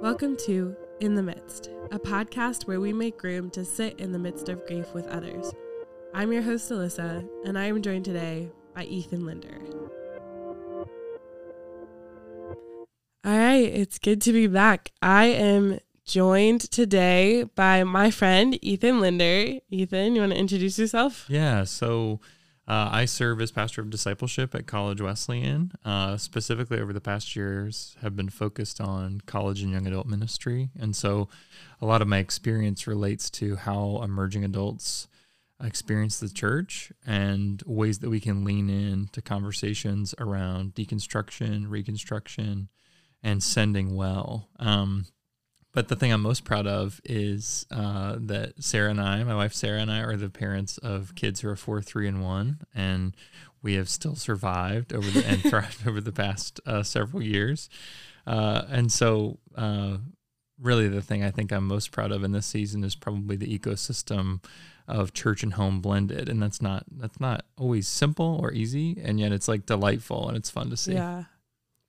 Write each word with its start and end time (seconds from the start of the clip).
Welcome 0.00 0.38
to 0.46 0.74
In 1.00 1.14
the 1.14 1.22
Midst, 1.22 1.68
a 1.90 1.98
podcast 1.98 2.66
where 2.66 2.80
we 2.80 2.90
make 2.90 3.22
room 3.22 3.50
to 3.50 3.66
sit 3.66 4.00
in 4.00 4.12
the 4.12 4.18
midst 4.18 4.48
of 4.48 4.66
grief 4.66 4.94
with 4.94 5.06
others. 5.08 5.52
I'm 6.14 6.32
your 6.32 6.40
host, 6.40 6.70
Alyssa, 6.70 7.28
and 7.44 7.58
I 7.58 7.66
am 7.66 7.82
joined 7.82 8.06
today 8.06 8.48
by 8.74 8.84
Ethan 8.84 9.26
Linder. 9.26 9.58
All 13.26 13.36
right, 13.36 13.56
it's 13.56 13.98
good 13.98 14.22
to 14.22 14.32
be 14.32 14.46
back. 14.46 14.90
I 15.02 15.26
am 15.26 15.80
joined 16.06 16.62
today 16.62 17.42
by 17.54 17.84
my 17.84 18.10
friend, 18.10 18.58
Ethan 18.64 19.00
Linder. 19.00 19.60
Ethan, 19.70 20.14
you 20.14 20.22
want 20.22 20.32
to 20.32 20.38
introduce 20.38 20.78
yourself? 20.78 21.26
Yeah, 21.28 21.64
so 21.64 22.20
uh, 22.68 22.88
I 22.92 23.04
serve 23.04 23.40
as 23.40 23.50
pastor 23.50 23.80
of 23.80 23.90
discipleship 23.90 24.54
at 24.54 24.66
College 24.66 25.00
Wesleyan. 25.00 25.72
Uh, 25.84 26.16
specifically, 26.16 26.78
over 26.80 26.92
the 26.92 27.00
past 27.00 27.34
years, 27.34 27.96
have 28.02 28.14
been 28.14 28.28
focused 28.28 28.80
on 28.80 29.20
college 29.26 29.62
and 29.62 29.72
young 29.72 29.86
adult 29.86 30.06
ministry, 30.06 30.70
and 30.78 30.94
so 30.94 31.28
a 31.80 31.86
lot 31.86 32.02
of 32.02 32.08
my 32.08 32.18
experience 32.18 32.86
relates 32.86 33.30
to 33.30 33.56
how 33.56 34.00
emerging 34.02 34.44
adults 34.44 35.08
experience 35.62 36.20
the 36.20 36.28
church 36.28 36.92
and 37.06 37.62
ways 37.66 37.98
that 37.98 38.10
we 38.10 38.20
can 38.20 38.44
lean 38.44 38.70
in 38.70 39.08
to 39.12 39.20
conversations 39.20 40.14
around 40.18 40.74
deconstruction, 40.74 41.64
reconstruction, 41.68 42.68
and 43.22 43.42
sending 43.42 43.94
well. 43.94 44.48
Um, 44.58 45.06
but 45.72 45.88
the 45.88 45.96
thing 45.96 46.12
I'm 46.12 46.22
most 46.22 46.44
proud 46.44 46.66
of 46.66 47.00
is 47.04 47.66
uh, 47.70 48.16
that 48.18 48.62
Sarah 48.62 48.90
and 48.90 49.00
I, 49.00 49.22
my 49.22 49.36
wife 49.36 49.54
Sarah 49.54 49.80
and 49.80 49.90
I, 49.90 50.00
are 50.00 50.16
the 50.16 50.30
parents 50.30 50.78
of 50.78 51.14
kids 51.14 51.40
who 51.40 51.48
are 51.48 51.56
four, 51.56 51.80
three, 51.80 52.08
and 52.08 52.22
one, 52.22 52.60
and 52.74 53.14
we 53.62 53.74
have 53.74 53.88
still 53.88 54.16
survived 54.16 54.92
over 54.92 55.08
the 55.10 55.24
and 55.26 55.42
thrived 55.42 55.86
over 55.86 56.00
the 56.00 56.12
past 56.12 56.60
uh, 56.66 56.82
several 56.82 57.22
years. 57.22 57.68
Uh, 58.26 58.62
and 58.68 58.90
so, 58.90 59.38
uh, 59.56 59.98
really, 60.60 60.88
the 60.88 61.02
thing 61.02 61.22
I 61.22 61.30
think 61.30 61.52
I'm 61.52 61.66
most 61.66 61.92
proud 61.92 62.10
of 62.10 62.24
in 62.24 62.32
this 62.32 62.46
season 62.46 62.82
is 62.82 62.96
probably 62.96 63.36
the 63.36 63.58
ecosystem 63.58 64.42
of 64.88 65.12
church 65.12 65.44
and 65.44 65.54
home 65.54 65.80
blended, 65.80 66.28
and 66.28 66.42
that's 66.42 66.60
not 66.60 66.84
that's 66.90 67.20
not 67.20 67.44
always 67.56 67.86
simple 67.86 68.40
or 68.42 68.52
easy, 68.52 69.00
and 69.02 69.20
yet 69.20 69.30
it's 69.30 69.46
like 69.46 69.66
delightful 69.66 70.26
and 70.26 70.36
it's 70.36 70.50
fun 70.50 70.68
to 70.70 70.76
see. 70.76 70.94
Yeah. 70.94 71.24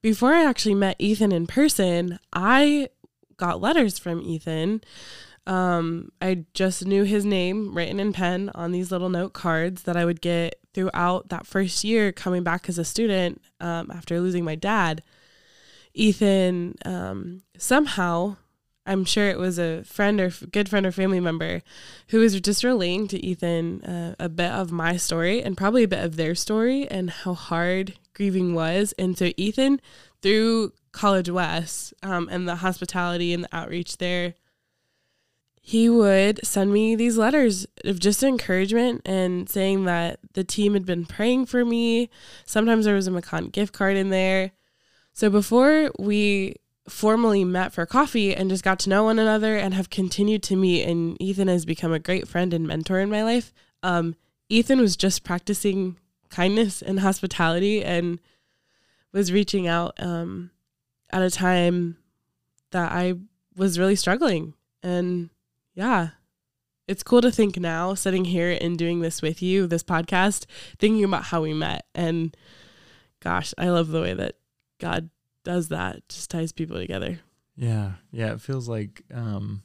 Before 0.03 0.33
I 0.33 0.45
actually 0.45 0.75
met 0.75 0.95
Ethan 0.97 1.31
in 1.31 1.45
person, 1.45 2.19
I 2.33 2.89
got 3.41 3.59
letters 3.59 3.97
from 3.97 4.21
Ethan. 4.21 4.81
Um, 5.47 6.11
I 6.21 6.45
just 6.53 6.85
knew 6.85 7.03
his 7.03 7.25
name 7.25 7.75
written 7.75 7.99
in 7.99 8.13
pen 8.13 8.51
on 8.53 8.71
these 8.71 8.91
little 8.91 9.09
note 9.09 9.33
cards 9.33 9.83
that 9.83 9.97
I 9.97 10.05
would 10.05 10.21
get 10.21 10.59
throughout 10.75 11.29
that 11.29 11.47
first 11.47 11.83
year 11.83 12.11
coming 12.11 12.43
back 12.43 12.69
as 12.69 12.77
a 12.77 12.85
student 12.85 13.41
um, 13.59 13.89
after 13.91 14.19
losing 14.19 14.45
my 14.45 14.55
dad. 14.55 15.01
Ethan 15.95 16.75
um, 16.85 17.41
somehow, 17.57 18.37
I'm 18.85 19.03
sure 19.03 19.27
it 19.29 19.39
was 19.39 19.57
a 19.57 19.83
friend 19.83 20.21
or 20.21 20.29
good 20.51 20.69
friend 20.69 20.85
or 20.85 20.91
family 20.91 21.19
member 21.19 21.63
who 22.09 22.19
was 22.19 22.39
just 22.39 22.63
relaying 22.63 23.07
to 23.09 23.25
Ethan 23.25 23.83
uh, 23.83 24.15
a 24.19 24.29
bit 24.29 24.51
of 24.51 24.71
my 24.71 24.95
story 24.95 25.41
and 25.41 25.57
probably 25.57 25.83
a 25.83 25.87
bit 25.87 26.05
of 26.05 26.15
their 26.15 26.35
story 26.35 26.87
and 26.87 27.09
how 27.09 27.33
hard 27.33 27.95
grieving 28.13 28.53
was. 28.53 28.93
And 28.99 29.17
so 29.17 29.31
Ethan, 29.35 29.81
through 30.21 30.73
College 30.91 31.29
West 31.29 31.93
um, 32.03 32.27
and 32.31 32.47
the 32.47 32.57
hospitality 32.57 33.33
and 33.33 33.43
the 33.43 33.55
outreach 33.55 33.97
there, 33.97 34.35
he 35.61 35.89
would 35.89 36.45
send 36.45 36.73
me 36.73 36.95
these 36.95 37.17
letters 37.17 37.67
of 37.85 37.99
just 37.99 38.23
encouragement 38.23 39.01
and 39.05 39.47
saying 39.47 39.85
that 39.85 40.19
the 40.33 40.43
team 40.43 40.73
had 40.73 40.85
been 40.85 41.05
praying 41.05 41.45
for 41.45 41.63
me. 41.63 42.09
Sometimes 42.45 42.85
there 42.85 42.95
was 42.95 43.07
a 43.07 43.11
Macon 43.11 43.49
gift 43.49 43.73
card 43.73 43.95
in 43.95 44.09
there. 44.09 44.51
So 45.13 45.29
before 45.29 45.91
we 45.99 46.55
formally 46.89 47.43
met 47.43 47.71
for 47.71 47.85
coffee 47.85 48.35
and 48.35 48.49
just 48.49 48.63
got 48.63 48.79
to 48.79 48.89
know 48.89 49.03
one 49.03 49.19
another 49.19 49.55
and 49.55 49.73
have 49.73 49.89
continued 49.89 50.41
to 50.43 50.55
meet, 50.55 50.83
and 50.83 51.21
Ethan 51.21 51.47
has 51.47 51.65
become 51.65 51.93
a 51.93 51.99
great 51.99 52.27
friend 52.27 52.53
and 52.53 52.67
mentor 52.67 52.99
in 52.99 53.09
my 53.09 53.23
life. 53.23 53.53
Um, 53.83 54.15
Ethan 54.49 54.79
was 54.79 54.97
just 54.97 55.23
practicing 55.23 55.97
kindness 56.29 56.81
and 56.81 56.99
hospitality 56.99 57.83
and 57.83 58.19
was 59.13 59.31
reaching 59.31 59.67
out 59.67 59.93
um, 59.99 60.51
at 61.11 61.21
a 61.21 61.29
time 61.29 61.97
that 62.71 62.91
I 62.91 63.15
was 63.55 63.77
really 63.77 63.95
struggling. 63.95 64.53
And 64.81 65.29
yeah, 65.75 66.09
it's 66.87 67.03
cool 67.03 67.21
to 67.21 67.31
think 67.31 67.57
now, 67.57 67.93
sitting 67.93 68.25
here 68.25 68.57
and 68.59 68.77
doing 68.77 69.01
this 69.01 69.21
with 69.21 69.41
you, 69.41 69.67
this 69.67 69.83
podcast, 69.83 70.45
thinking 70.79 71.03
about 71.03 71.25
how 71.25 71.41
we 71.41 71.53
met. 71.53 71.85
And 71.93 72.35
gosh, 73.21 73.53
I 73.57 73.69
love 73.69 73.89
the 73.89 74.01
way 74.01 74.13
that 74.13 74.35
God 74.79 75.09
does 75.43 75.69
that, 75.69 76.07
just 76.09 76.29
ties 76.29 76.51
people 76.51 76.77
together. 76.77 77.19
Yeah. 77.55 77.93
Yeah. 78.11 78.33
It 78.33 78.41
feels 78.41 78.67
like 78.67 79.03
um, 79.13 79.63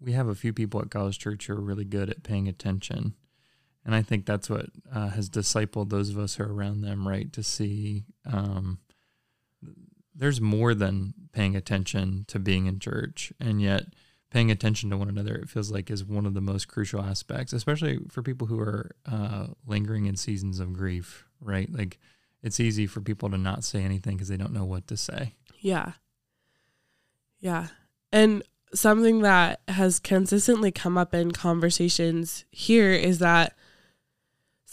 we 0.00 0.12
have 0.12 0.28
a 0.28 0.34
few 0.34 0.52
people 0.52 0.80
at 0.80 0.90
College 0.90 1.18
Church 1.18 1.46
who 1.46 1.54
are 1.54 1.60
really 1.60 1.84
good 1.84 2.10
at 2.10 2.22
paying 2.22 2.48
attention. 2.48 3.14
And 3.84 3.94
I 3.94 4.02
think 4.02 4.24
that's 4.24 4.48
what 4.48 4.66
uh, 4.92 5.08
has 5.08 5.28
discipled 5.28 5.90
those 5.90 6.10
of 6.10 6.18
us 6.18 6.36
who 6.36 6.44
are 6.44 6.52
around 6.52 6.80
them, 6.80 7.06
right? 7.06 7.30
To 7.34 7.42
see 7.42 8.04
um, 8.24 8.78
there's 10.14 10.40
more 10.40 10.74
than 10.74 11.14
paying 11.32 11.56
attention 11.56 12.24
to 12.28 12.38
being 12.38 12.66
in 12.66 12.78
church 12.78 13.32
and 13.40 13.60
yet 13.60 13.84
paying 14.30 14.50
attention 14.50 14.90
to 14.90 14.96
one 14.96 15.08
another 15.08 15.34
it 15.34 15.48
feels 15.48 15.70
like 15.70 15.90
is 15.90 16.04
one 16.04 16.26
of 16.26 16.34
the 16.34 16.40
most 16.40 16.66
crucial 16.66 17.02
aspects 17.02 17.52
especially 17.52 17.98
for 18.10 18.22
people 18.22 18.46
who 18.46 18.58
are 18.58 18.90
uh, 19.06 19.46
lingering 19.66 20.06
in 20.06 20.16
seasons 20.16 20.58
of 20.58 20.72
grief 20.72 21.26
right? 21.44 21.70
Like 21.72 21.98
it's 22.42 22.58
easy 22.58 22.86
for 22.86 23.00
people 23.00 23.30
to 23.30 23.38
not 23.38 23.62
say 23.62 23.82
anything 23.82 24.16
because 24.16 24.28
they 24.28 24.36
don't 24.36 24.52
know 24.52 24.64
what 24.64 24.88
to 24.88 24.96
say. 24.96 25.34
Yeah. 25.60 25.92
Yeah. 27.38 27.68
And 28.10 28.42
something 28.72 29.20
that 29.20 29.60
has 29.68 29.98
consistently 29.98 30.72
come 30.72 30.98
up 30.98 31.14
in 31.14 31.30
conversations 31.30 32.44
here 32.50 32.90
is 32.90 33.18
that 33.18 33.54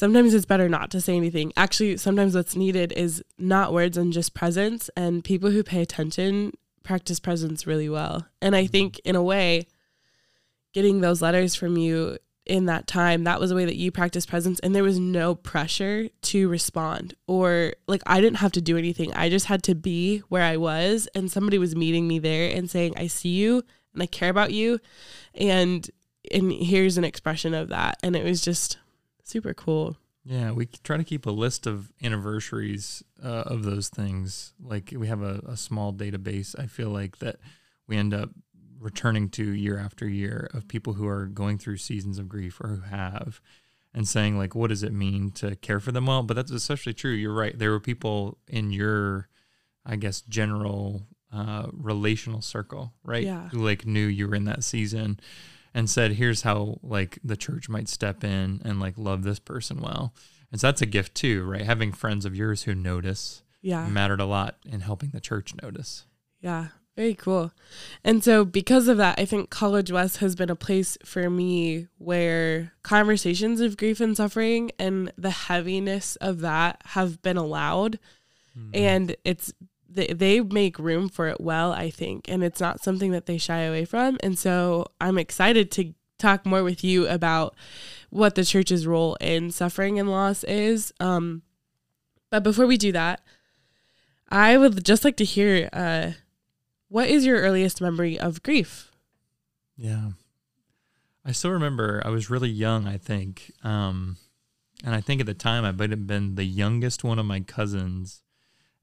sometimes 0.01 0.33
it's 0.33 0.47
better 0.47 0.67
not 0.67 0.89
to 0.89 0.99
say 0.99 1.15
anything. 1.15 1.53
Actually, 1.55 1.95
sometimes 1.95 2.33
what's 2.33 2.55
needed 2.55 2.91
is 2.93 3.23
not 3.37 3.71
words 3.71 3.97
and 3.97 4.11
just 4.11 4.33
presence. 4.33 4.89
And 4.97 5.23
people 5.23 5.51
who 5.51 5.61
pay 5.61 5.79
attention 5.79 6.53
practice 6.81 7.19
presence 7.19 7.67
really 7.67 7.87
well. 7.87 8.25
And 8.41 8.55
I 8.55 8.65
think, 8.65 8.99
in 9.05 9.15
a 9.15 9.21
way, 9.21 9.67
getting 10.73 11.01
those 11.01 11.21
letters 11.21 11.53
from 11.53 11.77
you 11.77 12.17
in 12.47 12.65
that 12.65 12.87
time, 12.87 13.25
that 13.25 13.39
was 13.39 13.51
a 13.51 13.55
way 13.55 13.63
that 13.63 13.75
you 13.75 13.91
practiced 13.91 14.27
presence. 14.27 14.59
And 14.61 14.73
there 14.73 14.81
was 14.81 14.97
no 14.97 15.35
pressure 15.35 16.09
to 16.23 16.49
respond, 16.49 17.13
or 17.27 17.73
like 17.85 18.01
I 18.07 18.21
didn't 18.21 18.37
have 18.37 18.53
to 18.53 18.61
do 18.61 18.79
anything. 18.79 19.13
I 19.13 19.29
just 19.29 19.45
had 19.45 19.61
to 19.65 19.75
be 19.75 20.23
where 20.29 20.41
I 20.41 20.57
was. 20.57 21.07
And 21.13 21.29
somebody 21.29 21.59
was 21.59 21.75
meeting 21.75 22.07
me 22.07 22.17
there 22.17 22.49
and 22.49 22.71
saying, 22.71 22.95
I 22.97 23.05
see 23.05 23.29
you 23.29 23.63
and 23.93 24.01
I 24.01 24.07
care 24.07 24.31
about 24.31 24.51
you. 24.51 24.79
And 25.35 25.87
and 26.31 26.51
here's 26.51 26.97
an 26.97 27.03
expression 27.03 27.53
of 27.53 27.69
that. 27.69 27.99
And 28.01 28.15
it 28.15 28.23
was 28.23 28.41
just 28.41 28.79
super 29.31 29.53
cool. 29.53 29.97
Yeah, 30.23 30.51
we 30.51 30.67
try 30.67 30.97
to 30.97 31.03
keep 31.03 31.25
a 31.25 31.31
list 31.31 31.65
of 31.65 31.91
anniversaries 32.03 33.03
uh, 33.23 33.27
of 33.27 33.63
those 33.63 33.89
things. 33.89 34.53
Like 34.61 34.93
we 34.95 35.07
have 35.07 35.21
a, 35.23 35.41
a 35.47 35.57
small 35.57 35.93
database. 35.93 36.53
I 36.59 36.67
feel 36.67 36.89
like 36.89 37.17
that 37.19 37.37
we 37.87 37.97
end 37.97 38.13
up 38.13 38.29
returning 38.79 39.29
to 39.29 39.43
year 39.43 39.77
after 39.79 40.07
year 40.07 40.49
of 40.53 40.67
people 40.67 40.93
who 40.93 41.07
are 41.07 41.25
going 41.27 41.57
through 41.57 41.77
seasons 41.77 42.19
of 42.19 42.27
grief 42.29 42.59
or 42.61 42.67
who 42.69 42.81
have 42.81 43.39
and 43.93 44.07
saying 44.07 44.37
like 44.39 44.55
what 44.55 44.69
does 44.69 44.81
it 44.81 44.91
mean 44.93 45.29
to 45.29 45.55
care 45.57 45.79
for 45.79 45.91
them 45.91 46.07
well 46.07 46.23
but 46.23 46.33
that's 46.33 46.49
especially 46.49 46.91
true 46.93 47.11
you're 47.11 47.31
right 47.31 47.59
there 47.59 47.69
were 47.69 47.79
people 47.79 48.39
in 48.47 48.71
your 48.71 49.27
i 49.85 49.95
guess 49.95 50.21
general 50.21 51.03
uh, 51.31 51.67
relational 51.73 52.41
circle 52.41 52.91
right 53.03 53.23
Yeah. 53.23 53.49
who 53.49 53.63
like 53.63 53.85
knew 53.85 54.07
you 54.07 54.27
were 54.27 54.33
in 54.35 54.45
that 54.45 54.63
season 54.63 55.19
and 55.73 55.89
said, 55.89 56.13
here's 56.13 56.41
how 56.41 56.79
like 56.83 57.19
the 57.23 57.37
church 57.37 57.69
might 57.69 57.87
step 57.89 58.23
in 58.23 58.61
and 58.65 58.79
like 58.79 58.93
love 58.97 59.23
this 59.23 59.39
person 59.39 59.79
well. 59.81 60.13
And 60.51 60.59
so 60.59 60.67
that's 60.67 60.81
a 60.81 60.85
gift 60.85 61.15
too, 61.15 61.43
right? 61.43 61.61
Having 61.65 61.93
friends 61.93 62.25
of 62.25 62.35
yours 62.35 62.63
who 62.63 62.75
notice 62.75 63.43
Yeah. 63.61 63.87
mattered 63.87 64.19
a 64.21 64.25
lot 64.25 64.57
in 64.65 64.81
helping 64.81 65.11
the 65.11 65.21
church 65.21 65.53
notice. 65.61 66.05
Yeah. 66.41 66.67
Very 66.97 67.13
cool. 67.15 67.53
And 68.03 68.21
so, 68.21 68.43
because 68.43 68.89
of 68.89 68.97
that, 68.97 69.17
I 69.17 69.23
think 69.23 69.49
College 69.49 69.93
West 69.93 70.17
has 70.17 70.35
been 70.35 70.49
a 70.49 70.57
place 70.57 70.97
for 71.05 71.29
me 71.29 71.87
where 71.97 72.73
conversations 72.83 73.61
of 73.61 73.77
grief 73.77 74.01
and 74.01 74.15
suffering 74.15 74.71
and 74.77 75.09
the 75.17 75.29
heaviness 75.29 76.17
of 76.17 76.41
that 76.41 76.81
have 76.87 77.21
been 77.21 77.37
allowed. 77.37 77.97
Hmm. 78.53 78.69
And 78.73 79.15
it's, 79.23 79.53
they, 79.93 80.07
they 80.07 80.41
make 80.41 80.79
room 80.79 81.09
for 81.09 81.27
it 81.27 81.41
well, 81.41 81.71
I 81.71 81.89
think. 81.89 82.25
And 82.29 82.43
it's 82.43 82.59
not 82.59 82.83
something 82.83 83.11
that 83.11 83.25
they 83.25 83.37
shy 83.37 83.59
away 83.61 83.85
from. 83.85 84.17
And 84.21 84.37
so, 84.37 84.87
I'm 84.99 85.17
excited 85.17 85.71
to 85.71 85.93
talk 86.21 86.45
more 86.45 86.63
with 86.63 86.83
you 86.83 87.07
about 87.07 87.55
what 88.09 88.35
the 88.35 88.45
church's 88.45 88.87
role 88.87 89.15
in 89.15 89.51
suffering 89.51 89.99
and 89.99 90.09
loss 90.09 90.43
is. 90.43 90.93
Um, 90.99 91.41
but 92.29 92.43
before 92.43 92.67
we 92.67 92.77
do 92.77 92.91
that, 92.91 93.21
I 94.29 94.57
would 94.57 94.85
just 94.85 95.03
like 95.03 95.17
to 95.17 95.25
hear 95.25 95.69
uh, 95.73 96.11
what 96.87 97.09
is 97.09 97.25
your 97.25 97.41
earliest 97.41 97.81
memory 97.81 98.17
of 98.19 98.43
grief? 98.43 98.91
Yeah. 99.75 100.11
I 101.25 101.33
still 101.33 101.51
remember 101.51 102.01
I 102.05 102.09
was 102.09 102.29
really 102.29 102.49
young, 102.49 102.87
I 102.87 102.97
think. 102.97 103.51
Um, 103.63 104.17
and 104.83 104.95
I 104.95 105.01
think 105.01 105.19
at 105.19 105.27
the 105.27 105.33
time 105.33 105.65
I 105.65 105.71
might 105.71 105.91
have 105.91 106.07
been 106.07 106.35
the 106.35 106.45
youngest 106.45 107.03
one 107.03 107.19
of 107.19 107.25
my 107.25 107.41
cousins 107.41 108.21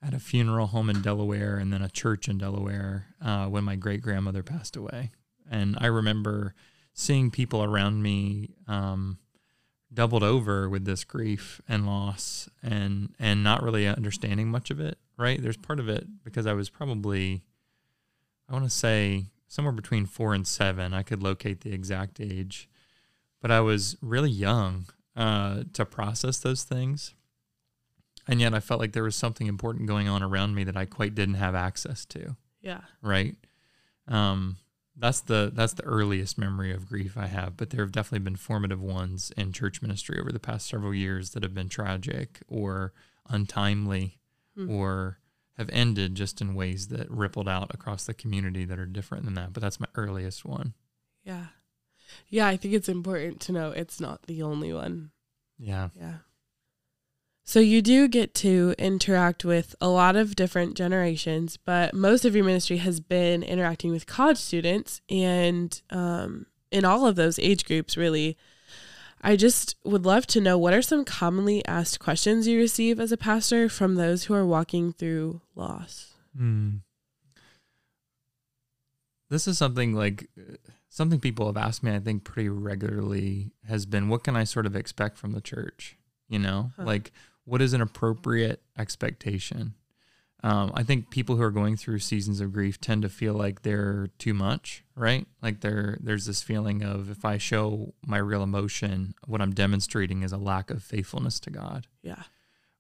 at 0.03 0.15
a 0.15 0.21
funeral 0.21 0.69
home 0.69 0.91
in 0.91 1.03
Delaware 1.03 1.57
and 1.57 1.73
then 1.73 1.83
a 1.83 1.89
church 1.89 2.29
in 2.29 2.39
Delaware 2.39 3.07
uh, 3.21 3.47
when 3.47 3.65
my 3.65 3.77
great 3.77 4.01
grandmother 4.01 4.43
passed 4.43 4.77
away. 4.77 5.11
And 5.51 5.77
I 5.81 5.87
remember 5.87 6.55
seeing 6.93 7.31
people 7.31 7.65
around 7.65 8.03
me 8.03 8.55
um, 8.67 9.19
doubled 9.93 10.23
over 10.23 10.69
with 10.69 10.85
this 10.85 11.05
grief 11.05 11.61
and 11.69 11.87
loss 11.87 12.49
and 12.63 13.15
and 13.19 13.43
not 13.43 13.63
really 13.63 13.87
understanding 13.87 14.49
much 14.49 14.71
of 14.71 14.79
it 14.79 14.99
right? 15.19 15.43
There's 15.43 15.57
part 15.57 15.81
of 15.81 15.89
it 15.89 16.07
because 16.25 16.47
i 16.47 16.55
was 16.55 16.71
probably 16.71 17.43
i 18.49 18.53
want 18.53 18.65
to 18.65 18.71
say 18.71 19.27
somewhere 19.49 19.73
between 19.73 20.07
4 20.07 20.33
and 20.35 20.47
7 20.47 20.95
i 20.95 21.03
could 21.03 21.23
locate 21.23 21.61
the 21.61 21.75
exact 21.75 22.21
age. 22.21 22.69
But 23.43 23.51
i 23.51 23.61
was 23.61 23.97
really 24.01 24.31
young 24.31 24.87
uh, 25.15 25.65
to 25.75 25.85
process 25.85 26.39
those 26.39 26.63
things 26.63 27.15
and 28.29 28.41
yet 28.41 28.55
i 28.55 28.61
felt 28.61 28.79
like 28.81 28.93
there 28.93 29.03
was 29.03 29.17
something 29.17 29.47
important 29.49 29.89
going 29.89 30.07
on 30.09 30.23
around 30.23 30.55
me 30.55 30.63
that 30.65 30.77
i 30.77 30.85
quite 30.85 31.15
didn't 31.15 31.35
have 31.35 31.55
access 31.55 32.05
to 32.05 32.37
Yeah. 32.61 32.83
right 33.03 33.35
um 34.07 34.57
that's 35.01 35.21
the 35.21 35.51
that's 35.55 35.75
the 35.75 35.85
earliest 35.85 36.39
memory 36.39 36.73
of 36.73 36.89
grief 36.89 37.17
I 37.17 37.27
have, 37.29 37.57
but 37.57 37.71
there 37.71 37.85
have 37.85 37.93
definitely 37.93 38.25
been 38.25 38.35
formative 38.35 38.81
ones 38.83 39.31
in 39.37 39.53
church 39.53 39.81
ministry 39.81 40.19
over 40.19 40.33
the 40.33 40.41
past 40.41 40.67
several 40.67 40.93
years 40.93 41.31
that 41.31 41.45
have 41.45 41.55
been 41.55 41.69
tragic 41.69 42.41
or 42.49 42.93
untimely 43.29 44.19
Hmm. 44.57 44.69
or 44.69 45.21
have 45.57 45.71
ended 45.73 46.17
just 46.17 46.41
in 46.41 46.53
ways 46.57 46.89
that 46.89 47.09
rippled 47.13 47.49
out 47.49 47.73
across 47.73 48.07
the 48.07 48.15
community 48.15 48.65
that 48.65 48.79
are 48.81 48.87
different 48.87 49.25
than 49.25 49.35
that. 49.35 49.53
But 49.53 49.61
that's 49.63 49.79
my 49.79 49.87
earliest 49.95 50.45
one. 50.45 50.75
Yeah. 51.23 51.47
Yeah, 52.29 52.49
I 52.49 52.57
think 52.57 52.75
it's 52.75 52.89
important 52.89 53.39
to 53.43 53.53
know 53.53 53.71
it's 53.71 54.01
not 54.01 54.23
the 54.25 54.43
only 54.43 54.73
one. 54.73 55.13
Yeah. 55.59 55.91
Yeah. 55.97 56.15
So 57.49 57.61
you 57.61 57.81
do 57.81 58.09
get 58.09 58.35
to 58.35 58.75
interact 58.77 59.43
with 59.43 59.75
a 59.81 59.89
lot 59.89 60.17
of 60.17 60.37
different 60.37 60.77
generations, 60.77 61.57
but 61.57 61.95
most 61.95 62.27
of 62.27 62.37
your 62.37 62.45
ministry 62.45 62.77
has 62.77 63.01
been 63.01 63.43
interacting 63.43 63.91
with 63.91 64.07
college 64.07 64.37
students 64.37 65.01
and 65.09 65.81
um, 65.89 66.45
in 66.71 66.85
all 66.85 67.07
of 67.07 67.17
those 67.17 67.39
age 67.39 67.65
groups, 67.65 67.97
really. 67.97 68.37
I 69.23 69.35
just 69.35 69.77
would 69.83 70.05
love 70.05 70.27
to 70.27 70.43
know 70.43 70.59
what 70.59 70.75
are 70.75 70.83
some 70.83 71.07
commonly 71.07 71.65
asked 71.65 72.01
questions 72.01 72.47
you 72.47 72.59
receive 72.59 73.01
as 73.01 73.13
a 73.13 73.17
pastor 73.17 73.71
from 73.71 73.95
those 73.95 74.25
who 74.25 74.35
are 74.35 74.45
walking 74.45 74.93
through 74.93 75.41
loss? 75.55 76.17
Hmm. 76.37 76.77
This 79.31 79.49
is 79.49 79.57
something 79.57 79.95
like 79.95 80.29
something 80.91 81.19
people 81.19 81.47
have 81.47 81.57
asked 81.57 81.83
me, 81.83 81.95
I 81.95 81.99
think, 81.99 82.25
pretty 82.25 82.51
regularly 82.51 83.53
has 83.67 83.87
been 83.87 84.11
what 84.11 84.23
can 84.23 84.37
I 84.37 84.45
sort 84.45 84.67
of 84.67 84.77
expect 84.77 85.17
from 85.17 85.33
the 85.33 85.41
church? 85.41 85.97
You 86.29 86.41
know, 86.41 86.73
Huh. 86.77 86.85
like 86.85 87.11
what 87.49 87.63
is 87.63 87.73
an 87.73 87.81
appropriate 87.81 88.63
expectation? 88.77 89.75
Um, 90.43 90.71
I 90.75 90.85
think 90.85 91.11
people 91.11 91.35
who 91.37 91.43
are 91.43 91.51
going 91.51 91.77
through 91.77 91.99
seasons 91.99 92.41
of 92.41 92.53
grief 92.53 92.81
tend 92.81 93.03
to 93.03 93.09
feel 93.09 93.35
like 93.35 93.63
they're 93.63 94.09
too 94.19 94.35
much, 94.35 94.85
right? 94.95 95.27
Like 95.43 95.63
there, 95.63 95.99
there's 96.01 96.27
this 96.27 96.43
feeling 96.43 96.85
of 96.85 97.11
if 97.11 97.25
I 97.25 97.39
show 97.39 97.95
my 98.07 98.19
real 98.19 98.45
emotion, 98.45 99.15
what 99.27 99.41
I'm 99.41 99.53
demonstrating 99.53 100.23
is 100.23 100.31
a 100.33 100.37
lack 100.37 100.71
of 100.71 100.83
faithfulness 100.83 101.41
to 101.41 101.51
God 101.51 101.89
Yeah. 102.03 102.23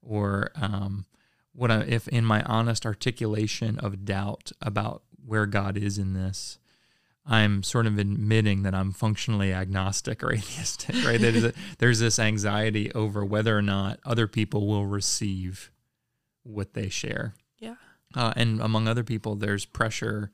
or 0.02 0.50
um, 0.54 1.06
what 1.52 1.72
I, 1.72 1.80
if 1.80 2.06
in 2.08 2.24
my 2.24 2.42
honest 2.44 2.86
articulation 2.86 3.78
of 3.80 4.04
doubt 4.04 4.52
about 4.62 5.02
where 5.26 5.46
God 5.46 5.76
is 5.76 5.98
in 5.98 6.12
this, 6.12 6.58
I'm 7.30 7.62
sort 7.62 7.86
of 7.86 7.98
admitting 7.98 8.62
that 8.62 8.74
I'm 8.74 8.90
functionally 8.90 9.52
agnostic 9.52 10.22
or 10.24 10.32
atheistic, 10.32 10.94
right? 11.04 11.20
there's, 11.20 11.44
a, 11.44 11.52
there's 11.78 11.98
this 11.98 12.18
anxiety 12.18 12.90
over 12.94 13.22
whether 13.24 13.56
or 13.56 13.60
not 13.62 14.00
other 14.04 14.26
people 14.26 14.66
will 14.66 14.86
receive 14.86 15.70
what 16.42 16.72
they 16.72 16.88
share. 16.88 17.34
Yeah. 17.58 17.74
Uh, 18.14 18.32
and 18.34 18.62
among 18.62 18.88
other 18.88 19.04
people, 19.04 19.34
there's 19.34 19.66
pressure 19.66 20.30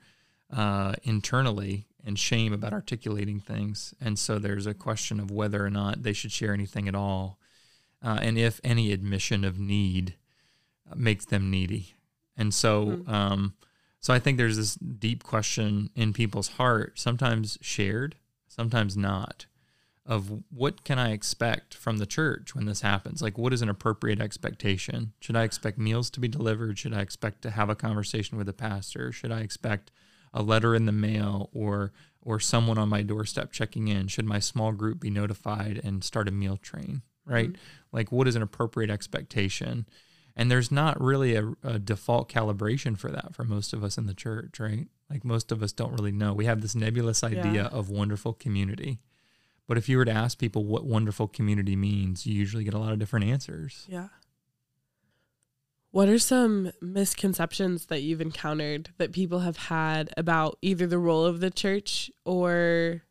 uh, 0.56 0.94
internally 1.02 1.86
and 2.06 2.16
shame 2.16 2.52
about 2.52 2.72
articulating 2.72 3.40
things. 3.40 3.92
And 4.00 4.16
so 4.16 4.38
there's 4.38 4.66
a 4.66 4.74
question 4.74 5.18
of 5.18 5.32
whether 5.32 5.64
or 5.64 5.70
not 5.70 6.04
they 6.04 6.12
should 6.12 6.30
share 6.30 6.52
anything 6.54 6.86
at 6.86 6.94
all. 6.94 7.38
Uh, 8.04 8.18
and 8.22 8.38
if 8.38 8.60
any 8.62 8.92
admission 8.92 9.42
of 9.44 9.58
need 9.58 10.14
uh, 10.88 10.94
makes 10.94 11.24
them 11.24 11.50
needy. 11.50 11.94
And 12.36 12.54
so, 12.54 12.84
Hmm. 13.04 13.10
um, 13.10 13.54
so 14.04 14.12
I 14.12 14.18
think 14.18 14.36
there's 14.36 14.58
this 14.58 14.74
deep 14.74 15.22
question 15.22 15.88
in 15.96 16.12
people's 16.12 16.48
heart, 16.48 16.98
sometimes 16.98 17.56
shared, 17.62 18.16
sometimes 18.46 18.98
not, 18.98 19.46
of 20.04 20.42
what 20.50 20.84
can 20.84 20.98
I 20.98 21.12
expect 21.12 21.72
from 21.72 21.96
the 21.96 22.04
church 22.04 22.54
when 22.54 22.66
this 22.66 22.82
happens? 22.82 23.22
Like, 23.22 23.38
what 23.38 23.54
is 23.54 23.62
an 23.62 23.70
appropriate 23.70 24.20
expectation? 24.20 25.14
Should 25.20 25.36
I 25.36 25.44
expect 25.44 25.78
meals 25.78 26.10
to 26.10 26.20
be 26.20 26.28
delivered? 26.28 26.78
Should 26.78 26.92
I 26.92 27.00
expect 27.00 27.40
to 27.44 27.50
have 27.52 27.70
a 27.70 27.74
conversation 27.74 28.36
with 28.36 28.46
a 28.46 28.52
pastor? 28.52 29.10
Should 29.10 29.32
I 29.32 29.40
expect 29.40 29.90
a 30.34 30.42
letter 30.42 30.74
in 30.74 30.84
the 30.84 30.92
mail 30.92 31.48
or 31.54 31.94
or 32.20 32.38
someone 32.38 32.76
on 32.76 32.90
my 32.90 33.00
doorstep 33.00 33.52
checking 33.52 33.88
in? 33.88 34.08
Should 34.08 34.26
my 34.26 34.38
small 34.38 34.72
group 34.72 35.00
be 35.00 35.08
notified 35.08 35.80
and 35.82 36.04
start 36.04 36.28
a 36.28 36.30
meal 36.30 36.58
train? 36.58 37.00
Right? 37.24 37.52
Mhm. 37.52 37.56
Like, 37.90 38.12
what 38.12 38.28
is 38.28 38.36
an 38.36 38.42
appropriate 38.42 38.90
expectation? 38.90 39.86
And 40.36 40.50
there's 40.50 40.72
not 40.72 41.00
really 41.00 41.36
a, 41.36 41.52
a 41.62 41.78
default 41.78 42.28
calibration 42.28 42.98
for 42.98 43.10
that 43.12 43.34
for 43.34 43.44
most 43.44 43.72
of 43.72 43.84
us 43.84 43.96
in 43.96 44.06
the 44.06 44.14
church, 44.14 44.58
right? 44.58 44.88
Like 45.08 45.24
most 45.24 45.52
of 45.52 45.62
us 45.62 45.72
don't 45.72 45.92
really 45.92 46.10
know. 46.10 46.32
We 46.34 46.46
have 46.46 46.60
this 46.60 46.74
nebulous 46.74 47.22
idea 47.22 47.52
Yeah. 47.52 47.66
of 47.66 47.88
wonderful 47.88 48.32
community. 48.32 48.98
But 49.68 49.78
if 49.78 49.88
you 49.88 49.96
were 49.96 50.04
to 50.04 50.10
ask 50.12 50.38
people 50.38 50.64
what 50.64 50.84
wonderful 50.84 51.28
community 51.28 51.76
means, 51.76 52.26
you 52.26 52.34
usually 52.34 52.64
get 52.64 52.74
a 52.74 52.78
lot 52.78 52.92
of 52.92 52.98
different 52.98 53.26
answers. 53.26 53.86
Yeah. 53.88 54.08
What 55.92 56.08
are 56.08 56.18
some 56.18 56.72
misconceptions 56.82 57.86
that 57.86 58.02
you've 58.02 58.20
encountered 58.20 58.90
that 58.98 59.12
people 59.12 59.38
have 59.40 59.56
had 59.56 60.10
about 60.16 60.58
either 60.60 60.88
the 60.88 60.98
role 60.98 61.24
of 61.24 61.38
the 61.38 61.50
church 61.50 62.10
or 62.24 63.02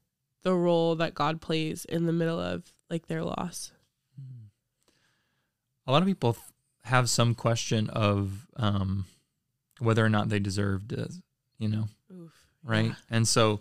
the 0.42 0.54
role 0.54 0.96
that 0.98 1.14
God 1.14 1.40
plays 1.40 1.86
in 1.86 2.06
the 2.06 2.12
middle 2.12 2.40
of 2.40 2.74
like 2.90 3.08
their 3.08 3.24
loss? 3.24 3.72
Hmm. 4.20 4.48
A 5.88 5.92
lot 5.94 6.02
of 6.02 6.08
people 6.08 6.36
have 6.84 7.10
some 7.10 7.34
question 7.36 7.90
of 7.90 8.48
um, 8.58 9.06
whether 9.80 10.04
or 10.04 10.10
not 10.10 10.30
they 10.30 10.40
deserved 10.40 10.92
it, 10.92 11.12
you 11.58 11.70
know, 11.70 11.88
Oof. 12.12 12.32
right? 12.64 12.88
Yeah. 12.88 12.96
And 13.10 13.28
so 13.28 13.60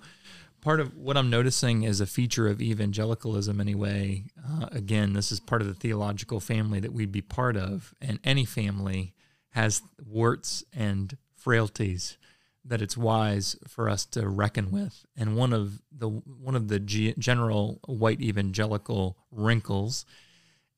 part 0.61 0.81
of 0.81 0.97
what 0.97 1.17
I'm 1.17 1.31
noticing 1.31 1.83
is 1.83 2.01
a 2.01 2.07
feature 2.07 2.49
of 2.49 2.61
evangelicalism, 2.61 3.61
anyway. 3.61 4.25
Uh, 4.45 4.67
again, 4.73 5.13
this 5.13 5.31
is 5.31 5.41
part 5.41 5.61
of 5.61 5.69
the 5.69 5.75
theological 5.75 6.41
family 6.41 6.81
that 6.81 6.93
we'd 6.93 7.13
be 7.13 7.23
part 7.23 7.57
of, 7.57 7.95
and 8.01 8.19
any 8.25 8.45
family 8.45 9.15
has 9.51 9.83
warts 10.05 10.65
and 10.73 11.17
frailties 11.37 12.17
that 12.65 12.81
it's 12.81 12.97
wise 12.97 13.57
for 13.67 13.89
us 13.89 14.07
to 14.07 14.29
reckon 14.29 14.71
with. 14.71 15.05
And 15.17 15.37
one 15.37 15.53
of 15.53 15.82
the 15.91 16.08
one 16.08 16.55
of 16.55 16.69
the 16.69 16.79
ge- 16.79 17.17
general 17.19 17.81
white 17.87 18.20
evangelical 18.20 19.17
wrinkles 19.31 20.06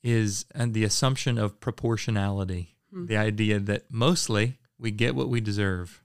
is 0.04 0.44
and 0.54 0.74
the 0.74 0.84
assumption 0.84 1.38
of 1.38 1.58
proportionality, 1.60 2.76
Hmm. 2.92 3.06
the 3.06 3.16
idea 3.16 3.58
that 3.58 3.90
mostly 3.90 4.58
we 4.78 4.90
get 4.92 5.14
what 5.16 5.28
we 5.28 5.40
deserve, 5.40 6.02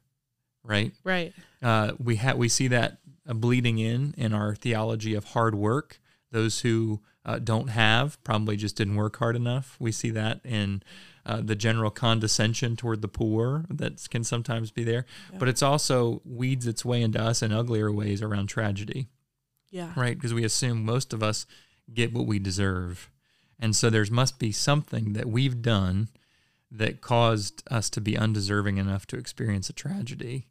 right? 0.63 0.93
Right. 1.03 1.33
Uh, 1.61 1.91
we 1.99 2.15
ha- 2.15 2.33
we 2.35 2.47
see 2.49 2.67
that 2.69 2.99
uh, 3.27 3.33
bleeding 3.33 3.77
in 3.77 4.15
in 4.17 4.33
our 4.33 4.55
theology 4.55 5.13
of 5.13 5.25
hard 5.25 5.53
work. 5.53 5.99
Those 6.31 6.61
who 6.61 7.01
uh, 7.25 7.37
don't 7.39 7.67
have 7.69 8.23
probably 8.23 8.55
just 8.55 8.75
didn't 8.77 8.95
work 8.95 9.17
hard 9.17 9.35
enough. 9.35 9.75
We 9.79 9.91
see 9.91 10.09
that 10.11 10.39
in 10.45 10.81
uh, 11.25 11.41
the 11.41 11.55
general 11.55 11.91
condescension 11.91 12.75
toward 12.75 13.01
the 13.01 13.07
poor 13.07 13.65
that 13.69 14.07
can 14.09 14.23
sometimes 14.23 14.71
be 14.71 14.83
there. 14.83 15.05
Yeah. 15.31 15.37
But 15.39 15.49
it's 15.49 15.61
also 15.61 16.21
weeds 16.23 16.65
its 16.65 16.85
way 16.85 17.01
into 17.01 17.21
us 17.21 17.43
in 17.43 17.51
uglier 17.51 17.91
ways 17.91 18.21
around 18.21 18.47
tragedy 18.47 19.09
Yeah. 19.69 19.91
right? 19.97 20.15
Because 20.15 20.33
we 20.33 20.43
assume 20.45 20.85
most 20.85 21.13
of 21.13 21.21
us 21.21 21.45
get 21.93 22.13
what 22.13 22.25
we 22.25 22.39
deserve. 22.39 23.11
And 23.59 23.75
so 23.75 23.89
there 23.89 24.05
must 24.09 24.39
be 24.39 24.51
something 24.51 25.13
that 25.13 25.27
we've 25.27 25.61
done 25.61 26.09
that 26.71 27.01
caused 27.01 27.63
us 27.69 27.89
to 27.89 28.01
be 28.01 28.17
undeserving 28.17 28.77
enough 28.77 29.05
to 29.07 29.17
experience 29.17 29.69
a 29.69 29.73
tragedy. 29.73 30.47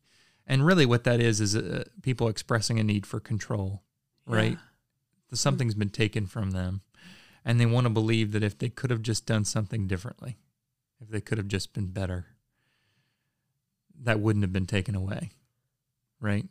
And 0.47 0.67
really, 0.67 0.87
what 0.87 1.05
that 1.05 1.21
is, 1.21 1.41
is 1.41 1.57
uh, 1.57 1.85
people 2.03 2.29
expressing 2.29 2.79
a 2.79 2.85
need 2.85 3.07
for 3.07 3.21
control, 3.21 3.83
right? 4.27 4.53
Yeah. 4.53 5.37
Something's 5.37 5.75
been 5.75 5.91
taken 5.91 6.27
from 6.27 6.51
them. 6.51 6.83
And 7.45 7.61
they 7.61 7.67
want 7.67 7.85
to 7.85 7.91
believe 7.91 8.33
that 8.33 8.43
if 8.43 8.59
they 8.59 8.69
could 8.69 8.91
have 8.91 9.03
just 9.03 9.27
done 9.27 9.45
something 9.45 9.87
differently, 9.87 10.37
if 11.01 11.09
they 11.09 11.21
could 11.21 11.39
have 11.39 11.49
just 11.49 11.73
been 11.73 11.87
better, 11.87 12.27
that 14.03 14.21
wouldn't 14.21 14.43
have 14.43 14.53
been 14.53 14.67
taken 14.67 14.95
away, 14.95 15.31
right? 16.21 16.47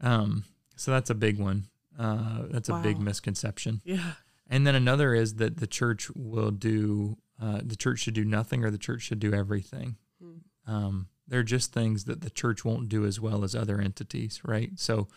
Um, 0.00 0.44
so 0.74 0.90
that's 0.90 1.10
a 1.10 1.14
big 1.14 1.38
one. 1.38 1.68
Uh, 1.98 2.42
that's 2.50 2.68
a 2.68 2.80
big 2.82 3.00
misconception. 3.00 3.80
Yeah. 3.84 4.12
And 4.48 4.66
then 4.66 4.74
another 4.74 5.14
is 5.14 5.34
that 5.34 5.56
the 5.56 5.66
church 5.66 6.10
will 6.14 6.50
do, 6.50 7.18
uh, 7.40 7.60
the 7.64 7.76
church 7.76 8.00
should 8.00 8.14
do 8.14 8.24
nothing 8.24 8.64
or 8.64 8.70
the 8.70 8.78
church 8.78 9.02
should 9.02 9.20
do 9.20 9.34
everything. 9.34 9.96
Hmm. 10.20 10.72
Um, 10.72 11.08
they're 11.28 11.42
just 11.42 11.72
things 11.72 12.04
that 12.04 12.20
the 12.20 12.30
church 12.30 12.64
won't 12.64 12.88
do 12.88 13.04
as 13.04 13.18
well 13.20 13.44
as 13.44 13.54
other 13.54 13.80
entities, 13.80 14.40
right? 14.44 14.70
So 14.76 15.08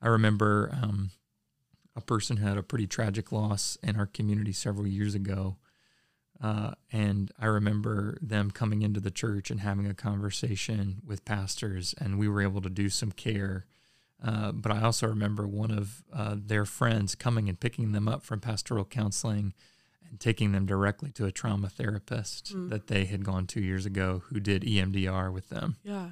I 0.00 0.08
remember 0.08 0.70
um, 0.82 1.10
a 1.94 2.00
person 2.00 2.38
had 2.38 2.56
a 2.56 2.62
pretty 2.62 2.86
tragic 2.86 3.32
loss 3.32 3.76
in 3.82 3.96
our 3.96 4.06
community 4.06 4.52
several 4.52 4.86
years 4.86 5.14
ago 5.14 5.58
Uh, 6.42 6.72
and 6.92 7.30
I 7.38 7.46
remember 7.46 8.18
them 8.20 8.50
coming 8.50 8.82
into 8.82 9.00
the 9.00 9.10
church 9.12 9.50
and 9.50 9.60
having 9.60 9.86
a 9.86 9.94
conversation 9.94 11.00
with 11.06 11.24
pastors, 11.24 11.94
and 11.98 12.18
we 12.18 12.28
were 12.28 12.42
able 12.42 12.60
to 12.62 12.68
do 12.68 12.88
some 12.88 13.12
care. 13.12 13.66
Uh, 14.22 14.52
but 14.52 14.72
I 14.72 14.80
also 14.82 15.06
remember 15.06 15.46
one 15.46 15.70
of 15.70 16.02
uh, 16.12 16.36
their 16.38 16.64
friends 16.64 17.14
coming 17.14 17.48
and 17.48 17.58
picking 17.60 17.92
them 17.92 18.08
up 18.08 18.22
from 18.22 18.40
pastoral 18.40 18.84
counseling 18.84 19.52
and 20.08 20.18
taking 20.18 20.52
them 20.52 20.64
directly 20.66 21.10
to 21.12 21.26
a 21.26 21.32
trauma 21.32 21.68
therapist 21.68 22.54
Mm. 22.54 22.70
that 22.70 22.86
they 22.86 23.04
had 23.04 23.24
gone 23.24 23.46
two 23.46 23.60
years 23.60 23.84
ago 23.86 24.22
who 24.26 24.40
did 24.40 24.62
EMDR 24.62 25.32
with 25.32 25.48
them. 25.50 25.76
Yeah. 25.82 26.10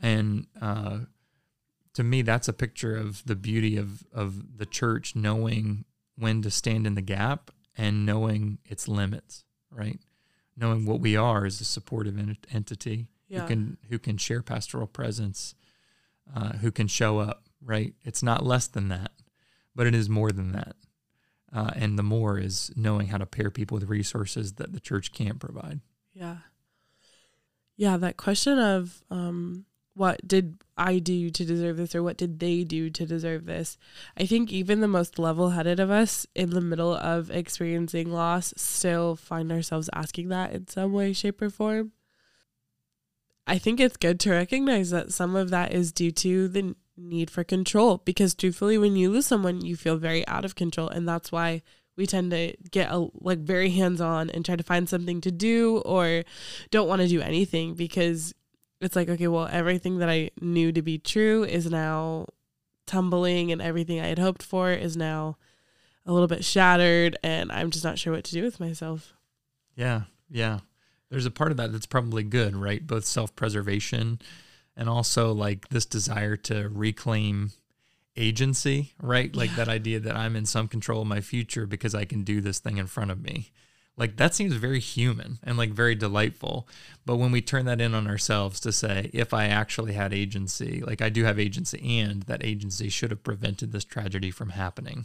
And 0.00 0.46
uh, 0.60 1.00
to 1.94 2.02
me, 2.02 2.22
that's 2.22 2.48
a 2.48 2.52
picture 2.52 2.96
of 2.96 3.24
the 3.24 3.36
beauty 3.36 3.76
of, 3.76 4.04
of 4.12 4.58
the 4.58 4.66
church 4.66 5.14
knowing 5.14 5.84
when 6.16 6.42
to 6.42 6.50
stand 6.50 6.86
in 6.86 6.94
the 6.94 7.02
gap 7.02 7.50
and 7.76 8.04
knowing 8.06 8.58
its 8.64 8.88
limits, 8.88 9.44
right? 9.70 10.00
Knowing 10.56 10.84
what 10.86 11.00
we 11.00 11.16
are 11.16 11.44
as 11.46 11.60
a 11.60 11.64
supportive 11.64 12.18
ent- 12.18 12.46
entity 12.52 13.08
Yeah. 13.28 13.42
who 13.42 13.46
can 13.48 13.76
who 13.88 13.98
can 13.98 14.16
share 14.18 14.42
pastoral 14.42 14.86
presence, 14.86 15.54
uh, 16.34 16.52
who 16.54 16.70
can 16.70 16.86
show 16.86 17.18
up, 17.18 17.44
right? 17.62 17.94
It's 18.02 18.22
not 18.22 18.44
less 18.44 18.66
than 18.66 18.88
that, 18.88 19.12
but 19.74 19.86
it 19.86 19.94
is 19.94 20.08
more 20.08 20.32
than 20.32 20.52
that. 20.52 20.76
Uh, 21.52 21.70
and 21.76 21.98
the 21.98 22.02
more 22.02 22.38
is 22.38 22.70
knowing 22.76 23.08
how 23.08 23.18
to 23.18 23.26
pair 23.26 23.50
people 23.50 23.76
with 23.76 23.88
resources 23.88 24.54
that 24.54 24.72
the 24.72 24.80
church 24.80 25.12
can't 25.12 25.38
provide. 25.38 25.80
Yeah. 26.14 26.38
Yeah, 27.76 27.96
that 27.98 28.16
question 28.16 28.58
of 28.58 29.02
um 29.10 29.66
what 29.94 30.26
did 30.26 30.56
I 30.76 30.98
do 30.98 31.30
to 31.30 31.44
deserve 31.44 31.76
this 31.76 31.94
or 31.94 32.02
what 32.02 32.16
did 32.16 32.40
they 32.40 32.64
do 32.64 32.88
to 32.90 33.04
deserve 33.04 33.44
this? 33.44 33.76
I 34.16 34.24
think 34.24 34.50
even 34.50 34.80
the 34.80 34.88
most 34.88 35.18
level-headed 35.18 35.78
of 35.78 35.90
us 35.90 36.26
in 36.34 36.50
the 36.50 36.60
middle 36.60 36.94
of 36.94 37.30
experiencing 37.30 38.10
loss 38.10 38.54
still 38.56 39.16
find 39.16 39.52
ourselves 39.52 39.90
asking 39.92 40.28
that 40.28 40.52
in 40.52 40.66
some 40.68 40.92
way 40.92 41.12
shape 41.12 41.42
or 41.42 41.50
form. 41.50 41.92
I 43.46 43.58
think 43.58 43.80
it's 43.80 43.96
good 43.96 44.20
to 44.20 44.30
recognize 44.30 44.90
that 44.90 45.12
some 45.12 45.34
of 45.36 45.50
that 45.50 45.72
is 45.72 45.92
due 45.92 46.12
to 46.12 46.48
the 46.48 46.76
need 46.96 47.30
for 47.30 47.42
control 47.42 47.98
because 48.04 48.34
truthfully 48.34 48.78
when 48.78 48.96
you 48.96 49.10
lose 49.10 49.26
someone 49.26 49.64
you 49.64 49.76
feel 49.76 49.96
very 49.96 50.26
out 50.28 50.44
of 50.44 50.54
control 50.54 50.88
and 50.88 51.08
that's 51.08 51.32
why 51.32 51.62
we 51.96 52.06
tend 52.06 52.30
to 52.30 52.54
get 52.70 52.90
a, 52.90 53.08
like 53.14 53.38
very 53.38 53.70
hands 53.70 54.00
on 54.00 54.30
and 54.30 54.44
try 54.44 54.56
to 54.56 54.62
find 54.62 54.88
something 54.88 55.20
to 55.20 55.30
do 55.30 55.78
or 55.84 56.22
don't 56.70 56.88
want 56.88 57.02
to 57.02 57.08
do 57.08 57.20
anything 57.20 57.74
because 57.74 58.34
it's 58.80 58.94
like 58.94 59.08
okay 59.08 59.26
well 59.26 59.48
everything 59.50 59.98
that 59.98 60.08
I 60.08 60.30
knew 60.40 60.70
to 60.72 60.82
be 60.82 60.98
true 60.98 61.44
is 61.44 61.70
now 61.70 62.26
tumbling 62.86 63.50
and 63.50 63.62
everything 63.62 64.00
I 64.00 64.06
had 64.06 64.18
hoped 64.18 64.42
for 64.42 64.70
is 64.70 64.96
now 64.96 65.36
a 66.04 66.12
little 66.12 66.28
bit 66.28 66.44
shattered 66.44 67.16
and 67.22 67.50
I'm 67.50 67.70
just 67.70 67.84
not 67.84 67.98
sure 67.98 68.12
what 68.12 68.24
to 68.24 68.32
do 68.32 68.42
with 68.42 68.60
myself. 68.60 69.14
Yeah, 69.76 70.02
yeah. 70.28 70.60
There's 71.12 71.26
a 71.26 71.30
part 71.30 71.50
of 71.50 71.58
that 71.58 71.72
that's 71.72 71.84
probably 71.84 72.22
good, 72.22 72.56
right? 72.56 72.86
Both 72.86 73.04
self 73.04 73.36
preservation 73.36 74.18
and 74.74 74.88
also 74.88 75.30
like 75.30 75.68
this 75.68 75.84
desire 75.84 76.38
to 76.38 76.70
reclaim 76.70 77.52
agency, 78.16 78.94
right? 78.98 79.36
Like 79.36 79.50
Yeah. 79.50 79.56
that 79.56 79.68
idea 79.68 80.00
that 80.00 80.16
I'm 80.16 80.36
in 80.36 80.46
some 80.46 80.68
control 80.68 81.02
of 81.02 81.08
my 81.08 81.20
future 81.20 81.66
because 81.66 81.94
I 81.94 82.06
can 82.06 82.22
do 82.22 82.40
this 82.40 82.60
thing 82.60 82.78
in 82.78 82.86
front 82.86 83.10
of 83.10 83.20
me. 83.20 83.50
Like 83.94 84.16
that 84.16 84.34
seems 84.34 84.54
very 84.54 84.80
human 84.80 85.38
and 85.42 85.58
like 85.58 85.72
very 85.72 85.94
delightful. 85.94 86.66
But 87.04 87.16
when 87.16 87.30
we 87.30 87.42
turn 87.42 87.66
that 87.66 87.82
in 87.82 87.94
on 87.94 88.06
ourselves 88.06 88.58
to 88.60 88.72
say, 88.72 89.10
if 89.12 89.34
I 89.34 89.48
actually 89.48 89.92
had 89.92 90.14
agency, 90.14 90.80
like 90.80 91.02
I 91.02 91.10
do 91.10 91.24
have 91.24 91.38
agency 91.38 91.98
and 91.98 92.22
that 92.22 92.42
agency 92.42 92.88
should 92.88 93.10
have 93.10 93.22
prevented 93.22 93.70
this 93.70 93.84
tragedy 93.84 94.30
from 94.30 94.48
happening 94.48 95.04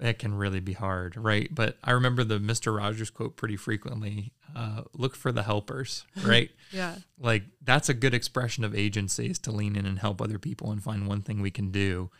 it 0.00 0.18
can 0.18 0.34
really 0.34 0.60
be 0.60 0.74
hard, 0.74 1.16
right? 1.16 1.52
But 1.52 1.76
I 1.82 1.92
remember 1.92 2.24
the 2.24 2.38
Mr. 2.38 2.76
Rogers 2.76 3.10
quote 3.10 3.36
pretty 3.36 3.56
frequently 3.56 4.32
uh, 4.54 4.82
look 4.94 5.14
for 5.16 5.32
the 5.32 5.42
helpers, 5.42 6.04
right? 6.24 6.50
Yeah. 6.72 6.96
like 7.18 7.44
that's 7.62 7.88
a 7.88 7.94
good 7.94 8.14
expression 8.14 8.64
of 8.64 8.74
agency 8.74 9.26
is 9.30 9.38
to 9.40 9.50
lean 9.52 9.74
in 9.76 9.86
and 9.86 9.98
help 9.98 10.20
other 10.20 10.38
people 10.38 10.70
and 10.70 10.82
find 10.82 11.06
one 11.06 11.22
thing 11.22 11.40
we 11.40 11.50
can 11.50 11.70
do. 11.70 12.10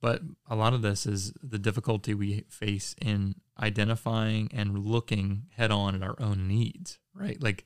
But 0.00 0.22
a 0.48 0.56
lot 0.56 0.74
of 0.74 0.82
this 0.82 1.06
is 1.06 1.32
the 1.42 1.58
difficulty 1.58 2.12
we 2.14 2.44
face 2.48 2.94
in 3.00 3.36
identifying 3.60 4.50
and 4.52 4.78
looking 4.84 5.44
head 5.56 5.70
on 5.70 5.94
at 5.94 6.02
our 6.02 6.16
own 6.18 6.48
needs, 6.48 6.98
right? 7.14 7.40
Like 7.40 7.64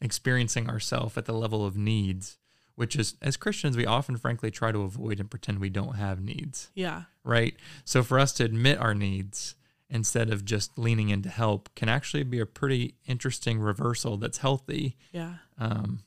experiencing 0.00 0.68
ourselves 0.68 1.16
at 1.16 1.24
the 1.26 1.32
level 1.32 1.64
of 1.64 1.76
needs, 1.76 2.38
which 2.74 2.96
is, 2.96 3.14
as 3.22 3.36
Christians, 3.36 3.76
we 3.76 3.86
often 3.86 4.16
frankly 4.16 4.50
try 4.50 4.72
to 4.72 4.82
avoid 4.82 5.20
and 5.20 5.30
pretend 5.30 5.58
we 5.58 5.70
don't 5.70 5.94
have 5.96 6.20
needs 6.20 6.70
Yeah. 6.74 7.04
right? 7.24 7.54
So 7.84 8.02
for 8.02 8.18
us 8.18 8.32
to 8.34 8.44
admit 8.44 8.78
our 8.78 8.94
needs 8.94 9.54
instead 9.88 10.30
of 10.30 10.44
just 10.44 10.76
leaning 10.78 11.10
in 11.10 11.22
to 11.22 11.28
help 11.28 11.72
can 11.74 11.88
actually 11.88 12.24
be 12.24 12.40
a 12.40 12.46
pretty 12.46 12.94
interesting 13.06 13.60
reversal 13.60 14.16
that's 14.16 14.38
healthy, 14.38 14.96
Yeah. 15.12 15.34
um, 15.58 16.00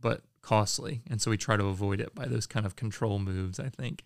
but 0.00 0.22
costly. 0.40 1.02
And 1.08 1.20
so 1.20 1.30
we 1.30 1.36
try 1.36 1.56
to 1.56 1.64
avoid 1.66 2.00
it 2.00 2.14
by 2.14 2.26
those 2.26 2.46
kind 2.46 2.64
of 2.66 2.76
control 2.76 3.18
moves, 3.18 3.58
I 3.58 3.68
think. 3.70 4.04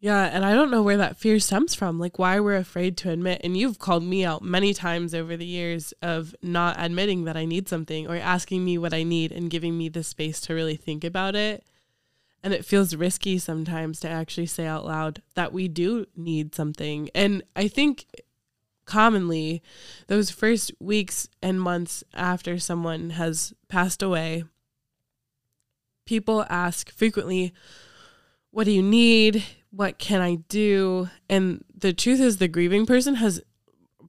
Yeah, 0.00 0.26
and 0.32 0.44
I 0.44 0.54
don't 0.54 0.70
know 0.70 0.82
where 0.82 0.96
that 0.98 1.16
fear 1.18 1.40
stems 1.40 1.74
from, 1.74 1.98
like 1.98 2.20
why 2.20 2.38
we're 2.38 2.54
afraid 2.56 2.96
to 2.98 3.10
admit. 3.10 3.40
And 3.42 3.56
you've 3.56 3.80
called 3.80 4.04
me 4.04 4.24
out 4.24 4.42
many 4.42 4.72
times 4.72 5.12
over 5.12 5.36
the 5.36 5.44
years 5.46 5.92
of 6.02 6.36
not 6.40 6.76
admitting 6.78 7.24
that 7.24 7.36
I 7.36 7.44
need 7.46 7.68
something 7.68 8.06
or 8.06 8.14
asking 8.14 8.64
me 8.64 8.78
what 8.78 8.94
I 8.94 9.02
need 9.02 9.32
and 9.32 9.50
giving 9.50 9.76
me 9.76 9.88
the 9.88 10.04
space 10.04 10.40
to 10.42 10.54
really 10.54 10.76
think 10.76 11.02
about 11.02 11.34
it. 11.34 11.64
And 12.42 12.54
it 12.54 12.64
feels 12.64 12.94
risky 12.94 13.38
sometimes 13.38 14.00
to 14.00 14.08
actually 14.08 14.46
say 14.46 14.66
out 14.66 14.84
loud 14.84 15.22
that 15.34 15.52
we 15.52 15.66
do 15.68 16.06
need 16.16 16.54
something. 16.54 17.10
And 17.14 17.42
I 17.56 17.68
think 17.68 18.06
commonly 18.84 19.62
those 20.06 20.30
first 20.30 20.72
weeks 20.80 21.28
and 21.42 21.60
months 21.60 22.02
after 22.14 22.58
someone 22.58 23.10
has 23.10 23.52
passed 23.68 24.02
away, 24.02 24.44
people 26.06 26.46
ask 26.48 26.90
frequently, 26.90 27.52
What 28.50 28.64
do 28.64 28.72
you 28.72 28.82
need? 28.82 29.44
What 29.70 29.98
can 29.98 30.22
I 30.22 30.36
do? 30.48 31.10
And 31.28 31.64
the 31.76 31.92
truth 31.92 32.20
is, 32.20 32.38
the 32.38 32.48
grieving 32.48 32.86
person 32.86 33.16
has 33.16 33.42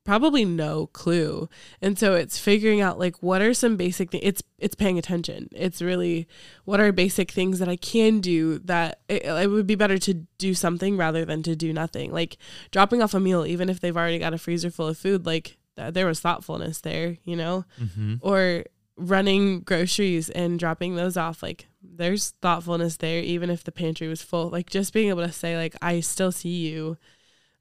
probably 0.09 0.43
no 0.43 0.87
clue. 0.87 1.47
And 1.83 1.99
so 1.99 2.15
it's 2.15 2.39
figuring 2.39 2.81
out 2.81 2.97
like 2.97 3.21
what 3.21 3.43
are 3.43 3.53
some 3.53 3.77
basic 3.77 4.09
things 4.09 4.23
it's 4.25 4.41
it's 4.57 4.73
paying 4.73 4.97
attention. 4.97 5.49
It's 5.51 5.83
really 5.83 6.27
what 6.65 6.79
are 6.79 6.91
basic 6.91 7.29
things 7.29 7.59
that 7.59 7.69
i 7.69 7.75
can 7.75 8.19
do 8.19 8.57
that 8.59 9.01
it, 9.07 9.23
it 9.23 9.49
would 9.51 9.67
be 9.67 9.75
better 9.75 9.99
to 9.99 10.13
do 10.39 10.55
something 10.55 10.97
rather 10.97 11.25
than 11.25 11.43
to 11.43 11.55
do 11.55 11.71
nothing. 11.71 12.11
Like 12.11 12.37
dropping 12.71 13.03
off 13.03 13.13
a 13.13 13.19
meal 13.19 13.45
even 13.45 13.69
if 13.69 13.79
they've 13.79 13.95
already 13.95 14.17
got 14.17 14.33
a 14.33 14.39
freezer 14.39 14.71
full 14.71 14.87
of 14.87 14.97
food 14.97 15.27
like 15.27 15.57
th- 15.77 15.93
there 15.93 16.07
was 16.07 16.21
thoughtfulness 16.21 16.81
there 16.81 17.17
you 17.23 17.35
know? 17.35 17.65
Mm-hmm. 17.79 18.15
or 18.21 18.63
running 18.97 19.61
groceries 19.61 20.31
and 20.31 20.57
dropping 20.57 20.95
those 20.95 21.17
off 21.17 21.43
like 21.43 21.67
there's 21.83 22.31
thoughtfulness 22.41 22.97
there 22.97 23.21
even 23.21 23.51
if 23.51 23.63
the 23.63 23.71
pantry 23.71 24.07
was 24.07 24.23
full. 24.23 24.49
Like 24.49 24.71
just 24.71 24.91
being 24.91 25.09
able 25.09 25.25
to 25.25 25.31
say 25.31 25.55
like 25.55 25.75
i 25.83 25.99
still 25.99 26.31
see 26.31 26.67
you 26.67 26.97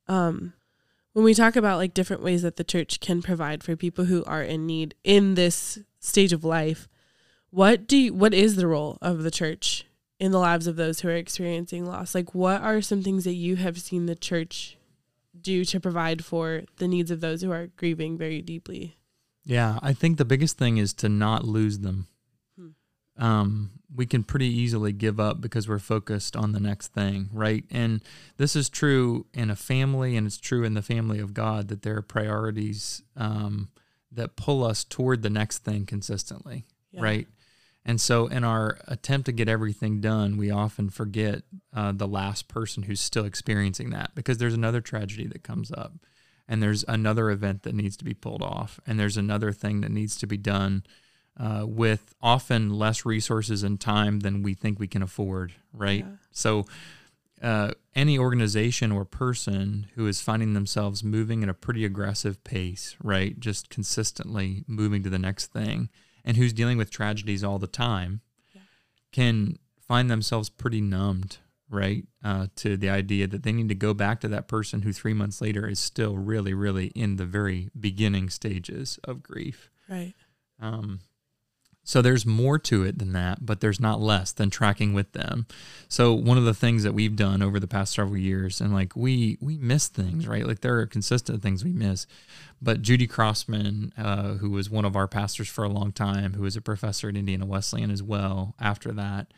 um 0.08 0.54
when 1.12 1.24
we 1.24 1.34
talk 1.34 1.56
about 1.56 1.78
like 1.78 1.94
different 1.94 2.22
ways 2.22 2.42
that 2.42 2.56
the 2.56 2.64
church 2.64 3.00
can 3.00 3.22
provide 3.22 3.64
for 3.64 3.76
people 3.76 4.04
who 4.06 4.24
are 4.24 4.42
in 4.42 4.66
need 4.66 4.94
in 5.04 5.34
this 5.34 5.78
stage 6.00 6.32
of 6.32 6.44
life 6.44 6.88
what 7.50 7.86
do 7.86 7.96
you, 7.96 8.14
what 8.14 8.34
is 8.34 8.56
the 8.56 8.66
role 8.66 8.98
of 9.00 9.22
the 9.22 9.30
church 9.30 9.86
in 10.20 10.32
the 10.32 10.38
lives 10.38 10.66
of 10.66 10.76
those 10.76 11.00
who 11.00 11.08
are 11.08 11.16
experiencing 11.16 11.84
loss 11.84 12.14
like 12.14 12.34
what 12.34 12.60
are 12.60 12.80
some 12.80 13.02
things 13.02 13.24
that 13.24 13.34
you 13.34 13.56
have 13.56 13.80
seen 13.80 14.06
the 14.06 14.14
church 14.14 14.76
do 15.40 15.64
to 15.64 15.78
provide 15.78 16.24
for 16.24 16.62
the 16.76 16.88
needs 16.88 17.10
of 17.10 17.20
those 17.20 17.42
who 17.42 17.50
are 17.52 17.68
grieving 17.76 18.18
very 18.18 18.42
deeply 18.42 18.98
Yeah, 19.48 19.78
I 19.80 19.94
think 19.94 20.18
the 20.18 20.26
biggest 20.26 20.58
thing 20.58 20.76
is 20.76 20.92
to 20.94 21.08
not 21.08 21.46
lose 21.46 21.78
them. 21.78 22.06
Hmm. 22.54 22.68
Um, 23.16 23.70
we 23.94 24.04
can 24.06 24.22
pretty 24.22 24.46
easily 24.46 24.92
give 24.92 25.18
up 25.18 25.40
because 25.40 25.68
we're 25.68 25.78
focused 25.78 26.36
on 26.36 26.52
the 26.52 26.60
next 26.60 26.88
thing, 26.88 27.30
right? 27.32 27.64
And 27.70 28.02
this 28.36 28.54
is 28.54 28.68
true 28.68 29.26
in 29.32 29.50
a 29.50 29.56
family, 29.56 30.16
and 30.16 30.26
it's 30.26 30.38
true 30.38 30.62
in 30.64 30.74
the 30.74 30.82
family 30.82 31.18
of 31.20 31.32
God 31.32 31.68
that 31.68 31.82
there 31.82 31.96
are 31.96 32.02
priorities 32.02 33.02
um, 33.16 33.70
that 34.12 34.36
pull 34.36 34.62
us 34.64 34.84
toward 34.84 35.22
the 35.22 35.30
next 35.30 35.58
thing 35.58 35.86
consistently, 35.86 36.66
Yeah. 36.92 37.02
right? 37.02 37.28
And 37.84 37.98
so, 37.98 38.26
in 38.26 38.44
our 38.44 38.78
attempt 38.86 39.24
to 39.26 39.32
get 39.32 39.48
everything 39.48 40.02
done, 40.02 40.36
we 40.36 40.50
often 40.50 40.90
forget 40.90 41.42
uh, 41.72 41.92
the 41.92 42.08
last 42.08 42.46
person 42.46 42.82
who's 42.82 43.00
still 43.00 43.24
experiencing 43.24 43.88
that 43.90 44.14
because 44.14 44.36
there's 44.36 44.52
another 44.52 44.82
tragedy 44.82 45.26
that 45.28 45.42
comes 45.42 45.72
up, 45.72 45.94
and 46.46 46.62
there's 46.62 46.84
another 46.86 47.30
event 47.30 47.62
that 47.62 47.74
needs 47.74 47.96
to 47.96 48.04
be 48.04 48.12
pulled 48.12 48.42
off, 48.42 48.78
and 48.86 49.00
there's 49.00 49.16
another 49.16 49.52
thing 49.52 49.80
that 49.80 49.90
needs 49.90 50.16
to 50.18 50.26
be 50.26 50.36
done 50.36 50.82
uh, 51.38 51.64
with 51.66 52.14
often 52.20 52.70
less 52.70 53.04
resources 53.06 53.62
and 53.62 53.80
time 53.80 54.20
than 54.20 54.42
we 54.42 54.54
think 54.54 54.78
we 54.78 54.88
can 54.88 55.02
afford, 55.02 55.52
right? 55.72 56.00
Yeah. 56.00 56.16
So, 56.32 56.66
uh, 57.42 57.70
any 57.94 58.18
organization 58.18 58.90
or 58.90 59.04
person 59.04 59.86
who 59.94 60.08
is 60.08 60.20
finding 60.20 60.54
themselves 60.54 61.04
moving 61.04 61.44
at 61.44 61.48
a 61.48 61.54
pretty 61.54 61.84
aggressive 61.84 62.42
pace, 62.42 62.96
right? 63.02 63.38
Just 63.38 63.70
consistently 63.70 64.64
moving 64.66 65.04
to 65.04 65.10
the 65.10 65.18
next 65.20 65.46
thing, 65.52 65.88
and 66.24 66.36
who's 66.36 66.52
dealing 66.52 66.78
with 66.78 66.90
tragedies 66.90 67.44
all 67.44 67.58
the 67.60 67.68
time, 67.68 68.20
Yeah. 68.52 68.62
can 69.12 69.58
find 69.80 70.10
themselves 70.10 70.48
pretty 70.48 70.80
numbed, 70.80 71.38
right? 71.70 72.04
Uh, 72.24 72.48
to 72.56 72.76
the 72.76 72.90
idea 72.90 73.28
that 73.28 73.44
they 73.44 73.52
need 73.52 73.68
to 73.68 73.74
go 73.76 73.94
back 73.94 74.20
to 74.22 74.28
that 74.28 74.48
person 74.48 74.82
who 74.82 74.92
three 74.92 75.14
months 75.14 75.40
later 75.40 75.68
is 75.68 75.78
still 75.78 76.16
really, 76.18 76.54
really 76.54 76.88
in 76.88 77.16
the 77.16 77.26
very 77.26 77.70
beginning 77.78 78.30
stages 78.30 78.98
of 79.04 79.22
grief. 79.22 79.70
Right. 79.88 80.14
Um, 80.60 81.00
so 81.88 82.02
there's 82.02 82.26
more 82.26 82.58
to 82.58 82.82
it 82.82 82.98
than 82.98 83.14
that, 83.14 83.46
but 83.46 83.62
there's 83.62 83.80
not 83.80 83.98
less 83.98 84.30
than 84.30 84.50
tracking 84.50 84.92
with 84.92 85.12
them. 85.12 85.46
So 85.88 86.12
one 86.12 86.36
of 86.36 86.44
the 86.44 86.52
things 86.52 86.82
that 86.82 86.92
we've 86.92 87.16
done 87.16 87.40
over 87.40 87.58
the 87.58 87.66
past 87.66 87.94
several 87.94 88.18
years, 88.18 88.60
and 88.60 88.74
like 88.74 88.94
we 88.94 89.38
we 89.40 89.56
miss 89.56 89.88
things, 89.88 90.28
right? 90.28 90.46
Like 90.46 90.60
there 90.60 90.78
are 90.80 90.86
consistent 90.86 91.40
things 91.40 91.64
we 91.64 91.72
miss. 91.72 92.06
But 92.60 92.82
Judy 92.82 93.06
Crossman, 93.06 93.94
uh, 93.96 94.34
who 94.34 94.50
was 94.50 94.68
one 94.68 94.84
of 94.84 94.96
our 94.96 95.08
pastors 95.08 95.48
for 95.48 95.64
a 95.64 95.70
long 95.70 95.92
time, 95.92 96.34
who 96.34 96.42
was 96.42 96.56
a 96.56 96.60
professor 96.60 97.08
at 97.08 97.16
Indiana 97.16 97.46
Wesleyan 97.46 97.90
as 97.90 98.02
well, 98.02 98.54
after 98.60 98.92
that, 98.92 99.32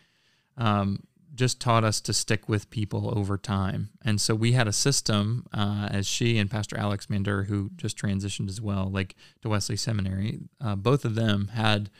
um, 0.56 1.04
just 1.32 1.60
taught 1.60 1.84
us 1.84 2.00
to 2.00 2.12
stick 2.12 2.48
with 2.48 2.68
people 2.70 3.16
over 3.16 3.38
time. 3.38 3.90
And 4.04 4.20
so 4.20 4.34
we 4.34 4.52
had 4.52 4.66
a 4.66 4.72
system 4.72 5.46
uh, 5.54 5.88
as 5.88 6.04
she 6.04 6.36
and 6.36 6.50
Pastor 6.50 6.76
Alex 6.76 7.08
Mander, 7.08 7.44
who 7.44 7.70
just 7.76 7.96
transitioned 7.96 8.48
as 8.48 8.60
well, 8.60 8.90
like 8.90 9.14
to 9.42 9.48
Wesley 9.48 9.76
Seminary, 9.76 10.40
uh, 10.60 10.74
both 10.74 11.04
of 11.04 11.14
them 11.14 11.52
had 11.54 11.90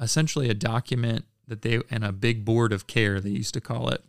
essentially 0.00 0.48
a 0.48 0.54
document 0.54 1.24
that 1.48 1.62
they 1.62 1.80
and 1.90 2.04
a 2.04 2.12
big 2.12 2.44
board 2.44 2.72
of 2.72 2.86
care 2.86 3.20
they 3.20 3.30
used 3.30 3.54
to 3.54 3.60
call 3.60 3.88
it 3.88 4.02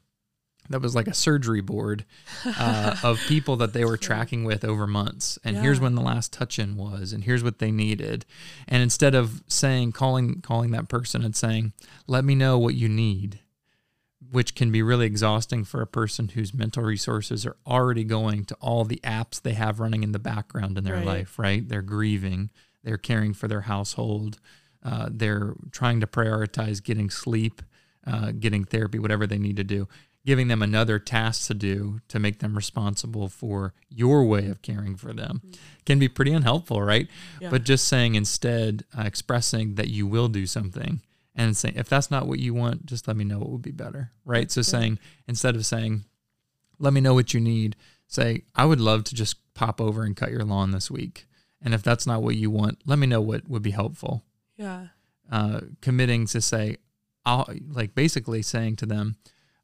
that 0.70 0.82
was 0.82 0.94
like 0.94 1.08
a 1.08 1.13
surgery 1.13 1.62
board 1.62 2.03
uh, 2.46 2.96
of 3.03 3.17
people 3.29 3.56
that 3.56 3.72
they 3.72 3.86
were 3.86 3.96
tracking 3.96 4.44
with 4.44 4.65
over 4.65 4.86
months 4.86 5.39
and 5.46 5.56
Yeah. 5.56 5.62
here's 5.62 5.79
when 5.79 5.96
the 5.96 6.01
last 6.01 6.34
touch-in 6.34 6.75
was 6.75 7.13
and 7.13 7.24
here's 7.24 7.44
what 7.44 7.60
they 7.60 7.72
needed 7.72 8.25
and 8.67 8.84
instead 8.84 9.15
of 9.15 9.44
saying 9.48 9.94
calling 9.94 10.41
calling 10.41 10.72
that 10.72 10.89
person 10.89 11.24
and 11.24 11.36
saying 11.36 11.74
let 12.06 12.25
me 12.25 12.36
know 12.36 12.58
what 12.58 12.75
you 12.75 12.89
need 12.89 13.39
which 14.29 14.56
can 14.56 14.72
be 14.72 14.82
really 14.82 15.06
exhausting 15.06 15.63
for 15.63 15.82
a 15.82 15.88
person 15.88 16.29
whose 16.29 16.53
mental 16.53 16.84
resources 16.84 17.46
are 17.46 17.56
already 17.65 18.03
going 18.03 18.44
to 18.44 18.56
all 18.56 18.84
the 18.84 19.00
apps 19.03 19.41
they 19.41 19.53
have 19.53 19.79
running 19.79 20.03
in 20.03 20.12
the 20.12 20.20
background 20.20 20.77
in 20.77 20.84
their 20.84 20.96
Right. 20.96 21.06
life 21.06 21.39
right 21.39 21.67
they're 21.70 21.82
grieving 21.82 22.50
they're 22.84 22.98
caring 22.98 23.34
for 23.34 23.48
their 23.48 23.62
household 23.62 24.39
uh, 24.88 25.10
they're 25.12 25.53
trying 25.72 26.00
to 26.00 26.08
prioritize 26.08 26.82
getting 26.82 27.10
sleep, 27.10 27.62
uh, 28.06 28.32
getting 28.32 28.63
therapy, 28.63 28.98
whatever 28.98 29.27
they 29.27 29.38
need 29.38 29.58
to 29.58 29.63
do. 29.63 29.88
Giving 30.25 30.48
them 30.48 30.62
another 30.62 30.98
task 30.98 31.48
to 31.48 31.53
do 31.53 32.00
to 32.08 32.20
make 32.20 32.39
them 32.39 32.56
responsible 32.56 33.29
for 33.29 33.74
your 33.89 34.25
way 34.25 34.48
of 34.48 34.62
caring 34.62 34.96
for 34.96 35.13
them 35.13 35.41
can 35.86 36.00
be 36.00 36.10
pretty 36.10 36.34
unhelpful, 36.34 36.82
right? 36.82 37.08
Yeah. 37.39 37.50
But 37.50 37.63
just 37.63 37.88
saying 37.88 38.15
instead, 38.15 38.84
uh, 38.98 39.03
expressing 39.03 39.75
that 39.75 39.88
you 39.88 40.06
will 40.06 40.27
do 40.27 40.46
something 40.46 41.01
and 41.34 41.56
saying, 41.56 41.75
if 41.77 41.88
that's 41.88 42.12
not 42.12 42.27
what 42.27 42.39
you 42.39 42.53
want, 42.53 42.86
just 42.86 43.08
let 43.08 43.15
me 43.15 43.24
know 43.24 43.39
what 43.39 43.51
would 43.51 43.62
be 43.62 43.72
better, 43.72 44.12
right? 44.25 44.41
That's 44.41 44.56
so 44.56 44.62
good. 44.62 44.65
saying, 44.67 45.00
instead 45.27 45.56
of 45.56 45.65
saying, 45.65 46.03
let 46.77 46.91
me 46.94 47.00
know 47.00 47.13
what 47.13 47.34
you 47.34 47.39
need, 47.39 47.75
say, 48.08 48.44
I 48.53 48.65
would 48.65 48.82
love 48.82 49.06
to 49.06 49.15
just 49.15 49.38
pop 49.53 49.79
over 49.79 50.03
and 50.03 50.15
cut 50.15 50.32
your 50.32 50.44
lawn 50.44 50.72
this 50.72 50.91
week. 50.91 51.25
And 51.62 51.74
if 51.74 51.84
that's 51.84 52.06
not 52.06 52.22
what 52.22 52.36
you 52.36 52.51
want, 52.51 52.82
let 52.86 53.00
me 53.00 53.08
know 53.08 53.22
what 53.22 53.50
would 53.50 53.63
be 53.63 53.72
helpful 53.72 54.24
Yeah. 54.57 54.87
uh, 55.31 55.61
committing 55.81 56.25
to 56.27 56.41
say, 56.41 56.77
I'll 57.25 57.47
like 57.69 57.93
basically 57.95 58.41
saying 58.41 58.77
to 58.77 58.85
them, 58.85 59.15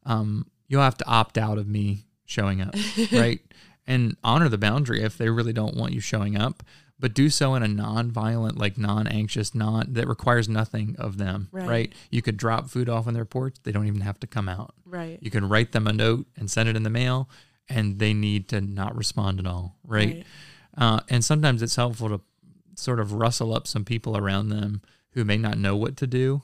um, 0.05 0.47
you'll 0.67 0.81
have 0.81 0.97
to 0.97 1.07
opt 1.07 1.37
out 1.37 1.57
of 1.57 1.67
me 1.67 2.05
showing 2.25 2.61
up, 2.61 2.75
right? 3.11 3.39
And 3.87 4.15
honor 4.23 4.49
the 4.49 4.57
boundary 4.57 5.01
if 5.03 5.17
they 5.17 5.29
really 5.29 5.53
don't 5.53 5.75
want 5.75 5.93
you 5.93 5.99
showing 5.99 6.37
up, 6.37 6.63
but 6.99 7.13
do 7.13 7.29
so 7.29 7.53
in 7.55 7.63
a 7.63 7.67
non-violent, 7.67 8.57
like 8.57 8.77
non-anxious, 8.77 9.53
non 9.55 9.93
that 9.93 10.07
requires 10.07 10.47
nothing 10.47 10.95
of 10.97 11.17
them, 11.17 11.49
Right. 11.51 11.67
right? 11.67 11.93
You 12.11 12.21
could 12.21 12.37
drop 12.37 12.69
food 12.69 12.87
off 12.87 13.07
on 13.07 13.13
their 13.13 13.25
porch; 13.25 13.55
they 13.63 13.71
don't 13.71 13.87
even 13.87 14.01
have 14.01 14.19
to 14.21 14.27
come 14.27 14.47
out. 14.47 14.73
Right. 14.85 15.17
You 15.21 15.31
can 15.31 15.47
write 15.49 15.71
them 15.73 15.87
a 15.87 15.93
note 15.93 16.27
and 16.37 16.49
send 16.51 16.69
it 16.69 16.75
in 16.77 16.83
the 16.83 16.89
mail, 16.89 17.29
and 17.67 17.99
they 17.99 18.13
need 18.13 18.47
to 18.49 18.61
not 18.61 18.95
respond 18.95 19.39
at 19.39 19.47
all, 19.47 19.75
right? 19.85 20.25
Uh, 20.77 20.99
and 21.09 21.23
sometimes 21.25 21.61
it's 21.61 21.75
helpful 21.75 22.09
to 22.09 22.21
sort 22.75 22.99
of 22.99 23.13
rustle 23.13 23.53
up 23.53 23.67
some 23.67 23.85
people 23.85 24.17
around 24.17 24.49
them 24.49 24.81
who 25.11 25.23
may 25.23 25.37
not 25.37 25.57
know 25.57 25.75
what 25.75 25.95
to 25.97 26.07
do, 26.07 26.41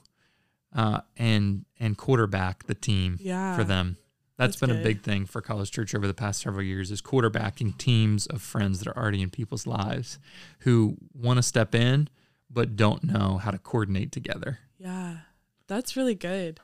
uh, 0.76 1.02
and 1.18 1.66
and 1.80 1.98
quarterback 1.98 2.66
the 2.68 2.76
team 2.76 3.18
Yeah. 3.20 3.56
for 3.58 3.64
them. 3.64 3.98
That's 4.38 4.56
That's 4.58 4.72
been 4.72 4.80
a 4.80 4.84
big 4.84 5.02
thing 5.02 5.26
for 5.26 5.42
College 5.42 5.70
Church 5.72 5.94
over 5.94 6.08
the 6.08 6.14
past 6.14 6.40
several 6.42 6.64
years 6.64 6.92
is 6.92 7.02
quarterbacking 7.02 7.78
teams 7.78 8.26
of 8.28 8.42
friends 8.42 8.80
that 8.80 8.88
are 8.88 8.98
already 8.98 9.22
in 9.22 9.30
people's 9.30 9.68
lives 9.68 10.18
who 10.60 10.98
want 11.14 11.38
to 11.38 11.44
step 11.44 11.76
in 11.76 12.08
but 12.50 12.76
don't 12.78 13.04
know 13.04 13.38
how 13.38 13.52
to 13.52 13.58
coordinate 13.58 14.12
together. 14.14 14.60
Yeah. 14.78 15.18
That's 15.68 15.98
really 15.98 16.16
good. 16.16 16.60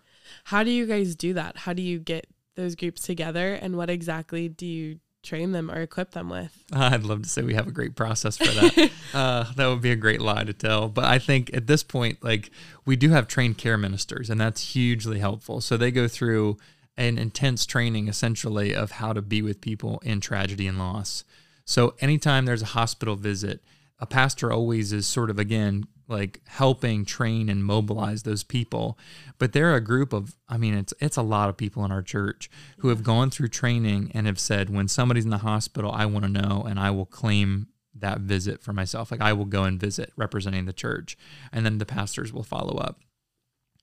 How 0.46 0.64
do 0.64 0.72
you 0.72 0.86
guys 0.88 1.16
do 1.16 1.34
that? 1.34 1.58
How 1.58 1.74
do 1.74 1.82
you 1.82 2.00
get 2.00 2.28
those 2.56 2.76
groups 2.76 3.02
together 3.04 3.54
and 3.54 3.76
what 3.76 3.90
exactly 3.90 4.48
do 4.48 4.66
you 4.66 5.00
train 5.26 5.52
them 5.52 5.70
or 5.70 5.82
equip 5.82 6.12
them 6.12 6.30
with? 6.30 6.64
I'd 6.74 7.04
love 7.04 7.24
to 7.24 7.30
say 7.30 7.42
we 7.42 7.56
have 7.56 7.68
a 7.68 7.72
great 7.72 7.96
process 7.96 8.38
for 8.38 8.46
that. 8.46 8.92
uh, 9.14 9.52
that 9.56 9.68
would 9.68 9.82
be 9.82 9.92
a 9.92 9.96
great 9.96 10.22
lie 10.22 10.44
to 10.44 10.54
tell. 10.54 10.88
But 10.88 11.06
I 11.06 11.20
think 11.20 11.54
at 11.54 11.68
this 11.68 11.84
point, 11.84 12.24
like 12.24 12.52
we 12.86 12.96
do 12.96 13.10
have 13.10 13.28
trained 13.28 13.58
care 13.58 13.78
ministers, 13.78 14.30
and 14.30 14.40
that's 14.40 14.74
hugely 14.74 15.20
helpful. 15.20 15.62
So 15.62 15.78
they 15.78 15.92
go 15.92 16.08
through 16.08 16.58
an 16.98 17.18
intense 17.18 17.66
training 17.66 18.08
essentially 18.08 18.74
of 18.74 18.92
how 18.92 19.14
to 19.14 19.22
be 19.22 19.42
with 19.42 19.62
people 19.62 20.02
in 20.04 20.22
tragedy 20.22 20.68
and 20.68 20.80
loss. 20.80 21.24
So 21.66 21.96
anytime 22.00 22.46
there's 22.46 22.62
a 22.62 22.68
hospital 22.68 23.16
visit, 23.16 23.62
a 24.00 24.06
pastor 24.06 24.52
always 24.52 24.94
is 24.94 25.08
sort 25.08 25.30
of 25.30 25.40
again 25.40 25.86
like 26.08 26.42
helping 26.48 27.06
train 27.06 27.50
and 27.50 27.64
mobilize 27.64 28.24
those 28.24 28.44
people. 28.44 28.98
But 29.38 29.54
they're 29.54 29.76
a 29.76 29.82
group 29.82 30.14
of 30.14 30.36
I 30.48 30.58
mean 30.58 30.74
it's 30.74 30.94
it's 31.00 31.18
a 31.18 31.22
lot 31.22 31.50
of 31.50 31.58
people 31.58 31.84
in 31.86 31.92
our 31.92 32.02
church 32.02 32.50
who 32.80 32.90
have 32.90 33.04
gone 33.04 33.30
through 33.30 33.50
training 33.50 34.12
and 34.14 34.28
have 34.28 34.40
said 34.40 34.70
when 34.70 34.88
somebody's 34.88 35.26
in 35.26 35.32
the 35.32 35.40
hospital, 35.40 35.92
I 35.92 36.06
want 36.06 36.26
to 36.26 36.32
know 36.32 36.66
and 36.68 36.80
I 36.80 36.92
will 36.92 37.06
claim 37.06 37.68
that 37.98 38.20
visit 38.20 38.62
for 38.62 38.74
myself. 38.74 39.12
Like 39.12 39.22
I 39.22 39.34
will 39.34 39.46
go 39.46 39.64
and 39.64 39.80
visit 39.80 40.12
representing 40.16 40.66
the 40.66 40.74
church 40.74 41.18
and 41.52 41.66
then 41.66 41.78
the 41.78 41.86
pastors 41.86 42.34
will 42.34 42.44
follow 42.44 42.78
up. 42.78 43.00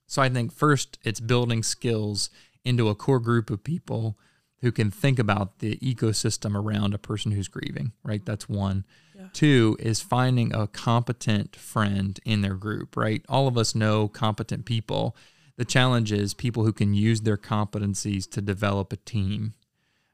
So 0.07 0.21
I 0.21 0.29
think 0.29 0.51
first 0.53 0.99
it's 1.03 1.19
building 1.19 1.63
skills 1.63 2.29
into 2.63 2.89
a 2.89 2.95
core 2.95 3.19
group 3.19 3.49
of 3.49 3.63
people 3.63 4.17
who 4.61 4.71
can 4.71 4.89
think 4.89 5.19
about 5.19 5.59
the 5.59 5.75
ecosystem 5.77 6.55
around 6.55 6.93
a 6.93 6.97
person 6.97 7.33
who's 7.33 7.49
grieving, 7.49 7.91
right? 8.03 8.25
That's 8.25 8.47
one. 8.47 8.85
Yeah. 9.15 9.27
Two 9.33 9.77
is 9.79 10.01
finding 10.01 10.53
a 10.53 10.67
competent 10.67 11.55
friend 11.55 12.19
in 12.25 12.41
their 12.41 12.55
group, 12.55 12.95
right? 12.97 13.23
All 13.29 13.47
of 13.47 13.57
us 13.57 13.75
know 13.75 14.07
competent 14.07 14.65
people. 14.65 15.15
The 15.57 15.65
challenge 15.65 16.11
is 16.11 16.33
people 16.33 16.63
who 16.63 16.73
can 16.73 16.93
use 16.93 17.21
their 17.21 17.37
competencies 17.37 18.29
to 18.31 18.41
develop 18.41 18.91
a 18.91 18.97
team 18.97 19.53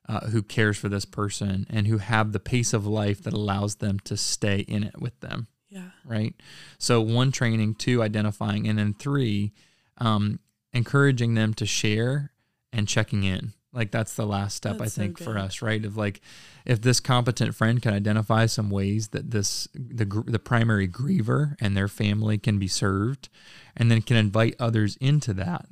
uh, 0.08 0.28
who 0.28 0.42
cares 0.42 0.78
for 0.78 0.90
this 0.90 1.06
person 1.06 1.66
and 1.70 1.88
who 1.88 2.00
have 2.00 2.32
the 2.32 2.40
pace 2.40 2.74
of 2.74 2.86
life 2.86 3.22
that 3.24 3.34
allows 3.34 3.76
them 3.76 4.00
to 4.06 4.18
stay 4.18 4.60
in 4.62 4.84
it 4.84 5.00
with 5.00 5.18
them 5.22 5.48
Yeah. 5.70 5.92
right? 6.04 6.34
So 6.78 7.00
one 7.00 7.32
training, 7.32 7.76
two 7.76 8.02
identifying, 8.02 8.68
and 8.68 8.78
then 8.80 8.94
three, 8.96 9.54
um, 10.00 10.40
encouraging 10.74 11.36
them 11.36 11.54
to 11.56 11.66
share 11.66 12.32
and 12.74 12.88
checking 12.88 13.24
in. 13.24 13.54
Like 13.72 13.92
that's 13.92 14.16
the 14.16 14.26
last 14.26 14.56
step 14.56 14.76
I 14.76 14.78
That's 14.80 14.94
so 14.94 15.02
think 15.02 15.20
for 15.20 15.38
us, 15.38 15.62
right? 15.62 15.84
Of 15.86 15.96
like, 15.96 16.22
if 16.66 16.82
this 16.82 17.00
competent 17.00 17.54
friend 17.54 17.82
can 17.82 17.94
identify 17.94 18.48
some 18.48 18.70
ways 18.72 19.10
that 19.10 19.30
this 19.30 19.68
the 19.74 20.06
the 20.26 20.40
primary 20.40 20.88
griever 20.88 21.56
and 21.62 21.78
their 21.78 21.88
family 21.88 22.40
can 22.40 22.58
be 22.58 22.68
served, 22.68 23.30
and 23.78 23.92
then 23.92 24.02
can 24.02 24.18
invite 24.18 24.56
others 24.60 24.98
into 24.98 25.34
that. 25.36 25.68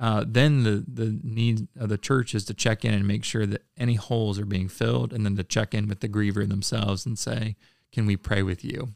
Uh, 0.00 0.24
then 0.26 0.62
the 0.62 0.84
the 0.86 1.18
need 1.22 1.68
of 1.78 1.90
the 1.90 1.98
church 1.98 2.34
is 2.34 2.44
to 2.46 2.54
check 2.54 2.84
in 2.84 2.94
and 2.94 3.06
make 3.06 3.24
sure 3.24 3.46
that 3.46 3.64
any 3.76 3.94
holes 3.94 4.38
are 4.38 4.46
being 4.46 4.68
filled, 4.68 5.12
and 5.12 5.24
then 5.24 5.36
to 5.36 5.44
check 5.44 5.74
in 5.74 5.88
with 5.88 6.00
the 6.00 6.08
griever 6.08 6.48
themselves 6.48 7.04
and 7.04 7.18
say, 7.18 7.56
"Can 7.92 8.06
we 8.06 8.16
pray 8.16 8.42
with 8.42 8.64
you?" 8.64 8.94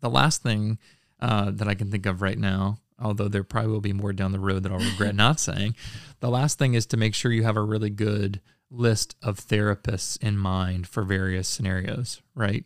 The 0.00 0.10
last 0.10 0.42
thing 0.42 0.78
uh, 1.20 1.52
that 1.52 1.68
I 1.68 1.74
can 1.74 1.90
think 1.90 2.04
of 2.06 2.20
right 2.20 2.38
now, 2.38 2.78
although 2.98 3.28
there 3.28 3.44
probably 3.44 3.70
will 3.70 3.80
be 3.80 3.92
more 3.92 4.12
down 4.12 4.32
the 4.32 4.40
road 4.40 4.62
that 4.62 4.72
I'll 4.72 4.78
regret 4.78 5.14
not 5.14 5.40
saying, 5.40 5.76
the 6.20 6.30
last 6.30 6.58
thing 6.58 6.74
is 6.74 6.86
to 6.86 6.96
make 6.96 7.14
sure 7.14 7.32
you 7.32 7.42
have 7.42 7.56
a 7.56 7.62
really 7.62 7.90
good 7.90 8.40
list 8.70 9.16
of 9.22 9.38
therapists 9.38 10.20
in 10.22 10.36
mind 10.36 10.86
for 10.86 11.02
various 11.02 11.48
scenarios, 11.48 12.20
right? 12.34 12.64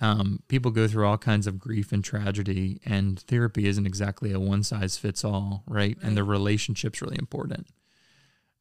Um, 0.00 0.42
people 0.48 0.70
go 0.70 0.88
through 0.88 1.06
all 1.06 1.18
kinds 1.18 1.46
of 1.46 1.58
grief 1.58 1.92
and 1.92 2.02
tragedy, 2.02 2.80
and 2.84 3.20
therapy 3.20 3.66
isn't 3.66 3.86
exactly 3.86 4.32
a 4.32 4.40
one 4.40 4.62
size 4.62 4.98
fits 4.98 5.24
all, 5.24 5.62
right? 5.66 5.96
And 6.02 6.16
the 6.16 6.24
relationship's 6.24 7.00
really 7.00 7.18
important. 7.18 7.68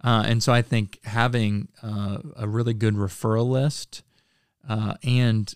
Uh, 0.03 0.23
and 0.27 0.43
so 0.43 0.53
I 0.53 0.61
think 0.61 0.99
having 1.05 1.69
uh, 1.81 2.19
a 2.35 2.47
really 2.47 2.73
good 2.73 2.95
referral 2.95 3.47
list 3.47 4.03
uh, 4.67 4.95
and 5.03 5.53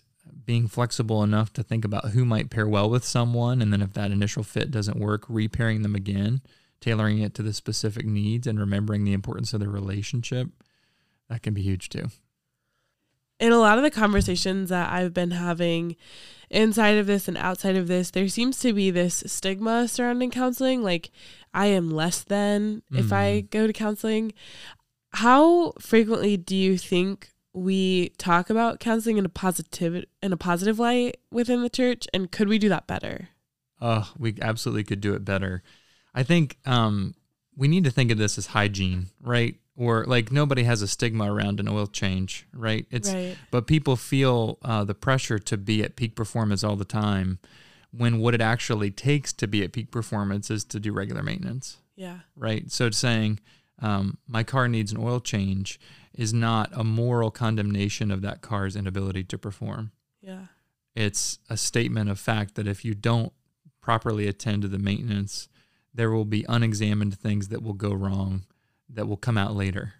being 0.48 0.66
flexible 0.66 1.22
enough 1.22 1.52
to 1.52 1.62
think 1.62 1.84
about 1.84 2.12
who 2.12 2.24
might 2.24 2.48
pair 2.48 2.66
well 2.66 2.88
with 2.88 3.04
someone, 3.04 3.60
and 3.60 3.70
then 3.70 3.82
if 3.82 3.92
that 3.92 4.10
initial 4.10 4.42
fit 4.42 4.70
doesn't 4.70 4.98
work, 4.98 5.26
repairing 5.28 5.82
them 5.82 5.94
again, 5.94 6.40
tailoring 6.80 7.18
it 7.18 7.34
to 7.34 7.42
the 7.42 7.52
specific 7.52 8.06
needs, 8.06 8.46
and 8.46 8.58
remembering 8.58 9.04
the 9.04 9.12
importance 9.12 9.52
of 9.52 9.60
the 9.60 9.68
relationship, 9.68 10.48
that 11.28 11.42
can 11.42 11.52
be 11.52 11.60
huge 11.60 11.90
too. 11.90 12.06
in 13.38 13.52
a 13.52 13.58
lot 13.58 13.76
of 13.76 13.84
the 13.84 13.90
conversations 13.90 14.70
that 14.70 14.90
I've 14.90 15.12
been 15.12 15.32
having 15.32 15.96
inside 16.48 16.96
of 16.96 17.06
this 17.06 17.28
and 17.28 17.36
outside 17.36 17.76
of 17.76 17.86
this, 17.86 18.10
there 18.10 18.28
seems 18.28 18.58
to 18.60 18.72
be 18.72 18.90
this 18.90 19.22
stigma 19.26 19.86
surrounding 19.86 20.30
counseling. 20.30 20.82
Like, 20.82 21.10
I 21.52 21.66
am 21.66 21.90
less 21.90 22.24
than 22.24 22.82
if 22.90 23.12
I 23.12 23.42
mm-hmm. 23.42 23.46
go 23.50 23.66
to 23.66 23.72
counseling. 23.72 24.32
how 25.12 25.72
frequently 25.78 26.36
do 26.36 26.56
you 26.56 26.78
think 26.78 27.32
we 27.54 28.10
talk 28.18 28.50
about 28.50 28.80
counseling 28.80 29.18
in 29.18 29.24
a 29.24 29.28
positive 29.30 30.04
in 30.22 30.32
a 30.32 30.36
positive 30.36 30.78
light 30.78 31.18
within 31.30 31.62
the 31.62 31.70
church 31.70 32.06
and 32.12 32.30
could 32.30 32.48
we 32.48 32.58
do 32.58 32.68
that 32.68 32.86
better? 32.86 33.28
Oh, 33.80 34.10
we 34.18 34.34
absolutely 34.42 34.84
could 34.84 35.00
do 35.00 35.14
it 35.14 35.24
better. 35.24 35.62
I 36.14 36.22
think 36.24 36.58
um, 36.66 37.14
we 37.56 37.68
need 37.68 37.84
to 37.84 37.90
think 37.90 38.10
of 38.10 38.18
this 38.18 38.36
as 38.38 38.46
hygiene, 38.46 39.06
right? 39.20 39.56
Or 39.76 40.04
like 40.06 40.32
nobody 40.32 40.64
has 40.64 40.82
a 40.82 40.88
stigma 40.88 41.32
around 41.32 41.60
an 41.60 41.68
oil 41.68 41.86
change, 41.86 42.46
right? 42.52 42.86
It's 42.90 43.12
right. 43.12 43.36
but 43.52 43.66
people 43.68 43.94
feel 43.96 44.58
uh, 44.62 44.82
the 44.84 44.94
pressure 44.94 45.38
to 45.38 45.56
be 45.56 45.82
at 45.84 45.94
peak 45.94 46.16
performance 46.16 46.64
all 46.64 46.74
the 46.74 46.84
time, 46.84 47.38
when 47.92 48.18
what 48.18 48.34
it 48.34 48.40
actually 48.40 48.90
takes 48.90 49.32
to 49.34 49.46
be 49.46 49.62
at 49.62 49.72
peak 49.72 49.90
performance 49.92 50.50
is 50.50 50.64
to 50.64 50.80
do 50.80 50.92
regular 50.92 51.22
maintenance, 51.22 51.76
Yeah. 51.94 52.18
right? 52.36 52.70
So 52.72 52.86
it's 52.86 52.98
saying 52.98 53.38
um, 53.80 54.18
my 54.26 54.42
car 54.42 54.66
needs 54.66 54.90
an 54.90 54.98
oil 55.00 55.20
change 55.20 55.78
is 56.18 56.34
not 56.34 56.68
a 56.74 56.82
moral 56.82 57.30
condemnation 57.30 58.10
of 58.10 58.22
that 58.22 58.42
car's 58.42 58.74
inability 58.74 59.22
to 59.22 59.38
perform. 59.38 59.92
Yeah. 60.20 60.46
It's 60.96 61.38
a 61.48 61.56
statement 61.56 62.10
of 62.10 62.18
fact 62.18 62.56
that 62.56 62.66
if 62.66 62.84
you 62.84 62.92
don't 62.92 63.32
properly 63.80 64.26
attend 64.26 64.62
to 64.62 64.68
the 64.68 64.80
maintenance, 64.80 65.48
there 65.94 66.10
will 66.10 66.24
be 66.24 66.44
unexamined 66.48 67.16
things 67.16 67.48
that 67.48 67.62
will 67.62 67.72
go 67.72 67.92
wrong 67.94 68.44
that 68.90 69.06
will 69.06 69.16
come 69.16 69.38
out 69.38 69.54
later. 69.54 69.94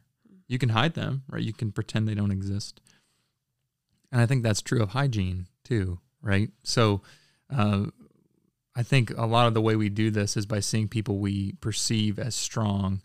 You 0.49 0.59
can 0.59 0.71
hide 0.71 0.95
them, 0.95 1.23
right? 1.29 1.43
You 1.43 1.53
can 1.53 1.71
pretend 1.71 2.09
they 2.09 2.15
don't 2.15 2.33
exist. 2.33 2.81
And 4.11 4.21
I 4.21 4.27
think 4.27 4.43
that's 4.43 4.61
true 4.61 4.83
of 4.83 4.91
hygiene 4.91 5.47
too, 5.63 6.01
right? 6.21 6.51
So 6.65 7.03
uh, 7.55 7.87
I 8.75 8.83
think 8.83 9.17
a 9.17 9.27
lot 9.27 9.47
of 9.47 9.55
the 9.55 9.63
way 9.63 9.77
we 9.77 9.89
do 9.89 10.11
this 10.11 10.37
is 10.37 10.47
by 10.47 10.59
seeing 10.59 10.89
people 10.89 11.19
we 11.19 11.53
perceive 11.61 12.19
as 12.19 12.35
strong 12.35 13.03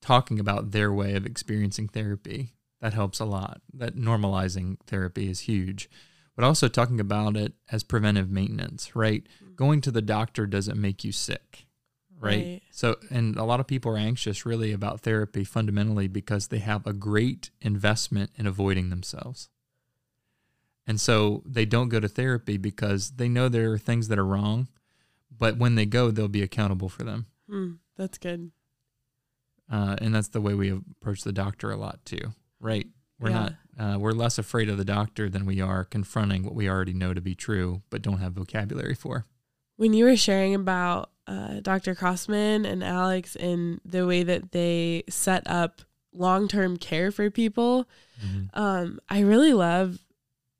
talking 0.00 0.40
about 0.40 0.70
their 0.70 0.92
way 0.92 1.14
of 1.14 1.26
experiencing 1.26 1.88
therapy. 1.88 2.54
That 2.80 2.94
helps 2.94 3.20
a 3.20 3.24
lot. 3.24 3.60
That 3.74 3.94
normalizing 3.94 4.78
therapy 4.86 5.28
is 5.28 5.40
huge. 5.40 5.90
But 6.34 6.44
also 6.44 6.68
talking 6.68 7.00
about 7.00 7.36
it 7.36 7.52
as 7.70 7.82
preventive 7.82 8.30
maintenance, 8.30 8.96
right? 8.96 9.26
Going 9.56 9.82
to 9.82 9.90
the 9.90 10.00
doctor 10.00 10.46
doesn't 10.46 10.80
make 10.80 11.04
you 11.04 11.12
sick, 11.12 11.66
right? 12.18 12.44
Right. 12.44 12.62
So, 12.70 12.96
and 13.10 13.36
a 13.36 13.44
lot 13.44 13.60
of 13.60 13.66
people 13.66 13.92
are 13.92 13.98
anxious 13.98 14.46
really 14.46 14.72
about 14.72 15.00
therapy 15.00 15.44
fundamentally 15.44 16.08
because 16.08 16.48
they 16.48 16.60
have 16.60 16.86
a 16.86 16.94
great 16.94 17.50
investment 17.60 18.30
in 18.36 18.46
avoiding 18.46 18.88
themselves. 18.88 19.50
And 20.86 20.98
so 20.98 21.42
they 21.44 21.66
don't 21.66 21.90
go 21.90 22.00
to 22.00 22.08
therapy 22.08 22.56
because 22.56 23.12
they 23.12 23.28
know 23.28 23.48
there 23.48 23.72
are 23.72 23.78
things 23.78 24.08
that 24.08 24.18
are 24.18 24.24
wrong, 24.24 24.68
but 25.30 25.58
when 25.58 25.74
they 25.74 25.86
go, 25.86 26.10
they'll 26.10 26.28
be 26.28 26.42
accountable 26.42 26.88
for 26.88 27.04
them. 27.04 27.26
Hmm. 27.48 27.72
That's 27.96 28.16
good. 28.16 28.50
Uh, 29.70 29.96
and 30.00 30.14
that's 30.14 30.28
the 30.28 30.40
way 30.40 30.54
we 30.54 30.70
approach 30.70 31.22
the 31.22 31.32
doctor 31.32 31.70
a 31.70 31.76
lot 31.76 32.04
too, 32.04 32.32
right? 32.58 32.86
We're 33.20 33.30
Yeah. 33.30 33.50
not, 33.78 33.94
uh, 33.94 33.98
we're 33.98 34.12
less 34.12 34.38
afraid 34.38 34.68
of 34.68 34.78
the 34.78 34.84
doctor 34.84 35.28
than 35.28 35.46
we 35.46 35.60
are 35.60 35.84
confronting 35.84 36.42
what 36.42 36.54
we 36.54 36.68
already 36.68 36.92
know 36.94 37.14
to 37.14 37.20
be 37.20 37.34
true, 37.34 37.82
but 37.90 38.02
don't 38.02 38.18
have 38.18 38.32
vocabulary 38.32 38.94
for. 38.94 39.26
When 39.76 39.92
you 39.92 40.04
were 40.04 40.16
sharing 40.16 40.54
about 40.54 41.10
uh, 41.26 41.60
Dr. 41.60 41.94
Crossman 41.94 42.66
and 42.66 42.82
Alex 42.82 43.36
and 43.36 43.80
the 43.84 44.04
way 44.06 44.24
that 44.24 44.50
they 44.52 45.04
set 45.08 45.44
up 45.46 45.82
long 46.12 46.48
term 46.48 46.76
care 46.76 47.12
for 47.12 47.30
people, 47.30 47.86
um, 48.54 48.98
I 49.08 49.20
really 49.20 49.52
love 49.54 49.98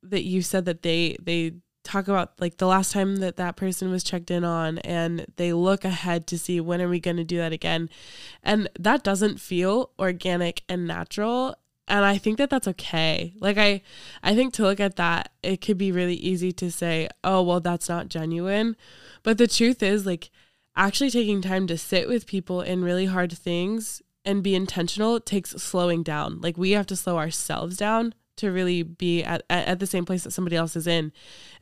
that 0.03 0.23
you 0.23 0.41
said 0.41 0.65
that 0.65 0.81
they 0.81 1.17
they 1.21 1.53
talk 1.83 2.07
about 2.07 2.39
like 2.39 2.57
the 2.57 2.67
last 2.67 2.91
time 2.91 3.17
that 3.17 3.37
that 3.37 3.55
person 3.55 3.89
was 3.89 4.03
checked 4.03 4.31
in 4.31 4.43
on 4.43 4.77
and 4.79 5.25
they 5.37 5.53
look 5.53 5.83
ahead 5.83 6.27
to 6.27 6.37
see 6.37 6.59
when 6.59 6.81
are 6.81 6.89
we 6.89 6.99
going 6.99 7.17
to 7.17 7.23
do 7.23 7.37
that 7.37 7.53
again. 7.53 7.89
And 8.43 8.69
that 8.79 9.03
doesn't 9.03 9.39
feel 9.39 9.91
organic 9.99 10.63
and 10.69 10.87
natural 10.87 11.55
and 11.87 12.05
i 12.05 12.17
think 12.17 12.37
that 12.37 12.49
that's 12.49 12.67
okay. 12.67 13.33
Like 13.39 13.57
i 13.57 13.81
i 14.23 14.35
think 14.35 14.53
to 14.53 14.63
look 14.63 14.79
at 14.79 14.95
that 14.95 15.31
it 15.43 15.61
could 15.61 15.77
be 15.77 15.91
really 15.91 16.15
easy 16.15 16.51
to 16.53 16.71
say 16.71 17.09
oh 17.23 17.41
well 17.41 17.59
that's 17.59 17.89
not 17.89 18.09
genuine. 18.09 18.75
But 19.23 19.37
the 19.37 19.47
truth 19.47 19.81
is 19.83 20.05
like 20.05 20.29
actually 20.75 21.09
taking 21.09 21.41
time 21.41 21.67
to 21.67 21.77
sit 21.77 22.07
with 22.07 22.27
people 22.27 22.61
in 22.61 22.83
really 22.83 23.07
hard 23.07 23.31
things 23.37 24.01
and 24.23 24.43
be 24.43 24.55
intentional 24.55 25.19
takes 25.19 25.51
slowing 25.51 26.03
down. 26.03 26.39
Like 26.41 26.57
we 26.57 26.71
have 26.71 26.87
to 26.87 26.95
slow 26.95 27.17
ourselves 27.17 27.75
down 27.75 28.13
to 28.41 28.51
really 28.51 28.83
be 28.83 29.23
at, 29.23 29.43
at, 29.49 29.79
the 29.79 29.87
same 29.87 30.05
place 30.05 30.23
that 30.23 30.31
somebody 30.31 30.55
else 30.55 30.75
is 30.75 30.87
in. 30.87 31.11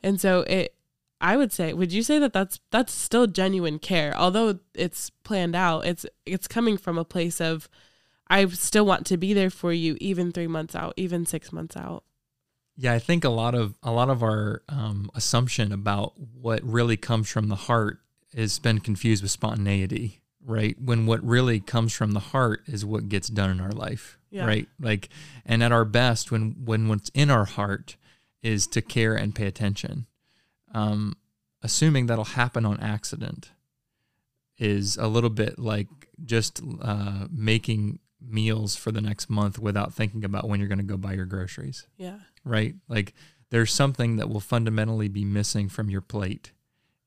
And 0.02 0.20
so 0.20 0.40
it 0.42 0.74
i 1.22 1.36
would 1.36 1.52
say 1.52 1.74
would 1.74 1.92
you 1.92 2.02
say 2.02 2.18
that 2.18 2.32
that's 2.32 2.60
that's 2.70 2.92
still 2.92 3.26
genuine 3.26 3.78
care? 3.78 4.16
Although 4.16 4.58
it's 4.74 5.10
planned 5.10 5.54
out 5.54 5.86
it's 5.86 6.06
it's 6.26 6.48
coming 6.48 6.76
from 6.76 6.98
a 6.98 7.04
place 7.04 7.40
of 7.40 7.68
i 8.28 8.46
still 8.46 8.86
want 8.86 9.06
to 9.06 9.16
be 9.16 9.34
there 9.34 9.50
for 9.50 9.72
you 9.72 9.96
even 10.00 10.32
three 10.32 10.46
months 10.46 10.74
out 10.74 10.94
even 10.96 11.26
six 11.26 11.52
months 11.52 11.76
out. 11.76 12.04
Yeah, 12.76 12.94
I 12.94 12.98
think 12.98 13.24
a 13.24 13.28
lot 13.28 13.54
of 13.54 13.78
a 13.82 13.92
lot 13.92 14.08
of 14.08 14.22
our 14.22 14.62
um, 14.70 15.10
assumption 15.14 15.72
about 15.72 16.18
what 16.18 16.62
really 16.64 16.96
comes 16.96 17.28
from 17.28 17.48
the 17.48 17.56
heart 17.56 17.98
has 18.34 18.58
been 18.58 18.80
confused 18.80 19.22
with 19.22 19.30
spontaneity, 19.30 20.19
right? 20.44 20.76
When 20.80 21.06
what 21.06 21.22
really 21.24 21.60
comes 21.60 21.92
from 21.92 22.12
the 22.12 22.20
heart 22.20 22.62
is 22.66 22.84
what 22.84 23.08
gets 23.08 23.28
done 23.28 23.50
in 23.50 23.60
our 23.60 23.72
life, 23.72 24.18
Yeah. 24.30 24.46
right? 24.46 24.68
Like, 24.78 25.08
and 25.44 25.62
at 25.62 25.72
our 25.72 25.84
best, 25.84 26.30
when 26.30 26.56
when 26.64 26.88
what's 26.88 27.10
in 27.14 27.30
our 27.30 27.44
heart 27.44 27.96
is 28.42 28.66
to 28.68 28.80
care 28.82 29.14
and 29.16 29.34
pay 29.34 29.46
attention, 29.46 30.06
um, 30.72 31.14
assuming 31.62 32.06
that'll 32.06 32.24
happen 32.24 32.64
on 32.64 32.80
accident 32.80 33.50
is 34.58 34.96
a 34.96 35.06
little 35.06 35.30
bit 35.30 35.58
like 35.58 35.88
just 36.24 36.60
uh, 36.82 37.26
making 37.30 37.98
meals 38.20 38.76
for 38.76 38.92
the 38.92 39.00
next 39.00 39.30
month 39.30 39.58
without 39.58 39.94
thinking 39.94 40.24
about 40.24 40.46
when 40.48 40.60
you're 40.60 40.68
going 40.68 40.78
to 40.78 40.84
go 40.84 40.96
buy 40.98 41.14
your 41.14 41.24
groceries 41.24 41.86
yeah 41.96 42.18
right? 42.44 42.74
Like 42.88 43.14
there's 43.50 43.72
something 43.72 44.16
that 44.16 44.28
will 44.28 44.40
fundamentally 44.40 45.08
be 45.08 45.24
missing 45.24 45.68
from 45.70 45.88
your 45.90 46.00
plate 46.02 46.52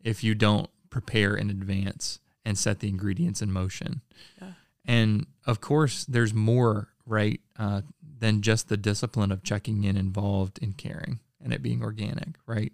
if 0.04 0.24
you 0.24 0.34
don't 0.36 0.70
prepare 0.90 1.36
in 1.36 1.50
advance 1.52 2.20
and 2.46 2.58
set 2.58 2.80
the 2.80 2.90
ingredients 2.90 3.42
in 3.42 3.52
motion. 3.52 4.02
Yeah. 4.42 4.54
And 4.86 5.26
of 5.46 5.62
course, 5.62 6.06
there's 6.06 6.34
more, 6.34 6.90
right, 7.06 7.40
uh, 7.58 7.82
than 8.20 8.42
just 8.42 8.70
the 8.70 8.78
discipline 8.78 9.32
of 9.32 9.44
checking 9.44 9.84
in 9.84 9.96
involved 9.98 10.58
in 10.60 10.74
caring 10.74 11.20
and 11.42 11.54
it 11.54 11.62
being 11.62 11.82
organic, 11.84 12.36
right? 12.46 12.74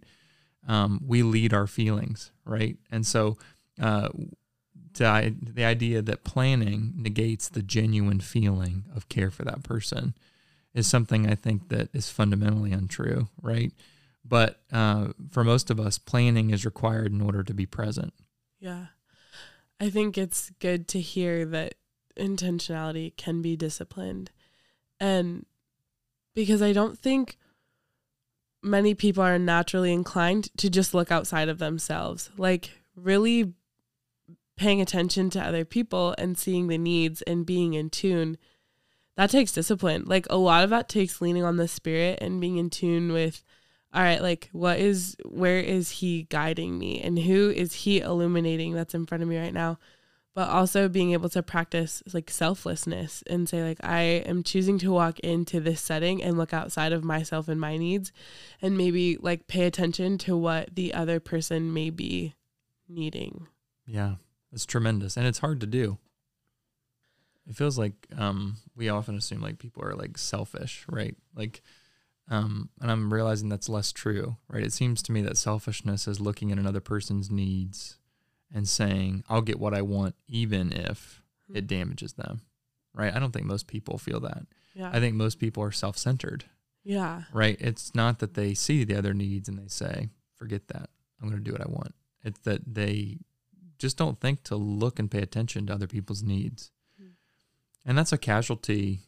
Um, 0.68 1.02
we 1.06 1.24
lead 1.24 1.54
our 1.54 1.68
feelings, 1.68 2.32
right? 2.46 2.78
And 2.92 3.06
so, 3.06 3.38
uh, 3.82 4.10
to, 4.96 5.06
I- 5.06 5.36
the 5.42 5.64
idea 5.66 6.02
that 6.02 6.24
planning 6.24 6.94
negates 6.96 7.48
the 7.50 7.62
genuine 7.62 8.20
feeling 8.20 8.86
of 8.96 9.08
care 9.10 9.32
for 9.32 9.44
that 9.46 9.64
person 9.64 10.14
is 10.74 10.86
something 10.88 11.28
I 11.30 11.36
think 11.36 11.70
that 11.70 11.90
is 11.94 12.10
fundamentally 12.10 12.72
untrue, 12.72 13.28
right? 13.42 13.72
But 14.26 14.62
uh, 14.72 15.10
for 15.32 15.44
most 15.44 15.72
of 15.72 15.80
us, 15.80 15.98
planning 15.98 16.52
is 16.52 16.66
required 16.66 17.12
in 17.12 17.22
order 17.22 17.42
to 17.44 17.54
be 17.54 17.66
present. 17.66 18.14
Yeah. 18.60 18.88
I 19.80 19.90
think 19.90 20.18
it's 20.18 20.52
good 20.60 20.88
to 20.90 21.00
hear 21.00 21.46
that 21.46 21.76
intentionality 22.18 23.16
can 23.16 23.42
be 23.42 23.56
disciplined. 23.56 24.32
And 25.00 25.46
because 26.36 26.62
I 26.62 26.74
don't 26.74 26.98
think 26.98 27.38
many 28.62 28.94
people 28.94 29.24
are 29.24 29.40
naturally 29.40 29.94
inclined 29.94 30.50
to 30.58 30.70
just 30.70 30.94
look 30.94 31.12
outside 31.12 31.50
of 31.50 31.60
themselves. 31.60 32.30
Like, 32.38 32.72
really 32.96 33.54
paying 34.58 34.82
attention 34.82 35.30
to 35.30 35.42
other 35.42 35.64
people 35.64 36.14
and 36.18 36.38
seeing 36.38 36.68
the 36.68 36.78
needs 36.78 37.22
and 37.22 37.46
being 37.46 37.74
in 37.74 37.90
tune. 37.90 38.38
That 39.16 39.30
takes 39.30 39.54
discipline. 39.54 40.04
Like, 40.06 40.28
a 40.30 40.36
lot 40.36 40.66
of 40.66 40.70
that 40.72 40.90
takes 40.90 41.22
leaning 41.22 41.44
on 41.44 41.56
the 41.56 41.68
spirit 41.68 42.20
and 42.22 42.42
being 42.42 42.58
in 42.58 42.70
tune 42.70 43.14
with 43.14 43.44
all 43.94 44.02
right, 44.02 44.22
like 44.22 44.50
what 44.52 44.80
is 44.80 45.16
where 45.26 45.60
is 45.60 45.90
he 45.90 46.24
guiding 46.30 46.78
me 46.78 47.02
and 47.02 47.18
who 47.18 47.50
is 47.50 47.74
he 47.74 48.00
illuminating 48.00 48.74
that's 48.74 48.94
in 48.94 49.06
front 49.06 49.24
of 49.24 49.30
me 49.30 49.38
right 49.38 49.54
now? 49.54 49.80
But 50.36 50.50
also 50.50 50.88
being 50.88 51.12
able 51.14 51.30
to 51.30 51.42
practice 51.42 52.04
like 52.14 52.30
selflessness 52.30 53.24
and 53.28 53.50
say 53.50 53.64
like 53.64 53.80
I 53.84 54.02
am 54.02 54.44
choosing 54.44 54.78
to 54.80 54.92
walk 54.92 55.20
into 55.20 55.60
this 55.60 55.82
setting 55.82 56.22
and 56.24 56.38
look 56.38 56.54
outside 56.54 56.94
of 56.94 57.04
myself 57.04 57.48
and 57.48 57.60
my 57.60 57.78
needs 57.78 58.12
and 58.62 58.78
maybe 58.78 59.18
like 59.20 59.48
pay 59.48 59.66
attention 59.66 60.18
to 60.20 60.38
what 60.38 60.76
the 60.76 60.94
other 60.94 61.20
person 61.20 61.74
may 61.74 61.90
be 61.90 62.36
needing. 62.88 63.48
Yeah, 63.86 64.16
it's 64.52 64.66
tremendous, 64.66 65.18
and 65.18 65.26
it's 65.26 65.40
hard 65.40 65.60
to 65.62 65.68
do. 65.68 65.98
It 67.50 67.56
feels 67.56 67.80
like 67.80 67.94
um, 68.16 68.58
we 68.76 68.90
often 68.90 69.18
assume 69.18 69.42
like 69.42 69.58
people 69.58 69.84
are 69.84 69.96
like 69.96 70.18
selfish, 70.18 70.86
right? 70.88 71.16
Like, 71.36 71.64
um, 72.30 72.70
and 72.80 72.92
I'm 72.92 73.12
realizing 73.12 73.50
that's 73.50 73.70
less 73.70 73.92
true, 73.92 74.38
right? 74.48 74.64
It 74.64 74.74
seems 74.74 75.02
to 75.04 75.12
me 75.12 75.22
that 75.22 75.38
selfishness 75.38 76.08
is 76.08 76.20
looking 76.20 76.52
at 76.52 76.60
another 76.60 76.80
person's 76.80 77.32
needs 77.32 77.98
and 78.54 78.68
saying, 78.68 79.24
"I'll 79.28 79.42
get 79.42 79.60
what 79.60 79.74
I 79.74 79.82
want, 79.82 80.16
even 80.28 80.72
if 80.72 81.22
it 81.54 81.68
damages 81.68 82.14
them." 82.14 82.42
Right? 82.94 83.14
I 83.14 83.20
don't 83.20 83.32
think 83.32 83.46
most 83.46 83.68
people 83.68 83.98
feel 83.98 84.20
that. 84.22 84.46
Yeah. 84.74 84.92
I 84.94 85.00
think 85.00 85.16
most 85.16 85.40
people 85.40 85.64
are 85.64 85.72
self-centered, 85.72 86.46
yeah. 86.84 87.24
right? 87.34 87.58
It's 87.60 87.94
not 87.96 88.20
that 88.20 88.34
they 88.34 88.54
see 88.54 88.84
the 88.84 88.96
other 88.96 89.14
needs 89.14 89.50
and 89.50 89.58
they 89.58 89.68
say, 89.68 90.10
"Forget 90.36 90.68
that. 90.68 90.90
I'm 91.22 91.30
going 91.30 91.44
to 91.44 91.44
do 91.44 91.52
what 91.52 91.66
I 91.66 91.70
want." 91.70 91.96
It's 92.24 92.40
that 92.42 92.62
they 92.66 93.20
just 93.80 93.98
don't 93.98 94.20
think 94.20 94.44
to 94.44 94.56
look 94.56 95.00
and 95.00 95.10
pay 95.10 95.22
attention 95.22 95.66
to 95.68 95.74
other 95.74 95.88
people's 95.88 96.22
needs. 96.22 96.72
Mm. 97.02 97.12
And 97.86 97.98
that's 97.98 98.14
a 98.14 98.18
casualty 98.18 99.00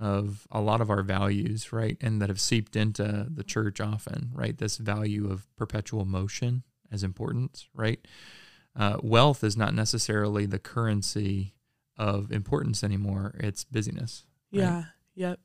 of 0.00 0.48
a 0.50 0.60
lot 0.60 0.80
of 0.80 0.90
our 0.90 1.02
values, 1.02 1.72
right? 1.72 1.96
And 2.00 2.20
that 2.22 2.30
have 2.30 2.40
seeped 2.40 2.74
into 2.74 3.26
the 3.30 3.44
church 3.44 3.80
often, 3.80 4.30
right? 4.32 4.56
This 4.56 4.78
value 4.78 5.30
of 5.30 5.46
perpetual 5.56 6.06
motion 6.06 6.62
as 6.90 7.04
importance, 7.04 7.68
right? 7.74 8.00
Uh, 8.74 8.96
wealth 9.02 9.44
is 9.44 9.56
not 9.56 9.74
necessarily 9.74 10.46
the 10.46 10.58
currency 10.58 11.54
of 11.96 12.32
importance 12.32 12.82
anymore. 12.82 13.34
It's 13.38 13.64
busyness. 13.64 14.24
Right? 14.52 14.62
Yeah. 14.62 14.84
Yep. 15.14 15.40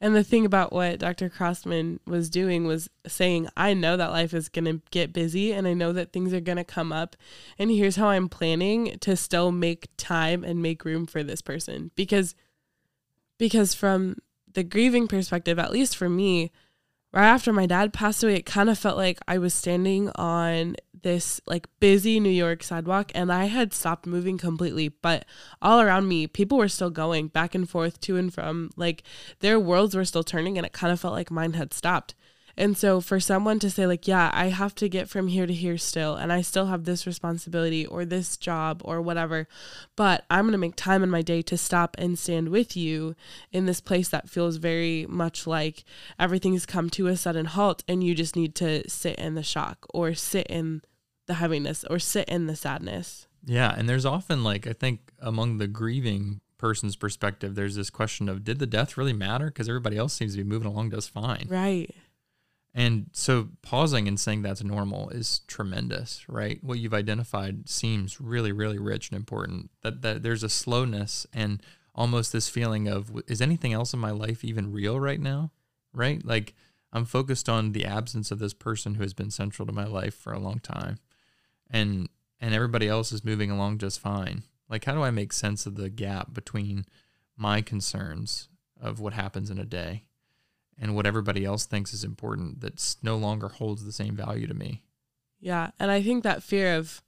And 0.00 0.14
the 0.14 0.22
thing 0.22 0.44
about 0.44 0.70
what 0.70 0.98
Dr. 0.98 1.30
Crossman 1.30 1.98
was 2.06 2.28
doing 2.28 2.66
was 2.66 2.90
saying, 3.06 3.48
I 3.56 3.72
know 3.72 3.96
that 3.96 4.10
life 4.10 4.34
is 4.34 4.50
going 4.50 4.66
to 4.66 4.82
get 4.90 5.14
busy 5.14 5.52
and 5.52 5.66
I 5.66 5.72
know 5.72 5.92
that 5.92 6.12
things 6.12 6.34
are 6.34 6.40
going 6.40 6.58
to 6.58 6.64
come 6.64 6.92
up. 6.92 7.16
And 7.58 7.70
here's 7.70 7.96
how 7.96 8.08
I'm 8.08 8.28
planning 8.28 8.98
to 8.98 9.16
still 9.16 9.50
make 9.50 9.88
time 9.96 10.44
and 10.44 10.60
make 10.60 10.84
room 10.84 11.06
for 11.06 11.22
this 11.22 11.40
person. 11.40 11.90
Because, 11.94 12.34
because 13.44 13.74
from 13.74 14.16
the 14.54 14.64
grieving 14.64 15.06
perspective, 15.06 15.58
at 15.58 15.70
least 15.70 15.98
for 15.98 16.08
me, 16.08 16.50
right 17.12 17.26
after 17.26 17.52
my 17.52 17.66
dad 17.66 17.92
passed 17.92 18.24
away, 18.24 18.36
it 18.36 18.46
kind 18.46 18.70
of 18.70 18.78
felt 18.78 18.96
like 18.96 19.18
I 19.28 19.36
was 19.36 19.52
standing 19.52 20.08
on 20.14 20.76
this 21.02 21.42
like 21.46 21.68
busy 21.78 22.18
New 22.20 22.30
York 22.30 22.62
sidewalk 22.62 23.12
and 23.14 23.30
I 23.30 23.44
had 23.44 23.74
stopped 23.74 24.06
moving 24.06 24.38
completely, 24.38 24.88
but 24.88 25.26
all 25.60 25.82
around 25.82 26.08
me, 26.08 26.26
people 26.26 26.56
were 26.56 26.70
still 26.70 26.88
going 26.88 27.28
back 27.28 27.54
and 27.54 27.68
forth 27.68 28.00
to 28.00 28.16
and 28.16 28.32
from. 28.32 28.70
Like 28.78 29.02
their 29.40 29.60
worlds 29.60 29.94
were 29.94 30.06
still 30.06 30.24
turning 30.24 30.56
and 30.56 30.64
it 30.64 30.72
kind 30.72 30.90
of 30.90 30.98
felt 30.98 31.12
like 31.12 31.30
mine 31.30 31.52
had 31.52 31.74
stopped. 31.74 32.14
And 32.56 32.76
so 32.76 33.00
for 33.00 33.20
someone 33.20 33.58
to 33.60 33.70
say, 33.70 33.86
like, 33.86 34.06
yeah, 34.06 34.30
I 34.32 34.46
have 34.46 34.74
to 34.76 34.88
get 34.88 35.08
from 35.08 35.28
here 35.28 35.46
to 35.46 35.52
here 35.52 35.78
still, 35.78 36.14
and 36.14 36.32
I 36.32 36.42
still 36.42 36.66
have 36.66 36.84
this 36.84 37.06
responsibility 37.06 37.84
or 37.86 38.04
this 38.04 38.36
job 38.36 38.80
or 38.84 39.00
whatever, 39.00 39.48
but 39.96 40.24
I'm 40.30 40.44
going 40.44 40.52
to 40.52 40.58
make 40.58 40.76
time 40.76 41.02
in 41.02 41.10
my 41.10 41.22
day 41.22 41.42
to 41.42 41.56
stop 41.56 41.96
and 41.98 42.18
stand 42.18 42.48
with 42.48 42.76
you 42.76 43.14
in 43.52 43.66
this 43.66 43.80
place 43.80 44.08
that 44.10 44.28
feels 44.28 44.56
very 44.56 45.06
much 45.08 45.46
like 45.46 45.84
everything's 46.18 46.66
come 46.66 46.90
to 46.90 47.08
a 47.08 47.16
sudden 47.16 47.46
halt 47.46 47.82
and 47.88 48.04
you 48.04 48.14
just 48.14 48.36
need 48.36 48.54
to 48.56 48.88
sit 48.88 49.16
in 49.16 49.34
the 49.34 49.42
shock 49.42 49.86
or 49.92 50.14
sit 50.14 50.46
in 50.48 50.82
the 51.26 51.34
heaviness 51.34 51.84
or 51.90 51.98
sit 51.98 52.28
in 52.28 52.46
the 52.46 52.56
sadness. 52.56 53.26
Yeah. 53.44 53.74
And 53.76 53.88
there's 53.88 54.06
often, 54.06 54.44
like, 54.44 54.66
I 54.66 54.72
think 54.72 55.12
among 55.20 55.58
the 55.58 55.66
grieving 55.66 56.40
person's 56.58 56.96
perspective, 56.96 57.54
there's 57.54 57.76
this 57.76 57.90
question 57.90 58.28
of 58.28 58.44
did 58.44 58.58
the 58.58 58.66
death 58.66 58.96
really 58.96 59.12
matter? 59.12 59.46
Because 59.46 59.68
everybody 59.68 59.96
else 59.96 60.14
seems 60.14 60.32
to 60.32 60.38
be 60.38 60.48
moving 60.48 60.68
along 60.68 60.90
just 60.90 61.10
fine. 61.10 61.46
Right. 61.48 61.94
And 62.76 63.06
so 63.12 63.50
pausing 63.62 64.08
and 64.08 64.18
saying 64.18 64.42
that's 64.42 64.64
normal 64.64 65.08
is 65.10 65.40
tremendous, 65.46 66.28
right? 66.28 66.58
What 66.62 66.80
you've 66.80 66.92
identified 66.92 67.68
seems 67.68 68.20
really, 68.20 68.50
really 68.50 68.78
rich 68.78 69.10
and 69.10 69.16
important. 69.16 69.70
That 69.82 70.02
that 70.02 70.22
there's 70.24 70.42
a 70.42 70.48
slowness 70.48 71.24
and 71.32 71.62
almost 71.94 72.32
this 72.32 72.48
feeling 72.48 72.88
of 72.88 73.12
is 73.28 73.40
anything 73.40 73.72
else 73.72 73.94
in 73.94 74.00
my 74.00 74.10
life 74.10 74.44
even 74.44 74.72
real 74.72 74.98
right 74.98 75.20
now? 75.20 75.52
Right? 75.92 76.24
Like 76.24 76.54
I'm 76.92 77.04
focused 77.04 77.48
on 77.48 77.72
the 77.72 77.84
absence 77.84 78.32
of 78.32 78.40
this 78.40 78.54
person 78.54 78.96
who 78.96 79.02
has 79.02 79.14
been 79.14 79.30
central 79.30 79.66
to 79.66 79.72
my 79.72 79.86
life 79.86 80.14
for 80.14 80.32
a 80.32 80.40
long 80.40 80.58
time. 80.58 80.98
And 81.70 82.08
and 82.40 82.52
everybody 82.52 82.88
else 82.88 83.12
is 83.12 83.24
moving 83.24 83.52
along 83.52 83.78
just 83.78 84.00
fine. 84.00 84.42
Like 84.68 84.84
how 84.84 84.94
do 84.94 85.02
I 85.02 85.12
make 85.12 85.32
sense 85.32 85.64
of 85.64 85.76
the 85.76 85.90
gap 85.90 86.34
between 86.34 86.86
my 87.36 87.62
concerns 87.62 88.48
of 88.80 88.98
what 88.98 89.12
happens 89.12 89.48
in 89.48 89.60
a 89.60 89.64
day 89.64 90.06
and 90.78 90.94
what 90.94 91.06
everybody 91.06 91.44
else 91.44 91.66
thinks 91.66 91.92
is 91.92 92.04
important 92.04 92.60
that's 92.60 92.96
no 93.02 93.16
longer 93.16 93.48
holds 93.48 93.84
the 93.84 93.92
same 93.92 94.16
value 94.16 94.46
to 94.46 94.54
me. 94.54 94.82
Yeah. 95.40 95.70
And 95.78 95.90
I 95.90 96.02
think 96.02 96.24
that 96.24 96.42
fear 96.42 96.76
of 96.76 97.02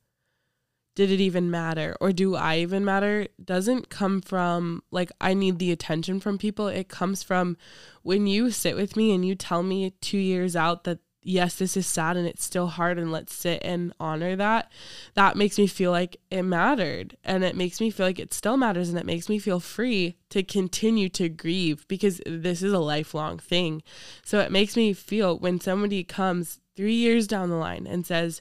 did 0.95 1.11
it 1.11 1.21
even 1.21 1.51
matter 1.51 1.95
or 2.01 2.11
do 2.11 2.35
I 2.35 2.59
even 2.59 2.85
matter 2.85 3.29
doesn't 3.43 3.91
come 3.91 4.23
from 4.23 4.83
like 4.91 5.13
I 5.21 5.35
need 5.35 5.59
the 5.59 5.71
attention 5.71 6.21
from 6.21 6.39
people. 6.39 6.69
It 6.69 6.89
comes 6.89 7.23
from 7.23 7.57
when 8.03 8.27
you 8.27 8.51
sit 8.51 8.77
with 8.77 8.97
me 8.97 9.15
and 9.15 9.25
you 9.25 9.35
tell 9.35 9.63
me 9.63 9.91
two 10.01 10.19
years 10.19 10.57
out 10.57 10.85
that 10.85 10.99
yes, 11.27 11.57
this 11.57 11.77
is 11.77 11.87
sad 11.87 12.17
and 12.17 12.27
it's 12.27 12.45
still 12.45 12.69
hard, 12.69 12.99
and 12.99 13.11
let's 13.11 13.35
sit 13.35 13.63
and 13.65 13.93
honor 13.99 14.37
that. 14.37 14.71
That 15.15 15.37
makes 15.37 15.59
me 15.59 15.67
feel 15.67 15.91
like 15.91 16.17
it 16.31 16.43
mattered. 16.43 17.17
And 17.25 17.45
it 17.45 17.57
makes 17.57 17.81
me 17.81 17.91
feel 17.91 18.07
like 18.07 18.19
it 18.19 18.33
still 18.33 18.57
matters. 18.57 18.89
And 18.89 18.99
it 18.99 19.07
makes 19.07 19.29
me 19.29 19.39
feel 19.39 19.61
free 19.61 20.17
to 20.31 20.43
continue 20.43 21.09
to 21.11 21.29
grieve 21.29 21.87
because 21.89 22.21
this 22.27 22.63
is 22.63 22.73
a 22.73 22.79
lifelong 22.79 23.39
thing. 23.39 23.83
So 24.25 24.39
it 24.41 24.53
makes 24.53 24.77
me 24.77 24.93
feel 24.93 25.39
when 25.39 25.61
somebody 25.61 26.05
comes 26.05 26.61
three 26.77 26.95
years 26.95 27.27
down 27.27 27.51
the 27.51 27.57
line 27.57 27.87
and 27.87 28.07
says, 28.07 28.41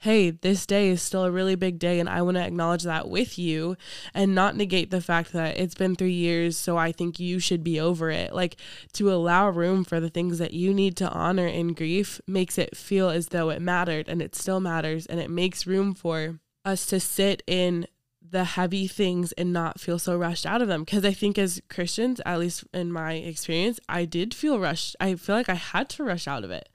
hey, 0.00 0.30
this 0.30 0.64
day 0.64 0.88
is 0.88 1.02
still 1.02 1.24
a 1.24 1.30
really 1.30 1.54
big 1.54 1.78
day, 1.78 2.00
and 2.00 2.08
I 2.08 2.22
want 2.22 2.38
to 2.38 2.42
acknowledge 2.42 2.84
that 2.84 3.10
with 3.10 3.38
you 3.38 3.76
and 4.14 4.34
not 4.34 4.56
negate 4.56 4.90
the 4.90 5.02
fact 5.02 5.32
that 5.34 5.58
it's 5.58 5.74
been 5.74 5.94
three 5.94 6.12
years, 6.12 6.56
so 6.56 6.78
I 6.78 6.90
think 6.90 7.20
you 7.20 7.38
should 7.38 7.62
be 7.62 7.78
over 7.78 8.10
it. 8.10 8.34
Like 8.34 8.56
to 8.94 9.12
allow 9.12 9.50
room 9.50 9.84
for 9.84 10.00
the 10.00 10.08
things 10.08 10.38
that 10.38 10.54
you 10.54 10.72
need 10.72 10.96
to 10.96 11.10
honor 11.10 11.46
in 11.46 11.74
grief 11.74 12.18
makes 12.26 12.56
it 12.56 12.76
feel 12.76 13.10
as 13.10 13.28
though 13.28 13.50
it 13.50 13.60
mattered, 13.60 14.08
and 14.08 14.22
it 14.22 14.34
still 14.34 14.58
matters, 14.58 15.04
and 15.04 15.20
it 15.20 15.28
makes 15.28 15.66
room 15.66 15.92
for 15.92 16.40
us 16.64 16.86
to 16.86 16.98
sit 16.98 17.42
in 17.46 17.86
the 18.22 18.44
heavy 18.44 18.86
things 18.86 19.32
and 19.32 19.52
not 19.52 19.80
feel 19.80 19.98
so 19.98 20.16
rushed 20.16 20.46
out 20.46 20.62
of 20.62 20.68
them. 20.68 20.84
Because 20.84 21.04
I 21.04 21.12
think 21.12 21.36
as 21.36 21.60
Christians, 21.68 22.22
at 22.24 22.38
least 22.38 22.64
in 22.72 22.90
my 22.90 23.14
experience, 23.14 23.78
I 23.86 24.06
did 24.06 24.32
feel 24.32 24.58
rushed. 24.58 24.96
I 24.98 25.14
feel 25.16 25.36
like 25.36 25.48
I 25.48 25.54
had 25.54 25.90
to 25.90 26.04
rush 26.04 26.26
out 26.26 26.44
of 26.44 26.50
it. 26.50 26.70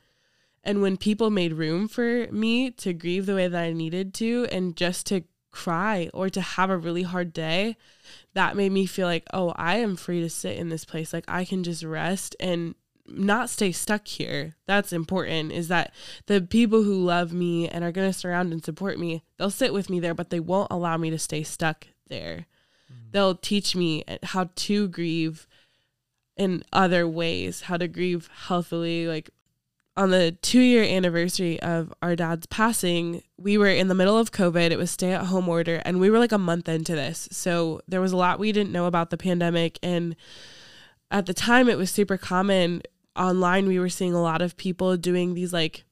And 0.65 0.81
when 0.81 0.97
people 0.97 1.29
made 1.29 1.53
room 1.53 1.87
for 1.87 2.27
me 2.31 2.71
to 2.71 2.91
grieve 2.91 3.27
the 3.27 3.35
way 3.35 3.47
that 3.47 3.63
I 3.63 3.71
needed 3.71 4.13
to 4.15 4.47
and 4.51 4.75
just 4.75 5.05
to 5.07 5.23
cry 5.51 6.09
or 6.13 6.29
to 6.29 6.41
have 6.41 6.69
a 6.69 6.77
really 6.77 7.03
hard 7.03 7.31
day, 7.31 7.77
that 8.33 8.57
made 8.57 8.71
me 8.71 8.87
feel 8.87 9.07
like, 9.07 9.23
oh, 9.31 9.53
I 9.55 9.77
am 9.77 9.95
free 9.95 10.21
to 10.21 10.29
sit 10.29 10.57
in 10.57 10.69
this 10.69 10.83
place. 10.83 11.13
Like 11.13 11.25
I 11.27 11.45
can 11.45 11.63
just 11.63 11.83
rest 11.83 12.35
and 12.39 12.73
not 13.07 13.49
stay 13.49 13.71
stuck 13.71 14.07
here. 14.07 14.55
That's 14.65 14.91
important 14.91 15.51
is 15.51 15.67
that 15.67 15.93
the 16.25 16.41
people 16.41 16.83
who 16.83 16.95
love 16.95 17.31
me 17.31 17.69
and 17.69 17.83
are 17.83 17.91
going 17.91 18.11
to 18.11 18.17
surround 18.17 18.51
and 18.51 18.65
support 18.65 18.97
me, 18.97 19.23
they'll 19.37 19.51
sit 19.51 19.71
with 19.73 19.89
me 19.89 19.99
there, 19.99 20.15
but 20.15 20.31
they 20.31 20.39
won't 20.39 20.71
allow 20.71 20.97
me 20.97 21.11
to 21.11 21.19
stay 21.19 21.43
stuck 21.43 21.87
there. 22.07 22.47
Mm-hmm. 22.91 23.11
They'll 23.11 23.35
teach 23.35 23.75
me 23.75 24.03
how 24.23 24.49
to 24.55 24.87
grieve 24.87 25.47
in 26.35 26.63
other 26.73 27.07
ways, 27.07 27.61
how 27.61 27.77
to 27.77 27.87
grieve 27.87 28.29
healthily, 28.47 29.07
like 29.07 29.29
on 29.97 30.11
the 30.11 30.31
two 30.41 30.59
year 30.59 30.83
anniversary 30.83 31.59
of 31.61 31.93
our 32.01 32.15
dad's 32.15 32.45
passing, 32.47 33.23
we 33.37 33.57
were 33.57 33.69
in 33.69 33.87
the 33.87 33.95
middle 33.95 34.17
of 34.17 34.31
COVID. 34.31 34.71
It 34.71 34.77
was 34.77 34.91
stay 34.91 35.13
at 35.13 35.25
home 35.25 35.47
order, 35.47 35.81
and 35.85 35.99
we 35.99 36.09
were 36.09 36.19
like 36.19 36.33
a 36.33 36.37
month 36.37 36.67
into 36.67 36.95
this. 36.95 37.29
So 37.31 37.81
there 37.87 38.01
was 38.01 38.11
a 38.11 38.17
lot 38.17 38.39
we 38.39 38.51
didn't 38.51 38.73
know 38.73 38.85
about 38.85 39.09
the 39.09 39.17
pandemic. 39.17 39.79
And 39.81 40.15
at 41.11 41.25
the 41.25 41.33
time, 41.33 41.69
it 41.69 41.77
was 41.77 41.91
super 41.91 42.17
common 42.17 42.81
online. 43.15 43.67
We 43.67 43.79
were 43.79 43.89
seeing 43.89 44.13
a 44.13 44.21
lot 44.21 44.41
of 44.41 44.57
people 44.57 44.97
doing 44.97 45.33
these 45.33 45.53
like 45.53 45.85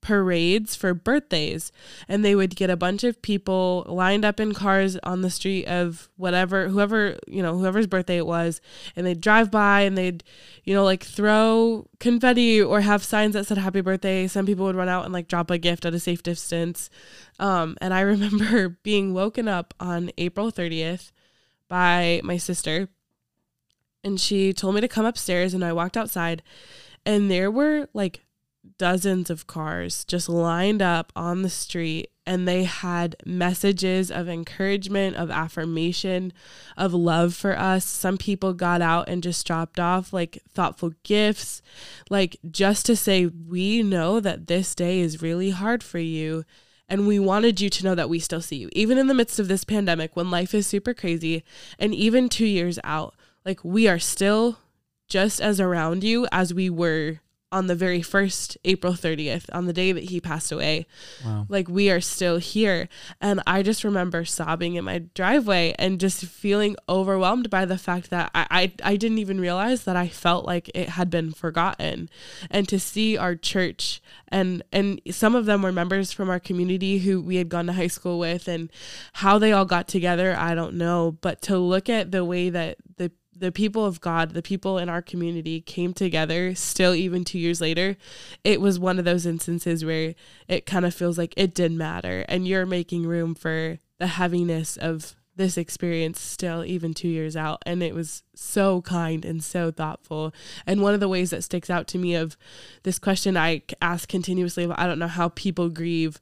parades 0.00 0.74
for 0.74 0.94
birthdays. 0.94 1.72
And 2.08 2.24
they 2.24 2.34
would 2.34 2.56
get 2.56 2.70
a 2.70 2.76
bunch 2.76 3.04
of 3.04 3.20
people 3.22 3.84
lined 3.88 4.24
up 4.24 4.40
in 4.40 4.54
cars 4.54 4.96
on 5.02 5.22
the 5.22 5.30
street 5.30 5.66
of 5.66 6.08
whatever 6.16 6.68
whoever 6.68 7.18
you 7.26 7.42
know 7.42 7.56
whoever's 7.58 7.86
birthday 7.86 8.18
it 8.18 8.26
was. 8.26 8.60
And 8.96 9.06
they'd 9.06 9.20
drive 9.20 9.50
by 9.50 9.82
and 9.82 9.96
they'd 9.96 10.24
you 10.64 10.74
know 10.74 10.84
like 10.84 11.04
throw 11.04 11.88
confetti 12.00 12.60
or 12.62 12.80
have 12.80 13.04
signs 13.04 13.34
that 13.34 13.46
said 13.46 13.58
happy 13.58 13.80
birthday. 13.80 14.26
Some 14.26 14.46
people 14.46 14.64
would 14.66 14.76
run 14.76 14.88
out 14.88 15.04
and 15.04 15.12
like 15.12 15.28
drop 15.28 15.50
a 15.50 15.58
gift 15.58 15.84
at 15.84 15.94
a 15.94 16.00
safe 16.00 16.22
distance. 16.22 16.90
Um, 17.38 17.76
and 17.80 17.94
i 17.94 18.00
remember 18.08 18.68
being 18.82 19.14
woken 19.14 19.48
up 19.48 19.74
on 19.78 20.10
april 20.18 20.50
30th 20.50 21.12
by 21.68 22.20
my 22.24 22.36
sister. 22.36 22.88
And 24.04 24.20
she 24.20 24.52
told 24.52 24.74
me 24.74 24.80
to 24.80 24.88
come 24.88 25.06
upstairs 25.06 25.54
and 25.54 25.64
i 25.64 25.72
walked 25.72 25.96
outside. 25.96 26.42
And 27.04 27.30
there 27.30 27.50
were 27.50 27.88
like 27.94 28.24
dozens 28.78 29.28
of 29.28 29.46
cars 29.46 30.04
just 30.04 30.28
lined 30.28 30.80
up 30.80 31.12
on 31.14 31.42
the 31.42 31.50
street 31.50 32.10
and 32.28 32.46
they 32.46 32.64
had 32.64 33.16
messages 33.24 34.10
of 34.10 34.28
encouragement, 34.28 35.16
of 35.16 35.30
affirmation, 35.30 36.32
of 36.76 36.92
love 36.92 37.34
for 37.34 37.58
us. 37.58 37.84
Some 37.84 38.18
people 38.18 38.52
got 38.52 38.82
out 38.82 39.08
and 39.08 39.22
just 39.22 39.46
dropped 39.46 39.80
off 39.80 40.12
like 40.12 40.42
thoughtful 40.52 40.92
gifts, 41.04 41.62
like 42.10 42.36
just 42.50 42.84
to 42.86 42.96
say, 42.96 43.26
we 43.26 43.82
know 43.82 44.20
that 44.20 44.46
this 44.46 44.74
day 44.74 45.00
is 45.00 45.22
really 45.22 45.50
hard 45.50 45.82
for 45.82 45.98
you. 45.98 46.44
And 46.86 47.06
we 47.06 47.18
wanted 47.18 47.60
you 47.60 47.68
to 47.70 47.84
know 47.84 47.94
that 47.94 48.08
we 48.08 48.18
still 48.18 48.40
see 48.40 48.56
you, 48.56 48.68
even 48.72 48.98
in 48.98 49.08
the 49.08 49.14
midst 49.14 49.38
of 49.38 49.48
this 49.48 49.64
pandemic 49.64 50.14
when 50.14 50.30
life 50.30 50.54
is 50.54 50.66
super 50.66 50.94
crazy. 50.94 51.44
And 51.78 51.94
even 51.94 52.28
two 52.28 52.46
years 52.46 52.78
out, 52.84 53.14
like 53.44 53.64
we 53.64 53.88
are 53.88 53.98
still 53.98 54.58
just 55.08 55.40
as 55.40 55.60
around 55.60 56.04
you 56.04 56.26
as 56.30 56.52
we 56.52 56.68
were 56.68 57.20
on 57.50 57.66
the 57.66 57.74
very 57.74 58.02
first 58.02 58.58
April 58.64 58.92
30th, 58.92 59.46
on 59.52 59.66
the 59.66 59.72
day 59.72 59.92
that 59.92 60.04
he 60.04 60.20
passed 60.20 60.52
away. 60.52 60.86
Wow. 61.24 61.46
Like 61.48 61.68
we 61.68 61.90
are 61.90 62.00
still 62.00 62.38
here. 62.38 62.88
And 63.20 63.42
I 63.46 63.62
just 63.62 63.84
remember 63.84 64.24
sobbing 64.24 64.74
in 64.74 64.84
my 64.84 64.98
driveway 65.14 65.74
and 65.78 65.98
just 65.98 66.24
feeling 66.24 66.76
overwhelmed 66.88 67.48
by 67.48 67.64
the 67.64 67.78
fact 67.78 68.10
that 68.10 68.30
I, 68.34 68.46
I, 68.50 68.72
I 68.92 68.96
didn't 68.96 69.18
even 69.18 69.40
realize 69.40 69.84
that 69.84 69.96
I 69.96 70.08
felt 70.08 70.44
like 70.44 70.70
it 70.74 70.90
had 70.90 71.08
been 71.10 71.32
forgotten. 71.32 72.10
And 72.50 72.68
to 72.68 72.78
see 72.78 73.16
our 73.16 73.34
church 73.34 74.02
and 74.28 74.62
and 74.72 75.00
some 75.10 75.34
of 75.34 75.46
them 75.46 75.62
were 75.62 75.72
members 75.72 76.12
from 76.12 76.28
our 76.28 76.40
community 76.40 76.98
who 76.98 77.20
we 77.20 77.36
had 77.36 77.48
gone 77.48 77.66
to 77.66 77.72
high 77.72 77.86
school 77.86 78.18
with 78.18 78.46
and 78.46 78.70
how 79.14 79.38
they 79.38 79.52
all 79.52 79.64
got 79.64 79.88
together, 79.88 80.36
I 80.36 80.54
don't 80.54 80.74
know. 80.74 81.16
But 81.20 81.40
to 81.42 81.58
look 81.58 81.88
at 81.88 82.12
the 82.12 82.24
way 82.24 82.50
that 82.50 82.76
the 82.96 83.10
the 83.38 83.52
people 83.52 83.84
of 83.84 84.00
God, 84.00 84.34
the 84.34 84.42
people 84.42 84.78
in 84.78 84.88
our 84.88 85.02
community 85.02 85.60
came 85.60 85.92
together 85.94 86.54
still 86.54 86.94
even 86.94 87.24
2 87.24 87.38
years 87.38 87.60
later, 87.60 87.96
it 88.44 88.60
was 88.60 88.78
one 88.78 88.98
of 88.98 89.04
those 89.04 89.26
instances 89.26 89.84
where 89.84 90.14
it 90.48 90.66
kind 90.66 90.84
of 90.84 90.94
feels 90.94 91.18
like 91.18 91.34
it 91.36 91.54
didn't 91.54 91.78
matter 91.78 92.24
and 92.28 92.48
you're 92.48 92.66
making 92.66 93.06
room 93.06 93.34
for 93.34 93.78
the 93.98 94.08
heaviness 94.08 94.76
of 94.76 95.14
this 95.36 95.56
experience 95.56 96.20
still 96.20 96.64
even 96.64 96.92
2 96.92 97.06
years 97.06 97.36
out 97.36 97.62
and 97.64 97.80
it 97.80 97.94
was 97.94 98.24
so 98.34 98.82
kind 98.82 99.24
and 99.24 99.44
so 99.44 99.70
thoughtful. 99.70 100.34
And 100.66 100.82
one 100.82 100.94
of 100.94 101.00
the 101.00 101.08
ways 101.08 101.30
that 101.30 101.44
sticks 101.44 101.70
out 101.70 101.86
to 101.88 101.98
me 101.98 102.16
of 102.16 102.36
this 102.82 102.98
question 102.98 103.36
I 103.36 103.62
ask 103.80 104.08
continuously 104.08 104.68
I 104.68 104.86
don't 104.88 104.98
know 104.98 105.06
how 105.06 105.28
people 105.28 105.68
grieve 105.68 106.20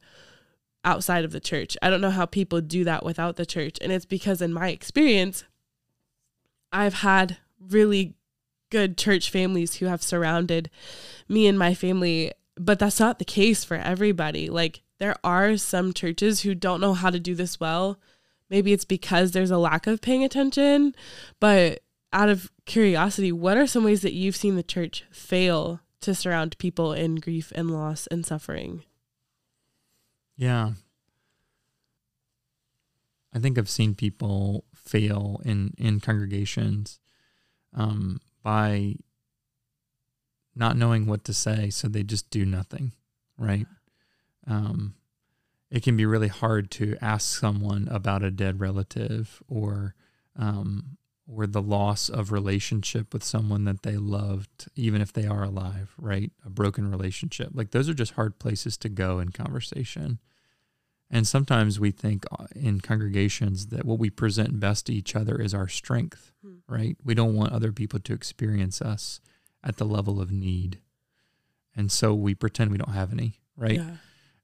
outside 0.85 1.25
of 1.25 1.33
the 1.33 1.41
church. 1.41 1.77
I 1.81 1.89
don't 1.89 2.03
know 2.03 2.11
how 2.11 2.27
people 2.27 2.61
do 2.61 2.85
that 2.85 3.05
without 3.05 3.37
the 3.37 3.47
church. 3.47 3.79
And 3.81 3.91
it's 3.91 4.05
because 4.05 4.43
in 4.43 4.53
my 4.53 4.69
experience 4.69 5.45
I've 6.73 6.95
had 6.95 7.39
really 7.61 8.15
good 8.71 8.99
church 8.99 9.31
families 9.31 9.77
who 9.77 9.87
have 9.87 10.03
surrounded 10.03 10.71
me 11.29 11.47
and 11.47 11.59
my 11.59 11.75
family, 11.75 12.33
but 12.57 12.79
that's 12.79 13.01
not 13.01 13.19
the 13.19 13.25
case 13.25 13.65
for 13.65 13.77
everybody. 13.77 14.49
Like, 14.49 14.83
there 14.99 15.17
are 15.23 15.57
some 15.57 15.93
churches 15.93 16.41
who 16.41 16.55
don't 16.55 16.81
know 16.81 16.95
how 16.95 17.11
to 17.11 17.21
do 17.21 17.35
this 17.35 17.61
well. 17.61 17.99
Maybe 18.49 18.73
it's 18.73 18.85
because 18.85 19.33
there's 19.33 19.51
a 19.51 19.59
lack 19.59 19.87
of 19.87 20.01
paying 20.01 20.25
attention, 20.25 20.95
but 21.41 21.81
out 22.13 22.29
of 22.29 22.51
curiosity, 22.65 23.33
what 23.33 23.57
are 23.57 23.67
some 23.67 23.85
ways 23.85 24.03
that 24.03 24.15
you've 24.15 24.37
seen 24.37 24.57
the 24.57 24.63
church 24.63 25.05
fail 25.11 25.81
to 26.01 26.15
surround 26.15 26.57
people 26.59 26.93
in 26.93 27.17
grief 27.17 27.53
and 27.55 27.71
loss 27.71 28.07
and 28.07 28.25
suffering? 28.25 28.85
Yeah. 30.37 30.73
I 33.35 33.39
think 33.39 33.59
I've 33.59 33.69
seen 33.69 33.95
people 33.95 34.65
fail 34.87 35.41
in 35.45 35.75
in 35.79 36.01
congregations 36.01 37.01
um, 37.75 38.21
by 38.43 38.97
not 40.55 40.77
knowing 40.77 41.07
what 41.07 41.25
to 41.25 41.35
say, 41.35 41.69
so 41.69 41.87
they 41.87 42.03
just 42.03 42.31
do 42.31 42.47
nothing, 42.47 42.93
right? 43.37 43.67
Um, 44.47 44.95
it 45.71 45.83
can 45.83 45.97
be 45.97 46.07
really 46.07 46.29
hard 46.29 46.71
to 46.73 46.97
ask 47.03 47.39
someone 47.39 47.89
about 47.91 48.23
a 48.23 48.31
dead 48.31 48.61
relative 48.61 49.43
or 49.49 49.95
um, 50.37 50.97
or 51.29 51.47
the 51.47 51.63
loss 51.63 52.09
of 52.09 52.31
relationship 52.31 53.13
with 53.13 53.25
someone 53.25 53.65
that 53.65 53.83
they 53.83 53.97
loved, 53.97 54.69
even 54.77 55.01
if 55.01 55.13
they 55.13 55.27
are 55.27 55.43
alive, 55.43 55.93
right? 55.99 56.31
A 56.45 56.51
broken 56.51 56.89
relationship. 56.91 57.51
Like 57.53 57.73
those 57.73 57.89
are 57.89 57.95
just 57.95 58.13
hard 58.13 58.39
places 58.39 58.77
to 58.79 58.89
go 58.89 59.19
in 59.19 59.31
conversation. 59.31 60.21
And 61.09 61.27
sometimes 61.27 61.79
we 61.79 61.93
think 61.93 62.25
uh, 62.33 62.47
in 62.55 62.81
congregations 62.81 63.69
that 63.69 63.85
what 63.85 63.99
we 63.99 64.11
present 64.11 64.59
best 64.59 64.87
to 64.87 64.93
each 64.93 65.15
other 65.15 65.41
is 65.41 65.55
our 65.55 65.69
strength, 65.69 66.33
hmm. 66.45 66.57
right? 66.69 66.97
We 67.05 67.15
don't 67.15 67.35
want 67.35 67.53
other 67.53 67.73
people 67.73 68.01
to 68.01 68.13
experience 68.13 68.83
us 68.83 69.21
at 69.63 69.77
the 69.77 69.85
level 69.85 70.21
of 70.21 70.33
need. 70.33 70.81
And 71.77 71.93
so 71.93 72.15
we 72.15 72.35
pretend 72.35 72.71
we 72.71 72.79
don't 72.79 72.95
have 72.95 73.13
any, 73.13 73.39
right? 73.57 73.77
Yeah. 73.77 73.97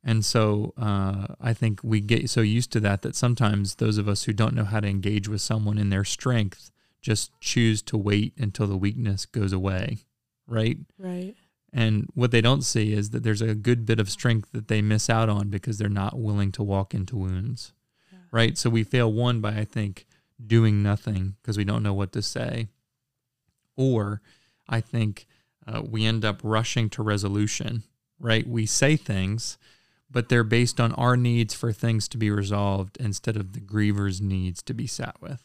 And 0.05 0.25
so 0.25 0.75
uh, 0.77 1.29
I 1.41 1.53
think 1.53 1.81
we 1.83 2.01
get 2.01 2.29
so 2.29 2.41
used 2.41 2.73
to 2.73 2.81
that 2.81 3.03
that 3.03 3.17
sometimes 3.17 3.77
those 3.77 3.99
of 3.99 4.09
us 4.09 4.25
who 4.25 4.33
don't 4.33 4.55
know 4.55 4.65
how 4.65 4.81
to 4.81 4.89
engage 4.89 5.29
with 5.29 5.41
someone 5.41 5.79
in 5.79 5.91
their 5.91 6.05
strength 6.05 6.71
just 7.01 7.33
choose 7.41 7.83
to 7.83 7.97
wait 7.97 8.33
until 8.39 8.67
the 8.67 8.77
weakness 8.77 9.27
goes 9.27 9.53
away, 9.53 9.99
right? 10.47 10.79
Right. 10.99 11.35
And 11.73 12.09
what 12.15 12.31
they 12.31 12.43
don't 12.43 12.63
see 12.63 12.93
is 12.93 13.11
that 13.11 13.23
there's 13.23 13.41
a 13.41 13.55
good 13.55 13.87
bit 13.87 13.99
of 13.99 14.11
strength 14.11 14.53
that 14.53 14.69
they 14.69 14.83
miss 14.83 15.09
out 15.09 15.29
on 15.29 15.49
because 15.49 15.79
they're 15.79 15.89
not 15.89 16.19
willing 16.19 16.53
to 16.53 16.63
walk 16.63 16.93
into 16.93 17.17
wounds. 17.17 17.73
Yeah. 18.13 18.19
Right. 18.31 18.59
So 18.59 18.69
we 18.69 18.85
fail 18.85 19.11
one 19.11 19.41
by, 19.41 19.53
I 19.57 19.65
think, 19.65 20.07
doing 20.45 20.83
nothing 20.83 21.37
because 21.41 21.57
we 21.57 21.65
don't 21.65 21.83
know 21.83 21.95
what 21.95 22.13
to 22.13 22.21
say. 22.21 22.69
Or 23.75 24.21
I 24.69 24.83
think 24.83 25.27
uh, 25.67 25.81
we 25.89 26.05
end 26.05 26.27
up 26.27 26.41
rushing 26.43 26.91
to 26.91 27.03
resolution. 27.03 27.85
Right. 28.21 28.47
We 28.47 28.67
say 28.67 28.97
things, 28.97 29.57
but 30.11 30.29
they're 30.29 30.45
based 30.45 30.79
on 30.79 30.93
our 30.93 31.17
needs 31.17 31.55
for 31.55 31.73
things 31.73 32.07
to 32.09 32.19
be 32.19 32.31
resolved 32.31 32.99
instead 32.99 33.37
of 33.37 33.55
the 33.55 33.61
griever's 33.61 34.21
needs 34.21 34.63
to 34.65 34.75
be 34.75 34.87
sat 34.87 35.17
with. 35.23 35.43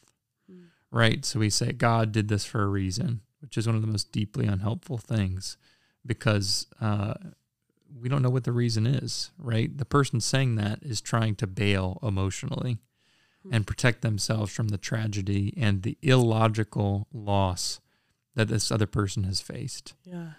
Mm. 0.51 0.65
Right. 0.91 1.23
So 1.23 1.39
we 1.39 1.49
say, 1.49 1.71
God 1.71 2.11
did 2.11 2.27
this 2.27 2.43
for 2.43 2.63
a 2.63 2.67
reason, 2.67 3.21
which 3.39 3.57
is 3.57 3.65
one 3.65 3.77
of 3.77 3.81
the 3.81 3.87
most 3.87 4.11
deeply 4.11 4.45
unhelpful 4.45 4.97
things 4.97 5.55
because 6.07 6.67
uh, 6.81 7.13
we 7.99 8.09
don't 8.09 8.21
know 8.21 8.29
what 8.29 8.45
the 8.45 8.51
reason 8.51 8.87
is, 8.87 9.31
right? 9.37 9.77
The 9.77 9.85
person 9.85 10.21
saying 10.21 10.55
that 10.55 10.79
is 10.81 11.01
trying 11.01 11.35
to 11.35 11.47
bail 11.47 11.99
emotionally 12.01 12.77
hmm. 13.43 13.53
and 13.53 13.67
protect 13.67 14.01
themselves 14.01 14.53
from 14.53 14.69
the 14.69 14.77
tragedy 14.77 15.53
and 15.57 15.83
the 15.83 15.97
illogical 16.01 17.07
loss 17.13 17.79
that 18.35 18.47
this 18.47 18.71
other 18.71 18.87
person 18.87 19.23
has 19.23 19.41
faced. 19.41 19.93
Yeah. 20.03 20.31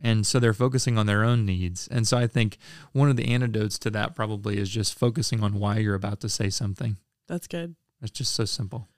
And 0.00 0.26
so 0.26 0.38
they're 0.38 0.52
focusing 0.52 0.98
on 0.98 1.06
their 1.06 1.24
own 1.24 1.46
needs. 1.46 1.88
And 1.88 2.06
so 2.06 2.18
I 2.18 2.26
think 2.26 2.58
one 2.92 3.08
of 3.08 3.16
the 3.16 3.32
antidotes 3.32 3.78
to 3.80 3.90
that 3.90 4.14
probably 4.14 4.58
is 4.58 4.68
just 4.68 4.98
focusing 4.98 5.42
on 5.42 5.58
why 5.58 5.78
you're 5.78 5.94
about 5.94 6.20
to 6.20 6.28
say 6.28 6.50
something. 6.50 6.98
That's 7.28 7.46
good. 7.46 7.76
It's 8.02 8.10
just 8.10 8.34
so 8.34 8.44
simple. 8.44 8.88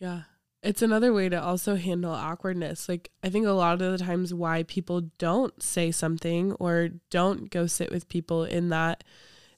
Yeah. 0.00 0.22
It's 0.60 0.82
another 0.82 1.12
way 1.12 1.28
to 1.28 1.40
also 1.40 1.76
handle 1.76 2.12
awkwardness. 2.12 2.88
Like, 2.88 3.10
I 3.22 3.28
think 3.28 3.46
a 3.46 3.52
lot 3.52 3.80
of 3.80 3.92
the 3.92 4.04
times 4.04 4.34
why 4.34 4.64
people 4.64 5.02
don't 5.18 5.62
say 5.62 5.92
something 5.92 6.52
or 6.54 6.90
don't 7.10 7.48
go 7.48 7.66
sit 7.66 7.92
with 7.92 8.08
people 8.08 8.44
in 8.44 8.68
that 8.70 9.04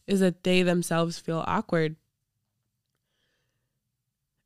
is 0.07 0.21
that 0.21 0.45
they 0.45 0.63
themselves 0.63 1.19
feel 1.19 1.43
awkward. 1.47 1.97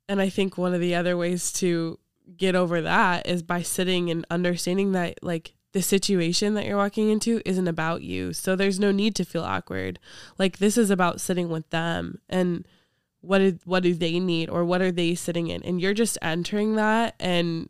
And 0.07 0.21
I 0.21 0.29
think 0.29 0.57
one 0.57 0.73
of 0.73 0.79
the 0.79 0.95
other 0.95 1.17
ways 1.17 1.51
to 1.53 1.99
get 2.37 2.55
over 2.55 2.81
that 2.81 3.27
is 3.27 3.43
by 3.43 3.61
sitting 3.61 4.09
and 4.09 4.25
understanding 4.29 4.93
that, 4.93 5.19
like, 5.21 5.55
the 5.73 5.81
situation 5.81 6.53
that 6.53 6.65
you're 6.65 6.77
walking 6.77 7.09
into 7.09 7.41
isn't 7.43 7.67
about 7.67 8.01
you. 8.01 8.31
So 8.31 8.55
there's 8.55 8.79
no 8.79 8.91
need 8.93 9.13
to 9.15 9.25
feel 9.25 9.43
awkward. 9.43 9.99
Like, 10.37 10.59
this 10.59 10.77
is 10.77 10.89
about 10.89 11.19
sitting 11.19 11.49
with 11.49 11.69
them 11.71 12.21
and 12.29 12.65
what 13.25 13.39
do, 13.39 13.59
what 13.65 13.83
do 13.83 13.93
they 13.93 14.19
need 14.19 14.49
or 14.49 14.63
what 14.63 14.81
are 14.81 14.91
they 14.91 15.15
sitting 15.15 15.47
in? 15.47 15.63
And 15.63 15.81
you're 15.81 15.93
just 15.93 16.17
entering 16.21 16.75
that 16.75 17.15
and 17.19 17.69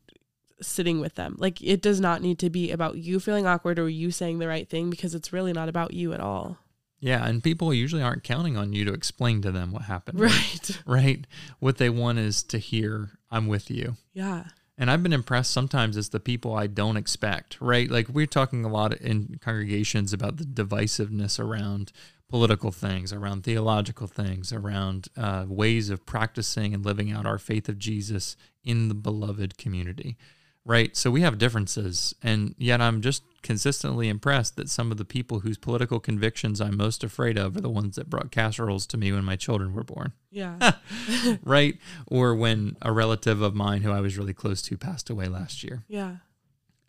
sitting 0.61 0.99
with 0.99 1.15
them. 1.15 1.35
Like 1.37 1.61
it 1.61 1.81
does 1.81 1.99
not 1.99 2.21
need 2.21 2.39
to 2.39 2.49
be 2.49 2.71
about 2.71 2.97
you 2.97 3.19
feeling 3.19 3.45
awkward 3.45 3.79
or 3.79 3.89
you 3.89 4.11
saying 4.11 4.39
the 4.39 4.47
right 4.47 4.67
thing 4.67 4.89
because 4.89 5.15
it's 5.15 5.33
really 5.33 5.53
not 5.53 5.69
about 5.69 5.93
you 5.93 6.13
at 6.13 6.19
all. 6.19 6.57
Yeah 6.99 7.25
and 7.25 7.43
people 7.43 7.73
usually 7.73 8.01
aren't 8.01 8.23
counting 8.23 8.57
on 8.57 8.73
you 8.73 8.85
to 8.85 8.93
explain 8.93 9.41
to 9.41 9.51
them 9.51 9.71
what 9.71 9.83
happened. 9.83 10.19
Right. 10.19 10.81
Right. 10.85 11.27
What 11.59 11.77
they 11.77 11.89
want 11.89 12.19
is 12.19 12.43
to 12.43 12.57
hear 12.57 13.11
i'm 13.31 13.47
with 13.47 13.69
you. 13.69 13.97
Yeah. 14.13 14.45
And 14.77 14.91
I've 14.91 15.03
been 15.03 15.13
impressed 15.13 15.51
sometimes 15.51 15.95
as 15.95 16.09
the 16.09 16.19
people 16.19 16.53
I 16.53 16.67
don't 16.67 16.97
expect, 16.97 17.61
right? 17.61 17.89
Like 17.89 18.09
we're 18.09 18.25
talking 18.25 18.65
a 18.65 18.69
lot 18.69 18.93
in 18.93 19.39
congregations 19.41 20.11
about 20.11 20.37
the 20.37 20.43
divisiveness 20.43 21.39
around 21.39 21.93
political 22.29 22.71
things, 22.71 23.13
around 23.13 23.43
theological 23.43 24.07
things, 24.07 24.51
around 24.51 25.07
uh, 25.15 25.45
ways 25.47 25.89
of 25.89 26.05
practicing 26.05 26.73
and 26.73 26.85
living 26.85 27.11
out 27.11 27.25
our 27.25 27.37
faith 27.37 27.69
of 27.69 27.77
Jesus 27.77 28.35
in 28.63 28.87
the 28.87 28.95
beloved 28.95 29.57
community, 29.57 30.17
right? 30.65 30.97
So 30.97 31.11
we 31.11 31.21
have 31.21 31.37
differences, 31.37 32.15
and 32.23 32.55
yet 32.57 32.81
I'm 32.81 33.01
just 33.01 33.23
consistently 33.43 34.09
impressed 34.09 34.55
that 34.55 34.69
some 34.69 34.91
of 34.91 34.97
the 34.97 35.05
people 35.05 35.41
whose 35.41 35.59
political 35.59 35.99
convictions 35.99 36.59
I'm 36.59 36.75
most 36.75 37.03
afraid 37.03 37.37
of 37.37 37.55
are 37.55 37.61
the 37.61 37.69
ones 37.69 37.95
that 37.95 38.09
brought 38.09 38.31
casseroles 38.31 38.87
to 38.87 38.97
me 38.97 39.11
when 39.11 39.23
my 39.23 39.35
children 39.35 39.73
were 39.73 39.83
born. 39.83 40.13
Yeah. 40.31 40.71
right? 41.43 41.77
Or 42.07 42.33
when 42.33 42.75
a 42.81 42.91
relative 42.91 43.43
of 43.43 43.53
mine 43.53 43.83
who 43.83 43.91
I 43.91 44.01
was 44.01 44.17
really 44.17 44.33
close 44.33 44.63
to 44.63 44.77
passed 44.77 45.11
away 45.11 45.27
last 45.27 45.63
year. 45.63 45.83
Yeah. 45.87 46.17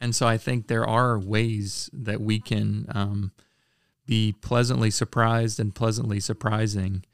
And 0.01 0.15
so 0.15 0.27
I 0.27 0.39
think 0.39 0.67
there 0.67 0.87
are 0.87 1.19
ways 1.19 1.91
that 1.93 2.21
we 2.21 2.41
can 2.41 2.87
um, 2.91 3.33
be 4.07 4.33
pleasantly 4.33 4.91
surprised 4.91 5.61
and 5.61 5.75
pleasantly 5.75 6.21
surprising 6.21 7.05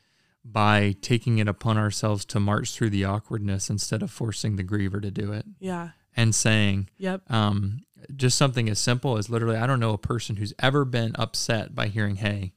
by 0.45 0.95
taking 1.01 1.39
it 1.39 1.49
upon 1.49 1.79
ourselves 1.79 2.25
to 2.27 2.41
march 2.41 2.73
through 2.73 2.91
the 2.91 3.05
awkwardness 3.05 3.71
instead 3.71 4.03
of 4.03 4.11
forcing 4.11 4.57
the 4.57 4.65
griever 4.65 5.01
to 5.01 5.11
do 5.11 5.33
it. 5.33 5.47
Yeah. 5.61 5.91
And 6.17 6.35
saying, 6.35 6.91
yep. 6.99 7.23
Um, 7.31 7.81
just 8.15 8.37
something 8.37 8.69
as 8.69 8.79
simple 8.79 9.17
as 9.17 9.31
literally, 9.31 9.57
I 9.57 9.67
don't 9.67 9.81
know 9.81 9.93
a 9.93 9.99
person 9.99 10.37
who's 10.37 10.53
ever 10.59 10.85
been 10.85 11.13
upset 11.17 11.75
by 11.75 11.87
hearing, 11.87 12.17
hey, 12.17 12.53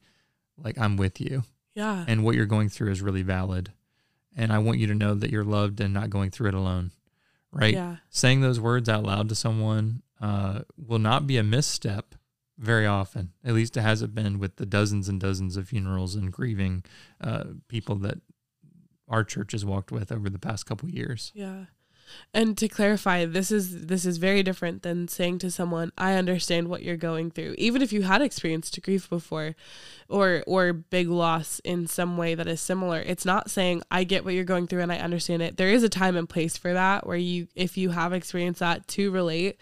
like 0.58 0.78
I'm 0.78 0.96
with 0.96 1.20
you. 1.20 1.44
Yeah. 1.74 2.04
And 2.06 2.24
what 2.24 2.34
you're 2.34 2.46
going 2.46 2.68
through 2.68 2.90
is 2.90 3.02
really 3.02 3.22
valid. 3.22 3.72
And 4.36 4.52
I 4.52 4.58
want 4.58 4.78
you 4.78 4.88
to 4.88 4.94
know 4.94 5.14
that 5.14 5.30
you're 5.30 5.44
loved 5.44 5.80
and 5.80 5.94
not 5.94 6.10
going 6.10 6.30
through 6.30 6.48
it 6.48 6.54
alone. 6.54 6.90
Right. 7.52 7.74
Yeah. 7.74 7.96
Saying 8.10 8.40
those 8.40 8.60
words 8.60 8.88
out 8.88 9.04
loud 9.04 9.28
to 9.30 9.34
someone 9.34 10.02
uh, 10.20 10.60
will 10.76 10.98
not 10.98 11.26
be 11.26 11.38
a 11.38 11.42
misstep 11.42 12.14
very 12.58 12.86
often. 12.86 13.32
At 13.44 13.54
least 13.54 13.76
it 13.76 13.82
hasn't 13.82 14.14
been 14.14 14.38
with 14.38 14.56
the 14.56 14.66
dozens 14.66 15.08
and 15.08 15.20
dozens 15.20 15.56
of 15.56 15.68
funerals 15.68 16.14
and 16.14 16.32
grieving 16.32 16.84
uh, 17.20 17.44
people 17.68 17.96
that 17.96 18.18
our 19.08 19.24
church 19.24 19.52
has 19.52 19.64
walked 19.64 19.92
with 19.92 20.10
over 20.10 20.28
the 20.28 20.38
past 20.38 20.66
couple 20.66 20.88
years. 20.88 21.32
Yeah. 21.34 21.66
And 22.32 22.56
to 22.58 22.68
clarify, 22.68 23.24
this 23.24 23.50
is 23.50 23.86
this 23.86 24.04
is 24.04 24.18
very 24.18 24.42
different 24.42 24.82
than 24.82 25.08
saying 25.08 25.38
to 25.40 25.50
someone, 25.50 25.92
"I 25.96 26.14
understand 26.14 26.68
what 26.68 26.82
you're 26.82 26.96
going 26.96 27.30
through." 27.30 27.54
Even 27.58 27.82
if 27.82 27.92
you 27.92 28.02
had 28.02 28.22
experienced 28.22 28.80
grief 28.82 29.08
before 29.08 29.54
or 30.08 30.44
or 30.46 30.72
big 30.72 31.08
loss 31.08 31.60
in 31.64 31.86
some 31.86 32.16
way 32.16 32.34
that 32.34 32.46
is 32.46 32.60
similar. 32.60 33.00
It's 33.00 33.24
not 33.24 33.50
saying, 33.50 33.82
"I 33.90 34.04
get 34.04 34.24
what 34.24 34.34
you're 34.34 34.44
going 34.44 34.66
through 34.66 34.82
and 34.82 34.92
I 34.92 34.98
understand 34.98 35.42
it." 35.42 35.56
There 35.56 35.70
is 35.70 35.82
a 35.82 35.88
time 35.88 36.16
and 36.16 36.28
place 36.28 36.56
for 36.56 36.72
that 36.72 37.06
where 37.06 37.16
you 37.16 37.48
if 37.54 37.76
you 37.76 37.90
have 37.90 38.12
experienced 38.12 38.60
that 38.60 38.86
to 38.88 39.10
relate, 39.10 39.56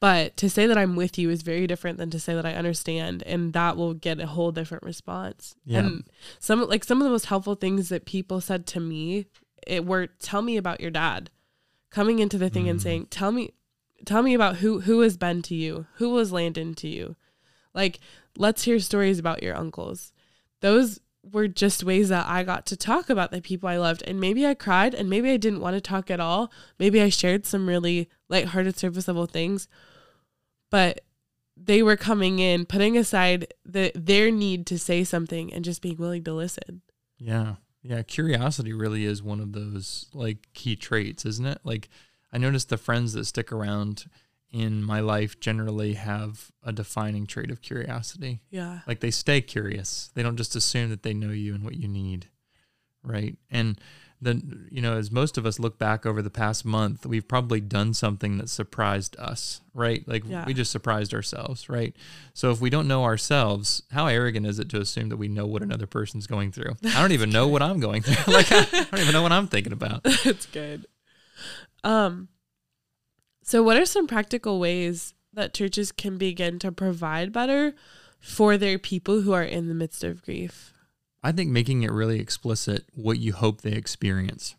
but 0.00 0.36
to 0.38 0.50
say 0.50 0.66
that 0.66 0.78
I'm 0.78 0.96
with 0.96 1.18
you 1.18 1.30
is 1.30 1.42
very 1.42 1.66
different 1.66 1.98
than 1.98 2.10
to 2.10 2.20
say 2.20 2.34
that 2.34 2.46
I 2.46 2.54
understand 2.54 3.22
and 3.24 3.52
that 3.52 3.76
will 3.76 3.94
get 3.94 4.20
a 4.20 4.26
whole 4.26 4.52
different 4.52 4.84
response. 4.84 5.56
Yeah. 5.64 5.80
And 5.80 6.04
some 6.38 6.66
like 6.68 6.84
some 6.84 7.00
of 7.00 7.04
the 7.04 7.10
most 7.10 7.26
helpful 7.26 7.54
things 7.54 7.88
that 7.88 8.04
people 8.04 8.40
said 8.40 8.66
to 8.68 8.80
me 8.80 9.26
it 9.66 9.84
were 9.84 10.06
tell 10.06 10.42
me 10.42 10.56
about 10.56 10.80
your 10.80 10.90
dad 10.90 11.30
coming 11.90 12.18
into 12.18 12.38
the 12.38 12.50
thing 12.50 12.68
and 12.68 12.78
Mm. 12.78 12.82
saying 12.82 13.06
tell 13.06 13.32
me 13.32 13.52
tell 14.04 14.22
me 14.22 14.34
about 14.34 14.56
who 14.56 14.80
who 14.80 15.00
has 15.00 15.16
been 15.16 15.40
to 15.42 15.54
you 15.54 15.86
who 15.94 16.10
was 16.10 16.32
landon 16.32 16.74
to 16.74 16.88
you 16.88 17.16
like 17.74 17.98
let's 18.36 18.64
hear 18.64 18.78
stories 18.78 19.18
about 19.18 19.42
your 19.42 19.56
uncles 19.56 20.12
those 20.60 21.00
were 21.32 21.48
just 21.48 21.82
ways 21.82 22.08
that 22.10 22.26
i 22.28 22.42
got 22.42 22.66
to 22.66 22.76
talk 22.76 23.08
about 23.10 23.30
the 23.30 23.40
people 23.40 23.68
i 23.68 23.76
loved 23.78 24.02
and 24.06 24.20
maybe 24.20 24.46
i 24.46 24.52
cried 24.54 24.94
and 24.94 25.08
maybe 25.10 25.30
i 25.30 25.36
didn't 25.36 25.60
want 25.60 25.74
to 25.74 25.80
talk 25.80 26.10
at 26.10 26.20
all 26.20 26.50
maybe 26.78 27.00
i 27.00 27.08
shared 27.08 27.46
some 27.46 27.66
really 27.68 28.08
lighthearted 28.28 28.78
surface 28.78 29.08
level 29.08 29.26
things 29.26 29.66
but 30.70 31.00
they 31.56 31.82
were 31.82 31.96
coming 31.96 32.38
in 32.38 32.66
putting 32.66 32.96
aside 32.98 33.52
the 33.64 33.90
their 33.94 34.30
need 34.30 34.66
to 34.66 34.78
say 34.78 35.02
something 35.02 35.52
and 35.52 35.64
just 35.64 35.80
being 35.80 35.96
willing 35.96 36.22
to 36.24 36.32
listen 36.34 36.82
Yeah. 37.18 37.56
Yeah. 37.88 38.02
Curiosity 38.02 38.72
really 38.72 39.04
is 39.04 39.22
one 39.22 39.40
of 39.40 39.52
those 39.52 40.06
like 40.12 40.48
key 40.54 40.76
traits, 40.76 41.24
isn't 41.24 41.46
it? 41.46 41.58
Like 41.64 41.88
I 42.32 42.38
noticed 42.38 42.68
the 42.68 42.76
friends 42.76 43.12
that 43.12 43.24
stick 43.26 43.52
around 43.52 44.06
in 44.52 44.82
my 44.82 45.00
life 45.00 45.38
generally 45.40 45.94
have 45.94 46.50
a 46.62 46.72
defining 46.72 47.26
trait 47.26 47.50
of 47.50 47.60
curiosity. 47.62 48.40
yeah 48.50 48.80
Like 48.86 49.00
they 49.00 49.10
stay 49.10 49.40
curious. 49.40 50.10
They 50.14 50.22
don't 50.22 50.36
just 50.36 50.56
assume 50.56 50.90
that 50.90 51.02
they 51.02 51.14
know 51.14 51.30
you 51.30 51.54
and 51.54 51.64
what 51.64 51.76
you 51.76 51.88
need. 51.88 52.28
Right. 53.02 53.36
And 53.50 53.78
then, 54.20 54.66
you 54.70 54.80
know, 54.80 54.96
as 54.96 55.10
most 55.10 55.36
of 55.36 55.44
us 55.44 55.58
look 55.58 55.78
back 55.78 56.06
over 56.06 56.22
the 56.22 56.30
past 56.30 56.64
month, 56.64 57.04
we've 57.04 57.28
probably 57.28 57.60
done 57.60 57.92
something 57.92 58.38
that 58.38 58.48
surprised 58.48 59.14
us, 59.18 59.60
right? 59.74 60.06
Like 60.08 60.24
Yeah. 60.26 60.44
we 60.46 60.54
just 60.54 60.70
surprised 60.72 61.12
ourselves, 61.12 61.68
right? 61.68 61.94
So 62.32 62.50
if 62.50 62.60
we 62.60 62.70
don't 62.70 62.88
know 62.88 63.04
ourselves, 63.04 63.82
how 63.90 64.06
arrogant 64.06 64.46
is 64.46 64.58
it 64.58 64.70
to 64.70 64.80
assume 64.80 65.10
that 65.10 65.18
we 65.18 65.28
know 65.28 65.46
what 65.46 65.62
another 65.62 65.86
person's 65.86 66.26
going 66.26 66.50
through? 66.50 66.76
I 66.84 67.00
don't 67.02 67.12
even 67.12 67.28
know 67.30 67.46
what 67.48 67.60
I'm 67.62 67.78
going 67.78 68.00
through. 68.02 68.32
like 68.34 68.50
I 68.50 68.64
don't 68.90 69.00
even 69.00 69.12
know 69.12 69.22
what 69.22 69.32
I'm 69.32 69.48
thinking 69.48 69.72
about. 69.74 70.02
That's 70.24 70.46
good. 70.46 70.86
Um 71.84 72.28
so 73.42 73.62
what 73.62 73.76
are 73.76 73.84
some 73.86 74.06
practical 74.06 74.58
ways 74.58 75.12
that 75.34 75.52
churches 75.54 75.92
can 75.92 76.16
begin 76.16 76.58
to 76.60 76.72
provide 76.72 77.32
better 77.32 77.74
for 78.18 78.56
their 78.56 78.78
people 78.78 79.20
who 79.20 79.32
are 79.34 79.42
in 79.44 79.68
the 79.68 79.74
midst 79.74 80.02
of 80.02 80.22
grief? 80.22 80.72
I 81.26 81.32
think 81.32 81.50
making 81.50 81.82
it 81.82 81.90
really 81.90 82.20
explicit 82.20 82.84
what 82.94 83.18
you 83.18 83.32
hope 83.32 83.62
they 83.62 83.72
experience 83.72 84.54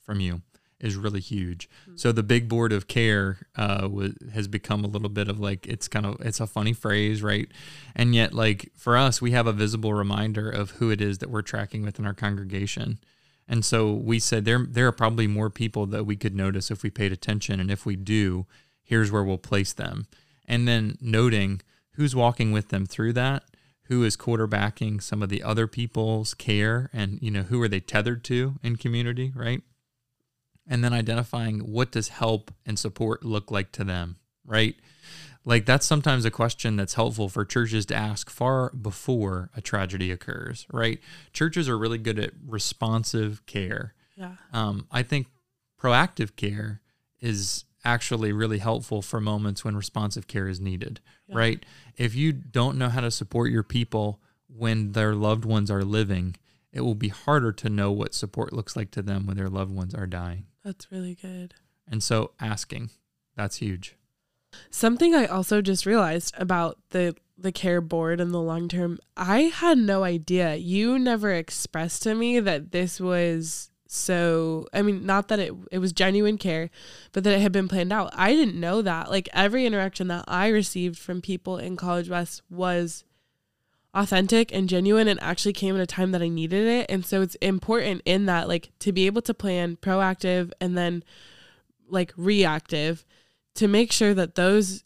from 0.00 0.20
you 0.20 0.42
is 0.78 0.94
really 0.94 1.18
huge. 1.18 1.68
So 1.96 2.12
the 2.12 2.22
big 2.22 2.48
board 2.48 2.72
of 2.72 2.86
care 2.86 3.38
uh, 3.56 3.88
was, 3.90 4.12
has 4.32 4.46
become 4.46 4.84
a 4.84 4.86
little 4.86 5.08
bit 5.08 5.26
of 5.26 5.40
like 5.40 5.66
it's 5.66 5.88
kind 5.88 6.06
of 6.06 6.20
it's 6.20 6.38
a 6.38 6.46
funny 6.46 6.74
phrase, 6.74 7.24
right? 7.24 7.48
And 7.96 8.14
yet, 8.14 8.34
like 8.34 8.70
for 8.76 8.96
us, 8.96 9.20
we 9.20 9.32
have 9.32 9.48
a 9.48 9.52
visible 9.52 9.94
reminder 9.94 10.48
of 10.48 10.70
who 10.72 10.92
it 10.92 11.00
is 11.00 11.18
that 11.18 11.28
we're 11.28 11.42
tracking 11.42 11.82
within 11.82 12.06
our 12.06 12.14
congregation. 12.14 13.00
And 13.48 13.64
so 13.64 13.92
we 13.92 14.20
said 14.20 14.44
there 14.44 14.64
there 14.64 14.86
are 14.86 14.92
probably 14.92 15.26
more 15.26 15.50
people 15.50 15.86
that 15.86 16.06
we 16.06 16.14
could 16.14 16.36
notice 16.36 16.70
if 16.70 16.84
we 16.84 16.90
paid 16.90 17.10
attention, 17.10 17.58
and 17.58 17.68
if 17.68 17.84
we 17.84 17.96
do, 17.96 18.46
here's 18.84 19.10
where 19.10 19.24
we'll 19.24 19.38
place 19.38 19.72
them. 19.72 20.06
And 20.46 20.68
then 20.68 20.98
noting 21.00 21.62
who's 21.94 22.14
walking 22.14 22.52
with 22.52 22.68
them 22.68 22.86
through 22.86 23.14
that, 23.14 23.42
who 23.84 24.04
is 24.04 24.16
quarterbacking 24.16 25.02
some 25.02 25.22
of 25.22 25.28
the 25.28 25.42
other 25.42 25.66
people's 25.66 26.34
care, 26.34 26.88
and 26.92 27.18
you 27.20 27.30
know 27.30 27.42
who 27.42 27.60
are 27.62 27.68
they 27.68 27.80
tethered 27.80 28.24
to 28.24 28.54
in 28.62 28.76
community, 28.76 29.32
right? 29.34 29.62
And 30.66 30.84
then 30.84 30.92
identifying 30.92 31.60
what 31.60 31.90
does 31.90 32.08
help 32.08 32.52
and 32.64 32.78
support 32.78 33.24
look 33.24 33.50
like 33.50 33.72
to 33.72 33.84
them, 33.84 34.16
right? 34.44 34.76
Like 35.44 35.66
that's 35.66 35.86
sometimes 35.86 36.24
a 36.24 36.30
question 36.30 36.76
that's 36.76 36.94
helpful 36.94 37.28
for 37.28 37.44
churches 37.44 37.84
to 37.86 37.94
ask 37.96 38.30
far 38.30 38.70
before 38.70 39.50
a 39.56 39.60
tragedy 39.60 40.12
occurs, 40.12 40.66
right? 40.70 41.00
Churches 41.32 41.68
are 41.68 41.76
really 41.76 41.98
good 41.98 42.18
at 42.18 42.32
responsive 42.46 43.44
care. 43.46 43.94
Yeah. 44.16 44.36
Um, 44.52 44.86
I 44.92 45.02
think 45.02 45.26
proactive 45.80 46.36
care 46.36 46.80
is 47.20 47.64
actually 47.84 48.32
really 48.32 48.58
helpful 48.58 49.02
for 49.02 49.20
moments 49.20 49.64
when 49.64 49.76
responsive 49.76 50.26
care 50.26 50.48
is 50.48 50.60
needed, 50.60 51.00
Yeah. 51.28 51.36
right? 51.36 51.64
If 51.96 52.14
you 52.14 52.32
don't 52.32 52.78
know 52.78 52.88
how 52.88 53.00
to 53.00 53.10
support 53.10 53.50
your 53.50 53.62
people 53.64 54.20
when 54.48 54.92
their 54.92 55.14
loved 55.14 55.44
ones 55.44 55.70
are 55.70 55.82
living, 55.84 56.36
it 56.72 56.82
will 56.82 56.94
be 56.94 57.08
harder 57.08 57.52
to 57.52 57.68
know 57.68 57.90
what 57.92 58.14
support 58.14 58.52
looks 58.52 58.76
like 58.76 58.90
to 58.92 59.02
them 59.02 59.26
when 59.26 59.36
their 59.36 59.48
loved 59.48 59.72
ones 59.74 59.94
are 59.94 60.06
dying. 60.06 60.46
That's 60.64 60.90
really 60.92 61.14
good. 61.14 61.54
And 61.90 62.02
so 62.02 62.32
asking, 62.40 62.90
that's 63.36 63.56
huge. 63.56 63.96
Something 64.70 65.14
I 65.14 65.26
also 65.26 65.60
just 65.62 65.86
realized 65.86 66.34
about 66.38 66.78
the 66.90 67.16
the 67.38 67.50
care 67.52 67.80
board 67.80 68.20
and 68.20 68.32
the 68.32 68.40
long 68.40 68.68
term, 68.68 68.98
I 69.16 69.40
had 69.42 69.76
no 69.78 70.04
idea. 70.04 70.54
You 70.54 70.96
never 70.98 71.32
expressed 71.32 72.04
to 72.04 72.14
me 72.14 72.38
that 72.38 72.70
this 72.70 73.00
was 73.00 73.70
so 73.92 74.66
I 74.72 74.80
mean, 74.80 75.04
not 75.04 75.28
that 75.28 75.38
it 75.38 75.52
it 75.70 75.78
was 75.78 75.92
genuine 75.92 76.38
care, 76.38 76.70
but 77.12 77.24
that 77.24 77.34
it 77.34 77.40
had 77.40 77.52
been 77.52 77.68
planned 77.68 77.92
out. 77.92 78.10
I 78.14 78.34
didn't 78.34 78.58
know 78.58 78.80
that. 78.80 79.10
Like 79.10 79.28
every 79.34 79.66
interaction 79.66 80.08
that 80.08 80.24
I 80.26 80.48
received 80.48 80.98
from 80.98 81.20
people 81.20 81.58
in 81.58 81.76
College 81.76 82.08
West 82.08 82.40
was 82.48 83.04
authentic 83.92 84.50
and 84.50 84.68
genuine 84.68 85.08
and 85.08 85.22
actually 85.22 85.52
came 85.52 85.74
at 85.74 85.82
a 85.82 85.86
time 85.86 86.12
that 86.12 86.22
I 86.22 86.28
needed 86.28 86.66
it. 86.66 86.86
And 86.88 87.04
so 87.04 87.20
it's 87.20 87.34
important 87.36 88.00
in 88.06 88.24
that 88.26 88.48
like 88.48 88.70
to 88.78 88.92
be 88.92 89.04
able 89.04 89.20
to 89.22 89.34
plan 89.34 89.76
proactive 89.76 90.50
and 90.58 90.76
then 90.76 91.04
like 91.86 92.14
reactive 92.16 93.04
to 93.56 93.68
make 93.68 93.92
sure 93.92 94.14
that 94.14 94.36
those 94.36 94.84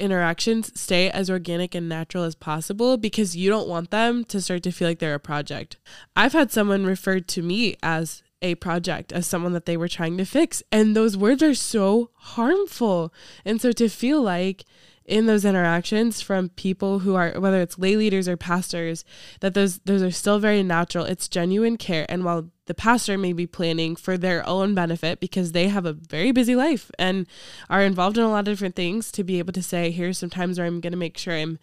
interactions 0.00 0.78
stay 0.78 1.08
as 1.10 1.30
organic 1.30 1.76
and 1.76 1.88
natural 1.88 2.24
as 2.24 2.34
possible 2.34 2.96
because 2.96 3.36
you 3.36 3.48
don't 3.50 3.68
want 3.68 3.92
them 3.92 4.24
to 4.24 4.40
start 4.40 4.64
to 4.64 4.72
feel 4.72 4.88
like 4.88 4.98
they're 4.98 5.14
a 5.14 5.20
project. 5.20 5.76
I've 6.16 6.32
had 6.32 6.50
someone 6.50 6.84
referred 6.84 7.28
to 7.28 7.42
me 7.42 7.76
as 7.84 8.24
a 8.42 8.54
project, 8.56 9.12
as 9.12 9.26
someone 9.26 9.52
that 9.52 9.66
they 9.66 9.76
were 9.76 9.88
trying 9.88 10.16
to 10.18 10.24
fix, 10.24 10.62
and 10.70 10.94
those 10.94 11.16
words 11.16 11.42
are 11.42 11.54
so 11.54 12.10
harmful. 12.14 13.12
And 13.44 13.60
so 13.60 13.72
to 13.72 13.88
feel 13.88 14.22
like 14.22 14.64
in 15.08 15.26
those 15.26 15.44
interactions 15.44 16.20
from 16.20 16.50
people 16.50 17.00
who 17.00 17.14
are 17.14 17.32
whether 17.40 17.60
it's 17.60 17.78
lay 17.78 17.96
leaders 17.96 18.28
or 18.28 18.36
pastors 18.36 19.04
that 19.40 19.54
those 19.54 19.78
those 19.80 20.02
are 20.02 20.10
still 20.10 20.38
very 20.38 20.62
natural. 20.62 21.04
It's 21.06 21.28
genuine 21.28 21.78
care. 21.78 22.06
And 22.08 22.24
while 22.24 22.50
the 22.66 22.74
pastor 22.74 23.16
may 23.16 23.32
be 23.32 23.46
planning 23.46 23.96
for 23.96 24.18
their 24.18 24.46
own 24.46 24.74
benefit 24.74 25.18
because 25.20 25.52
they 25.52 25.68
have 25.68 25.86
a 25.86 25.94
very 25.94 26.30
busy 26.30 26.54
life 26.54 26.90
and 26.98 27.26
are 27.70 27.80
involved 27.80 28.18
in 28.18 28.24
a 28.24 28.28
lot 28.28 28.40
of 28.40 28.44
different 28.44 28.76
things 28.76 29.10
to 29.12 29.24
be 29.24 29.38
able 29.38 29.54
to 29.54 29.62
say 29.62 29.90
here's 29.90 30.18
some 30.18 30.28
times 30.28 30.58
where 30.58 30.66
I'm 30.66 30.80
going 30.80 30.92
to 30.92 30.98
make 30.98 31.16
sure 31.16 31.34
I'm 31.34 31.58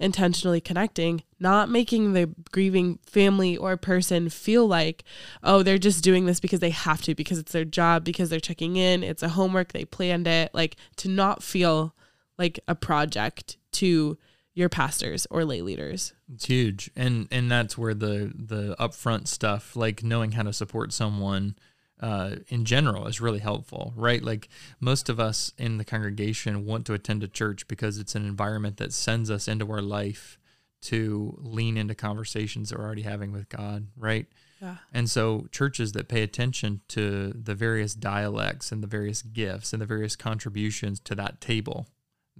intentionally 0.00 0.60
connecting 0.60 1.22
not 1.40 1.68
making 1.68 2.12
the 2.12 2.32
grieving 2.52 2.98
family 3.04 3.56
or 3.56 3.76
person 3.76 4.28
feel 4.28 4.66
like 4.66 5.02
oh 5.42 5.62
they're 5.62 5.78
just 5.78 6.04
doing 6.04 6.26
this 6.26 6.38
because 6.38 6.60
they 6.60 6.70
have 6.70 7.02
to 7.02 7.16
because 7.16 7.38
it's 7.38 7.52
their 7.52 7.64
job 7.64 8.04
because 8.04 8.30
they're 8.30 8.38
checking 8.38 8.76
in 8.76 9.02
it's 9.02 9.24
a 9.24 9.30
homework 9.30 9.72
they 9.72 9.84
planned 9.84 10.28
it 10.28 10.52
like 10.54 10.76
to 10.96 11.08
not 11.08 11.42
feel 11.42 11.94
like 12.38 12.60
a 12.68 12.74
project 12.74 13.56
to 13.72 14.18
your 14.58 14.68
pastors 14.68 15.26
or 15.30 15.44
lay 15.44 15.62
leaders. 15.62 16.12
It's 16.34 16.46
huge, 16.46 16.90
and 16.96 17.28
and 17.30 17.50
that's 17.50 17.78
where 17.78 17.94
the 17.94 18.32
the 18.34 18.74
upfront 18.78 19.28
stuff, 19.28 19.76
like 19.76 20.02
knowing 20.02 20.32
how 20.32 20.42
to 20.42 20.52
support 20.52 20.92
someone, 20.92 21.56
uh, 22.00 22.36
in 22.48 22.64
general, 22.64 23.06
is 23.06 23.20
really 23.20 23.38
helpful, 23.38 23.92
right? 23.94 24.22
Like 24.22 24.48
most 24.80 25.08
of 25.08 25.20
us 25.20 25.52
in 25.58 25.78
the 25.78 25.84
congregation 25.84 26.66
want 26.66 26.86
to 26.86 26.94
attend 26.94 27.22
a 27.22 27.28
church 27.28 27.68
because 27.68 27.98
it's 27.98 28.16
an 28.16 28.26
environment 28.26 28.78
that 28.78 28.92
sends 28.92 29.30
us 29.30 29.46
into 29.46 29.70
our 29.70 29.82
life 29.82 30.38
to 30.80 31.36
lean 31.40 31.76
into 31.76 31.94
conversations 31.94 32.70
that 32.70 32.78
we're 32.78 32.84
already 32.84 33.02
having 33.02 33.30
with 33.30 33.48
God, 33.48 33.86
right? 33.96 34.26
Yeah. 34.60 34.76
And 34.92 35.08
so 35.08 35.46
churches 35.52 35.92
that 35.92 36.08
pay 36.08 36.22
attention 36.22 36.80
to 36.88 37.32
the 37.32 37.54
various 37.54 37.94
dialects 37.94 38.72
and 38.72 38.82
the 38.82 38.88
various 38.88 39.22
gifts 39.22 39.72
and 39.72 39.80
the 39.80 39.86
various 39.86 40.16
contributions 40.16 40.98
to 41.00 41.14
that 41.14 41.40
table 41.40 41.86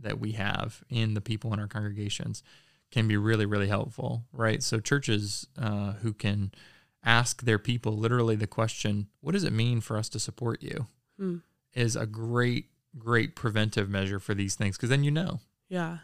that 0.03 0.19
we 0.21 0.33
have 0.33 0.83
in 0.89 1.15
the 1.15 1.21
people 1.21 1.53
in 1.53 1.61
our 1.61 1.67
congregations 1.67 2.43
can 2.91 3.07
be 3.07 3.17
really, 3.17 3.47
really 3.47 3.69
helpful, 3.69 4.25
right? 4.33 4.63
So 4.63 4.81
churches 4.81 5.47
uh, 5.59 5.93
who 5.95 6.13
can 6.13 6.53
ask 7.05 7.43
their 7.43 7.59
people 7.59 7.97
literally 7.97 8.37
the 8.37 8.47
question, 8.47 9.09
"What 9.21 9.33
does 9.33 9.45
it 9.45 9.53
mean 9.53 9.81
for 9.81 9.97
us 9.97 10.09
to 10.11 10.19
support 10.19 10.63
you?" 10.63 10.87
Hmm. 11.19 11.37
is 11.75 11.97
a 11.97 12.07
great, 12.07 12.67
great 12.97 13.35
preventive 13.37 13.89
measure 13.91 14.19
for 14.21 14.35
these 14.35 14.55
things 14.55 14.77
because 14.77 14.89
then 14.89 15.05
you 15.05 15.11
know. 15.11 15.41
Yeah. 15.69 15.99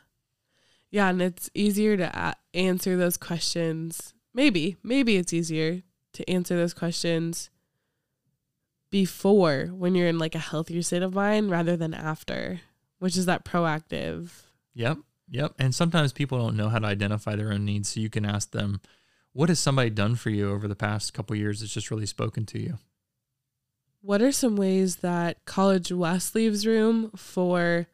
Yeah. 0.90 1.08
And 1.08 1.22
it's 1.22 1.48
easier 1.54 1.96
to 1.96 2.04
a- 2.16 2.36
answer 2.56 2.96
those 2.96 3.16
questions. 3.16 4.12
Maybe, 4.34 4.76
maybe 4.82 5.16
it's 5.16 5.32
easier 5.32 5.82
to 6.14 6.28
answer 6.30 6.56
those 6.56 6.74
questions 6.74 7.50
before 8.90 9.66
when 9.72 9.94
you're 9.94 10.08
in 10.08 10.18
like 10.18 10.34
a 10.34 10.38
healthier 10.38 10.82
state 10.82 11.02
of 11.02 11.14
mind 11.14 11.50
rather 11.50 11.76
than 11.76 11.94
after, 11.94 12.60
which 12.98 13.16
is 13.16 13.26
that 13.26 13.44
proactive. 13.44 14.30
Yep. 14.74 14.98
Yep. 15.30 15.54
And 15.58 15.74
sometimes 15.74 16.12
people 16.12 16.38
don't 16.38 16.56
know 16.56 16.68
how 16.68 16.78
to 16.78 16.86
identify 16.86 17.34
their 17.36 17.52
own 17.52 17.64
needs. 17.64 17.88
So 17.88 18.00
you 18.00 18.10
can 18.10 18.24
ask 18.24 18.50
them, 18.50 18.80
what 19.32 19.48
has 19.48 19.58
somebody 19.58 19.90
done 19.90 20.14
for 20.16 20.30
you 20.30 20.50
over 20.50 20.68
the 20.68 20.76
past 20.76 21.14
couple 21.14 21.34
years 21.36 21.60
that's 21.60 21.72
just 21.72 21.90
really 21.90 22.06
spoken 22.06 22.46
to 22.46 22.60
you? 22.60 22.78
What 24.00 24.20
are 24.20 24.32
some 24.32 24.56
ways 24.56 24.96
that 24.96 25.44
College 25.46 25.90
West 25.90 26.34
leaves 26.34 26.66
room 26.66 27.10
for 27.16 27.86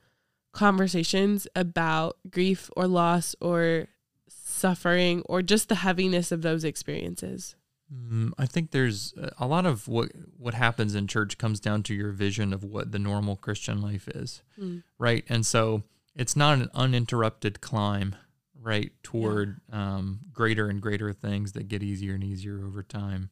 conversations 0.52 1.46
about 1.54 2.16
grief 2.28 2.68
or 2.76 2.88
loss 2.88 3.36
or 3.40 3.86
suffering 4.28 5.22
or 5.26 5.40
just 5.40 5.68
the 5.68 5.76
heaviness 5.76 6.32
of 6.32 6.42
those 6.42 6.64
experiences? 6.64 7.54
Mm, 7.92 8.32
I 8.38 8.46
think 8.46 8.70
there's 8.70 9.14
a 9.38 9.46
lot 9.46 9.66
of 9.66 9.88
what 9.88 10.12
what 10.38 10.54
happens 10.54 10.94
in 10.94 11.06
church 11.06 11.38
comes 11.38 11.58
down 11.58 11.82
to 11.84 11.94
your 11.94 12.12
vision 12.12 12.52
of 12.52 12.62
what 12.62 12.92
the 12.92 12.98
normal 12.98 13.36
Christian 13.36 13.82
life 13.82 14.06
is, 14.08 14.42
mm. 14.58 14.82
right? 14.98 15.24
And 15.28 15.44
so 15.44 15.82
it's 16.14 16.36
not 16.36 16.58
an 16.58 16.70
uninterrupted 16.74 17.60
climb, 17.60 18.14
right, 18.60 18.92
toward 19.02 19.60
yeah. 19.68 19.96
um, 19.96 20.20
greater 20.32 20.68
and 20.68 20.80
greater 20.80 21.12
things 21.12 21.52
that 21.52 21.68
get 21.68 21.82
easier 21.82 22.14
and 22.14 22.22
easier 22.22 22.64
over 22.64 22.82
time. 22.82 23.30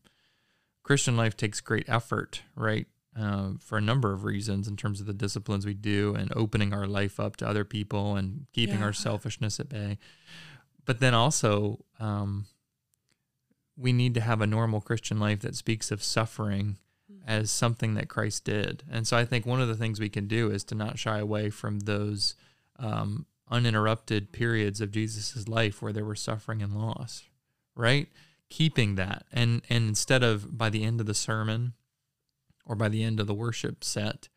Christian 0.83 1.17
life 1.17 1.37
takes 1.37 1.61
great 1.61 1.89
effort, 1.89 2.43
right, 2.57 2.87
uh, 3.19 3.51
for 3.61 3.79
a 3.79 3.83
number 3.83 4.13
of 4.13 4.25
reasons 4.25 4.67
in 4.67 4.77
terms 4.77 5.01
of 5.01 5.07
the 5.07 5.13
disciplines 5.13 5.67
we 5.67 5.75
do 5.75 6.15
and 6.15 6.33
opening 6.35 6.73
our 6.73 6.87
life 6.87 7.21
up 7.21 7.37
to 7.37 7.49
other 7.49 7.65
people 7.65 8.17
and 8.17 8.47
keeping 8.53 8.79
yeah. 8.79 8.87
our 8.87 8.93
selfishness 8.93 9.61
at 9.61 9.69
bay. 9.69 9.99
But 10.85 11.01
then 11.01 11.15
also, 11.15 11.85
um, 12.01 12.47
we 13.79 13.93
need 13.93 14.15
to 14.15 14.21
have 14.21 14.41
a 14.41 14.47
normal 14.47 14.81
Christian 14.81 15.21
life 15.21 15.41
that 15.41 15.55
speaks 15.55 15.91
of 15.91 16.03
suffering 16.03 16.77
mm-hmm. 17.11 17.29
as 17.29 17.51
something 17.51 17.95
that 17.95 18.09
Christ 18.09 18.45
did. 18.45 18.83
And 18.91 19.07
so 19.07 19.17
I 19.17 19.25
think 19.25 19.47
one 19.47 19.61
of 19.61 19.69
the 19.69 19.77
things 19.77 20.01
we 20.01 20.09
can 20.09 20.27
do 20.27 20.51
is 20.51 20.65
to 20.65 20.75
not 20.75 20.99
shy 20.99 21.19
away 21.19 21.49
from 21.51 21.81
those 21.81 22.35
um, 22.79 23.27
uninterrupted 23.49 24.33
periods 24.33 24.81
of 24.81 24.91
Jesus's 24.91 25.49
life 25.49 25.81
where 25.81 25.93
there 25.93 26.05
were 26.05 26.17
suffering 26.17 26.61
and 26.61 26.77
loss, 26.77 27.23
right? 27.77 28.09
Keeping 28.51 28.97
that. 28.97 29.27
And, 29.33 29.63
and 29.71 29.89
instead 29.89 30.25
of 30.25 30.59
by 30.59 30.71
the 30.71 30.83
end 30.83 31.01
of 31.01 31.07
the 31.07 31.15
sermon 31.15 31.75
or 32.67 32.75
by 32.75 32.89
the 32.89 33.05
end 33.05 33.21
of 33.21 33.29
the 33.29 33.35
worship 33.35 33.85
set, 33.85 34.29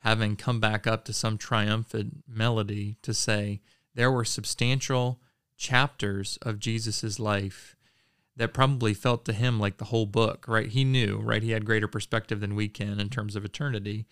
having 0.00 0.36
come 0.36 0.60
back 0.60 0.86
up 0.86 1.04
to 1.06 1.12
some 1.12 1.38
triumphant 1.38 2.24
melody 2.28 2.96
to 3.02 3.14
say, 3.14 3.62
there 3.94 4.10
were 4.10 4.24
substantial 4.24 5.20
chapters 5.56 6.38
of 6.42 6.58
Jesus's 6.58 7.18
life 7.18 7.76
that 8.36 8.54
probably 8.54 8.94
felt 8.94 9.24
to 9.26 9.32
him 9.32 9.60
like 9.60 9.76
the 9.76 9.86
whole 9.86 10.06
book, 10.06 10.46
right? 10.48 10.68
He 10.68 10.84
knew, 10.84 11.18
right? 11.18 11.42
He 11.42 11.50
had 11.50 11.66
greater 11.66 11.88
perspective 11.88 12.40
than 12.40 12.54
we 12.54 12.68
can 12.68 12.98
in 12.98 13.10
terms 13.10 13.36
of 13.36 13.44
eternity. 13.44 14.06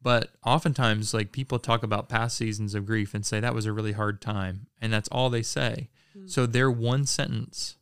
But 0.00 0.30
oftentimes, 0.44 1.14
like 1.14 1.32
people 1.32 1.58
talk 1.58 1.82
about 1.82 2.08
past 2.08 2.36
seasons 2.36 2.74
of 2.74 2.86
grief 2.86 3.14
and 3.14 3.24
say 3.24 3.40
that 3.40 3.54
was 3.54 3.66
a 3.66 3.72
really 3.72 3.92
hard 3.92 4.20
time. 4.20 4.66
And 4.80 4.92
that's 4.92 5.08
all 5.08 5.30
they 5.30 5.42
say. 5.42 5.88
Mm-hmm. 6.16 6.26
So 6.26 6.44
their 6.44 6.70
one 6.70 7.06
sentence 7.06 7.76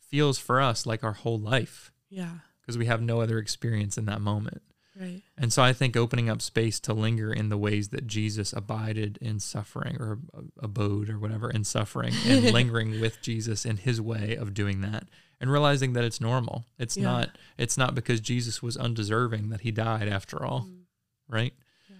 feels 0.00 0.38
for 0.38 0.60
us 0.60 0.86
like 0.86 1.04
our 1.04 1.12
whole 1.12 1.38
life. 1.38 1.92
Yeah. 2.10 2.38
Because 2.60 2.76
we 2.76 2.86
have 2.86 3.00
no 3.00 3.20
other 3.20 3.38
experience 3.38 3.96
in 3.96 4.06
that 4.06 4.20
moment. 4.20 4.62
Right. 5.00 5.22
And 5.38 5.50
so 5.50 5.62
I 5.62 5.72
think 5.72 5.96
opening 5.96 6.28
up 6.28 6.42
space 6.42 6.78
to 6.80 6.92
linger 6.92 7.32
in 7.32 7.48
the 7.48 7.56
ways 7.56 7.88
that 7.88 8.06
Jesus 8.06 8.52
abided 8.52 9.18
in 9.22 9.40
suffering 9.40 9.96
or 9.98 10.18
abode 10.58 11.08
or 11.08 11.18
whatever 11.18 11.50
in 11.50 11.64
suffering 11.64 12.12
and 12.26 12.44
lingering 12.52 13.00
with 13.00 13.22
Jesus 13.22 13.64
in 13.64 13.78
his 13.78 13.98
way 13.98 14.36
of 14.36 14.52
doing 14.52 14.82
that 14.82 15.04
and 15.40 15.50
realizing 15.50 15.94
that 15.94 16.04
it's 16.04 16.20
normal. 16.20 16.66
It's 16.78 16.98
yeah. 16.98 17.04
not 17.04 17.30
it's 17.56 17.78
not 17.78 17.94
because 17.94 18.20
Jesus 18.20 18.62
was 18.62 18.76
undeserving 18.76 19.48
that 19.48 19.62
he 19.62 19.70
died 19.70 20.06
after 20.06 20.44
all. 20.44 20.66
Mm. 20.68 20.80
Right? 21.28 21.54
Yeah. 21.88 21.96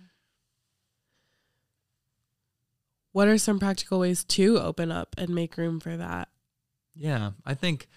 What 3.12 3.28
are 3.28 3.38
some 3.38 3.59
practical 3.59 4.01
ways 4.01 4.24
to 4.24 4.59
open 4.59 4.92
up 4.92 5.14
and 5.16 5.30
make 5.30 5.57
room 5.57 5.80
for 5.80 5.96
that? 5.96 6.28
Yeah, 6.94 7.30
I 7.46 7.55
think 7.55 7.88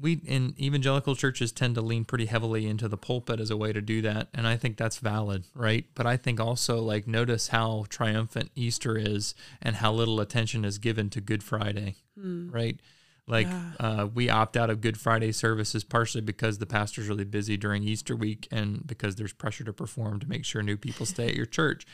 we 0.00 0.14
in 0.24 0.54
evangelical 0.58 1.14
churches 1.14 1.52
tend 1.52 1.74
to 1.74 1.80
lean 1.80 2.04
pretty 2.04 2.26
heavily 2.26 2.66
into 2.66 2.88
the 2.88 2.96
pulpit 2.96 3.40
as 3.40 3.50
a 3.50 3.56
way 3.56 3.72
to 3.72 3.80
do 3.80 4.02
that 4.02 4.28
and 4.34 4.46
i 4.46 4.56
think 4.56 4.76
that's 4.76 4.98
valid 4.98 5.44
right 5.54 5.86
but 5.94 6.06
i 6.06 6.16
think 6.16 6.40
also 6.40 6.80
like 6.80 7.06
notice 7.06 7.48
how 7.48 7.84
triumphant 7.88 8.50
easter 8.54 8.96
is 8.96 9.34
and 9.62 9.76
how 9.76 9.92
little 9.92 10.20
attention 10.20 10.64
is 10.64 10.78
given 10.78 11.08
to 11.10 11.20
good 11.20 11.42
friday 11.42 11.96
mm. 12.18 12.52
right 12.52 12.80
like 13.26 13.46
yeah. 13.46 13.70
uh, 13.78 14.08
we 14.12 14.28
opt 14.28 14.56
out 14.56 14.70
of 14.70 14.80
good 14.80 14.98
friday 14.98 15.30
services 15.30 15.84
partially 15.84 16.22
because 16.22 16.58
the 16.58 16.66
pastor's 16.66 17.08
really 17.08 17.24
busy 17.24 17.56
during 17.56 17.84
easter 17.84 18.16
week 18.16 18.48
and 18.50 18.86
because 18.86 19.16
there's 19.16 19.32
pressure 19.32 19.64
to 19.64 19.72
perform 19.72 20.18
to 20.18 20.28
make 20.28 20.44
sure 20.44 20.62
new 20.62 20.76
people 20.76 21.06
stay 21.06 21.28
at 21.28 21.36
your 21.36 21.46
church 21.46 21.86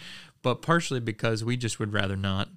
but 0.43 0.63
partially 0.63 1.01
because 1.01 1.45
we 1.45 1.57
just 1.57 1.79
would 1.79 1.93
rather 1.93 2.17
not 2.17 2.49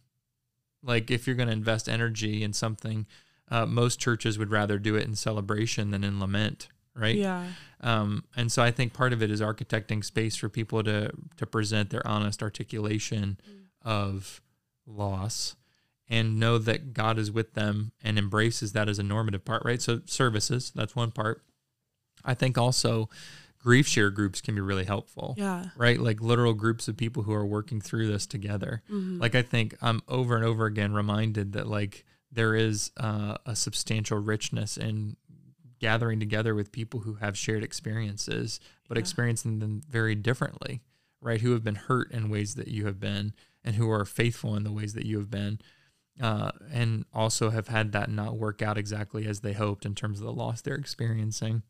like 0.81 1.11
if 1.11 1.27
you're 1.27 1.35
going 1.35 1.47
to 1.47 1.53
invest 1.53 1.89
energy 1.89 2.43
in 2.43 2.53
something 2.53 3.05
uh, 3.51 3.65
most 3.65 3.99
churches 3.99 4.37
would 4.37 4.51
rather 4.51 4.77
do 4.79 4.95
it 4.95 5.05
in 5.05 5.15
celebration 5.15 5.91
than 5.91 6.03
in 6.03 6.19
lament, 6.19 6.67
right? 6.95 7.15
Yeah. 7.15 7.47
Um, 7.81 8.25
and 8.35 8.51
so 8.51 8.61
I 8.61 8.71
think 8.71 8.93
part 8.93 9.13
of 9.13 9.23
it 9.23 9.31
is 9.31 9.41
architecting 9.41 10.03
space 10.03 10.35
for 10.35 10.49
people 10.49 10.83
to 10.83 11.11
to 11.37 11.45
present 11.45 11.89
their 11.89 12.05
honest 12.05 12.43
articulation 12.43 13.39
mm. 13.49 13.87
of 13.87 14.41
loss 14.85 15.55
and 16.09 16.39
know 16.39 16.57
that 16.57 16.93
God 16.93 17.19
is 17.19 17.31
with 17.31 17.53
them 17.53 17.91
and 18.03 18.17
embraces 18.17 18.73
that 18.73 18.89
as 18.89 18.97
a 18.99 19.03
normative 19.03 19.45
part, 19.45 19.63
right? 19.63 19.81
So 19.81 20.01
services, 20.05 20.71
that's 20.73 20.95
one 20.95 21.11
part. 21.11 21.43
I 22.25 22.33
think 22.33 22.57
also 22.57 23.09
grief 23.59 23.87
share 23.87 24.09
groups 24.09 24.41
can 24.41 24.55
be 24.55 24.61
really 24.61 24.85
helpful. 24.85 25.35
Yeah. 25.37 25.65
Right? 25.77 25.99
Like 25.99 26.21
literal 26.21 26.53
groups 26.53 26.87
of 26.87 26.97
people 26.97 27.23
who 27.23 27.33
are 27.33 27.45
working 27.45 27.79
through 27.79 28.07
this 28.07 28.25
together. 28.25 28.81
Mm-hmm. 28.91 29.19
Like 29.19 29.35
I 29.35 29.43
think 29.43 29.75
I'm 29.81 30.01
over 30.07 30.35
and 30.35 30.43
over 30.43 30.65
again 30.65 30.93
reminded 30.93 31.53
that 31.53 31.67
like 31.67 32.05
there 32.31 32.55
is 32.55 32.91
uh, 32.97 33.35
a 33.45 33.55
substantial 33.55 34.19
richness 34.19 34.77
in 34.77 35.17
gathering 35.79 36.19
together 36.19 36.53
with 36.53 36.71
people 36.71 37.01
who 37.01 37.15
have 37.15 37.37
shared 37.37 37.63
experiences, 37.63 38.59
but 38.87 38.97
yeah. 38.97 39.01
experiencing 39.01 39.59
them 39.59 39.81
very 39.89 40.15
differently, 40.15 40.81
right? 41.21 41.41
Who 41.41 41.53
have 41.53 41.63
been 41.63 41.75
hurt 41.75 42.11
in 42.11 42.29
ways 42.29 42.55
that 42.55 42.67
you 42.67 42.85
have 42.85 42.99
been, 42.99 43.33
and 43.63 43.75
who 43.75 43.89
are 43.89 44.05
faithful 44.05 44.55
in 44.55 44.63
the 44.63 44.71
ways 44.71 44.93
that 44.93 45.05
you 45.05 45.17
have 45.17 45.29
been, 45.31 45.59
uh, 46.21 46.51
and 46.71 47.05
also 47.13 47.49
have 47.49 47.69
had 47.69 47.91
that 47.93 48.09
not 48.09 48.37
work 48.37 48.61
out 48.61 48.77
exactly 48.77 49.25
as 49.25 49.39
they 49.39 49.53
hoped 49.53 49.85
in 49.85 49.95
terms 49.95 50.19
of 50.19 50.25
the 50.25 50.33
loss 50.33 50.61
they're 50.61 50.75
experiencing. 50.75 51.63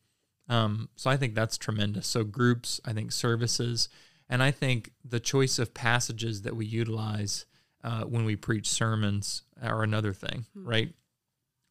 Um, 0.47 0.89
so 0.95 1.10
I 1.10 1.18
think 1.18 1.36
that's 1.36 1.57
tremendous. 1.57 2.07
So 2.07 2.24
groups, 2.24 2.82
I 2.84 2.93
think 2.93 3.12
services, 3.12 3.89
and 4.28 4.41
I 4.41 4.51
think 4.51 4.91
the 5.05 5.20
choice 5.20 5.60
of 5.60 5.74
passages 5.74 6.41
that 6.41 6.55
we 6.55 6.66
utilize 6.66 7.45
uh, 7.84 8.03
when 8.03 8.25
we 8.25 8.36
preach 8.36 8.67
sermons 8.67 9.43
are 9.61 9.84
another 9.84 10.13
thing, 10.13 10.45
mm-hmm. 10.57 10.67
right? 10.67 10.93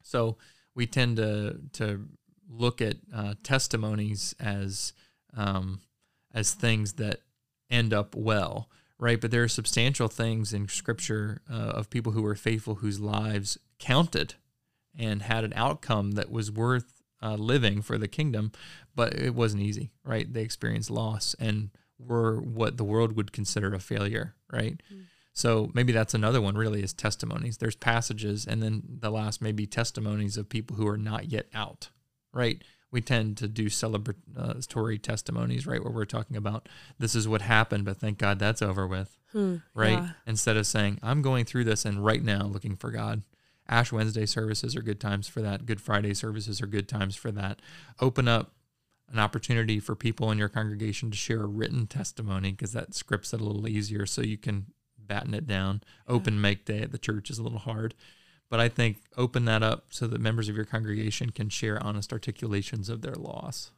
So 0.02 0.38
we 0.74 0.86
tend 0.86 1.16
to 1.16 1.58
to 1.74 2.06
look 2.48 2.80
at 2.80 2.96
uh, 3.14 3.34
testimonies 3.42 4.34
as 4.40 4.92
um, 5.36 5.80
as 6.32 6.52
things 6.52 6.94
that 6.94 7.20
end 7.70 7.92
up 7.92 8.14
well, 8.14 8.70
right? 8.98 9.20
But 9.20 9.30
there 9.30 9.42
are 9.42 9.48
substantial 9.48 10.08
things 10.08 10.52
in 10.52 10.68
Scripture 10.68 11.42
uh, 11.50 11.54
of 11.54 11.90
people 11.90 12.12
who 12.12 12.22
were 12.22 12.34
faithful, 12.34 12.76
whose 12.76 13.00
lives 13.00 13.58
counted 13.78 14.34
and 14.98 15.22
had 15.22 15.44
an 15.44 15.52
outcome 15.54 16.12
that 16.12 16.30
was 16.30 16.50
worth 16.50 17.02
uh, 17.22 17.34
living 17.34 17.82
for 17.82 17.98
the 17.98 18.08
kingdom, 18.08 18.52
but 18.94 19.14
it 19.14 19.34
wasn't 19.34 19.62
easy, 19.62 19.90
right? 20.04 20.32
They 20.32 20.42
experienced 20.42 20.90
loss 20.90 21.34
and 21.38 21.70
were 21.98 22.40
what 22.40 22.76
the 22.76 22.84
world 22.84 23.16
would 23.16 23.32
consider 23.32 23.74
a 23.74 23.80
failure, 23.80 24.34
right? 24.52 24.80
Mm-hmm. 24.92 25.02
So 25.38 25.70
maybe 25.72 25.92
that's 25.92 26.14
another 26.14 26.40
one 26.40 26.58
really 26.58 26.82
is 26.82 26.92
testimonies. 26.92 27.58
There's 27.58 27.76
passages 27.76 28.44
and 28.44 28.60
then 28.60 28.82
the 28.98 29.08
last 29.08 29.40
maybe 29.40 29.68
testimonies 29.68 30.36
of 30.36 30.48
people 30.48 30.74
who 30.74 30.88
are 30.88 30.98
not 30.98 31.30
yet 31.30 31.46
out, 31.54 31.90
right? 32.32 32.60
We 32.90 33.02
tend 33.02 33.36
to 33.36 33.46
do 33.46 33.66
celebratory 33.66 35.00
testimonies, 35.00 35.64
right? 35.64 35.80
Where 35.80 35.92
we're 35.92 36.06
talking 36.06 36.36
about 36.36 36.68
this 36.98 37.14
is 37.14 37.28
what 37.28 37.42
happened, 37.42 37.84
but 37.84 37.98
thank 37.98 38.18
God 38.18 38.40
that's 38.40 38.62
over 38.62 38.84
with, 38.84 39.16
hmm, 39.30 39.58
right? 39.74 39.92
Yeah. 39.92 40.08
Instead 40.26 40.56
of 40.56 40.66
saying, 40.66 40.98
I'm 41.04 41.22
going 41.22 41.44
through 41.44 41.64
this 41.64 41.84
and 41.84 42.04
right 42.04 42.24
now 42.24 42.42
looking 42.42 42.74
for 42.74 42.90
God. 42.90 43.22
Ash 43.68 43.92
Wednesday 43.92 44.26
services 44.26 44.74
are 44.74 44.82
good 44.82 44.98
times 44.98 45.28
for 45.28 45.40
that. 45.40 45.66
Good 45.66 45.80
Friday 45.80 46.14
services 46.14 46.60
are 46.60 46.66
good 46.66 46.88
times 46.88 47.14
for 47.14 47.30
that. 47.30 47.62
Open 48.00 48.26
up 48.26 48.54
an 49.12 49.20
opportunity 49.20 49.78
for 49.78 49.94
people 49.94 50.32
in 50.32 50.38
your 50.38 50.48
congregation 50.48 51.12
to 51.12 51.16
share 51.16 51.42
a 51.42 51.46
written 51.46 51.86
testimony 51.86 52.50
because 52.50 52.72
that 52.72 52.92
scripts 52.92 53.32
it 53.32 53.40
a 53.40 53.44
little 53.44 53.68
easier 53.68 54.04
so 54.04 54.20
you 54.20 54.36
can 54.36 54.66
batten 55.08 55.34
it 55.34 55.46
down. 55.46 55.82
Open 56.06 56.40
make 56.40 56.64
day 56.64 56.82
at 56.82 56.92
the 56.92 56.98
church 56.98 57.30
is 57.30 57.38
a 57.38 57.42
little 57.42 57.58
hard. 57.58 57.94
But 58.50 58.60
I 58.60 58.68
think 58.68 58.98
open 59.16 59.44
that 59.46 59.62
up 59.62 59.86
so 59.90 60.06
that 60.06 60.20
members 60.20 60.48
of 60.48 60.56
your 60.56 60.64
congregation 60.64 61.30
can 61.30 61.48
share 61.48 61.82
honest 61.82 62.12
articulations 62.12 62.88
of 62.88 63.02
their 63.02 63.14
loss. 63.14 63.72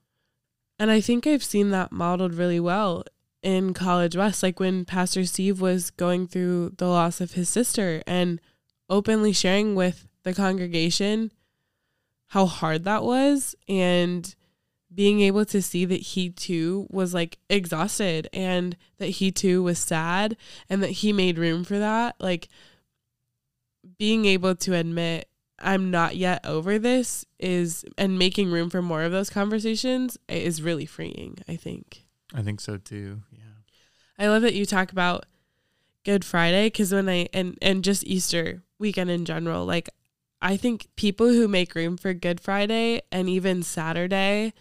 And 0.79 0.91
I 0.91 1.01
think 1.01 1.27
I've 1.27 1.45
seen 1.45 1.71
that 1.71 1.93
modeled 1.93 2.35
really 2.35 2.61
well 2.61 3.05
in 3.43 3.75
College 3.75 4.17
West, 4.17 4.43
like 4.43 4.61
when 4.61 4.85
Pastor 4.85 5.25
Steve 5.25 5.61
was 5.61 5.91
going 5.91 6.27
through 6.27 6.75
the 6.79 6.87
loss 6.87 7.21
of 7.21 7.33
his 7.33 7.49
sister 7.49 8.03
and 8.07 8.41
openly 8.89 9.33
sharing 9.33 9.75
with 9.75 10.07
the 10.23 10.35
congregation 10.35 11.33
how 12.29 12.47
hard 12.47 12.85
that 12.85 13.03
was 13.03 13.55
and 13.69 14.35
being 14.93 15.21
able 15.21 15.45
to 15.45 15.63
see 15.63 15.85
that 15.85 16.01
he 16.01 16.31
too 16.31 16.87
was 16.91 17.15
like 17.15 17.39
exhausted 17.49 18.29
and 18.33 18.77
that 18.99 19.07
he 19.07 19.31
too 19.31 19.63
was 19.63 19.79
sad 19.79 20.37
and 20.69 20.83
that 20.83 20.91
he 20.91 21.13
made 21.13 21.39
room 21.39 21.63
for 21.63 21.79
that 21.79 22.17
like 22.19 22.49
being 23.99 24.25
able 24.25 24.55
to 24.55 24.75
admit 24.75 25.29
I'm 25.61 25.91
not 25.91 26.17
yet 26.17 26.45
over 26.45 26.79
this 26.79 27.25
is 27.39 27.85
and 27.99 28.19
making 28.19 28.51
room 28.51 28.71
for 28.71 28.83
more 28.83 29.03
of 29.03 29.13
those 29.13 29.31
conversations 29.31 30.17
is 30.29 30.63
really 30.63 30.87
freeing, 30.87 31.39
I 31.47 31.57
think. 31.57 32.07
I 32.35 32.43
think 32.43 32.61
so 32.61 32.79
too. 32.79 33.23
Yeah. 33.31 33.43
I 34.19 34.29
love 34.29 34.43
that 34.43 34.55
you 34.55 34.65
talk 34.65 34.91
about 34.93 35.27
Good 36.05 36.25
Friday 36.25 36.71
cuz 36.71 36.93
when 36.93 37.09
I 37.09 37.29
and 37.33 37.59
and 37.61 37.85
just 37.85 38.07
Easter 38.07 38.63
weekend 38.79 39.11
in 39.11 39.25
general, 39.25 39.67
like 39.67 39.91
I 40.41 40.57
think 40.57 40.89
people 40.97 41.29
who 41.29 41.47
make 41.47 41.75
room 41.75 41.99
for 41.99 42.15
Good 42.15 42.41
Friday 42.41 43.03
and 43.13 43.29
even 43.29 43.63
Saturday 43.63 44.55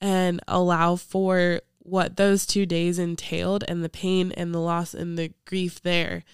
and 0.00 0.40
allow 0.48 0.96
for 0.96 1.60
what 1.78 2.16
those 2.16 2.46
two 2.46 2.66
days 2.66 2.98
entailed 2.98 3.64
and 3.68 3.82
the 3.82 3.88
pain 3.88 4.32
and 4.32 4.54
the 4.54 4.60
loss 4.60 4.94
and 4.94 5.18
the 5.18 5.32
grief 5.44 5.82
there. 5.82 6.24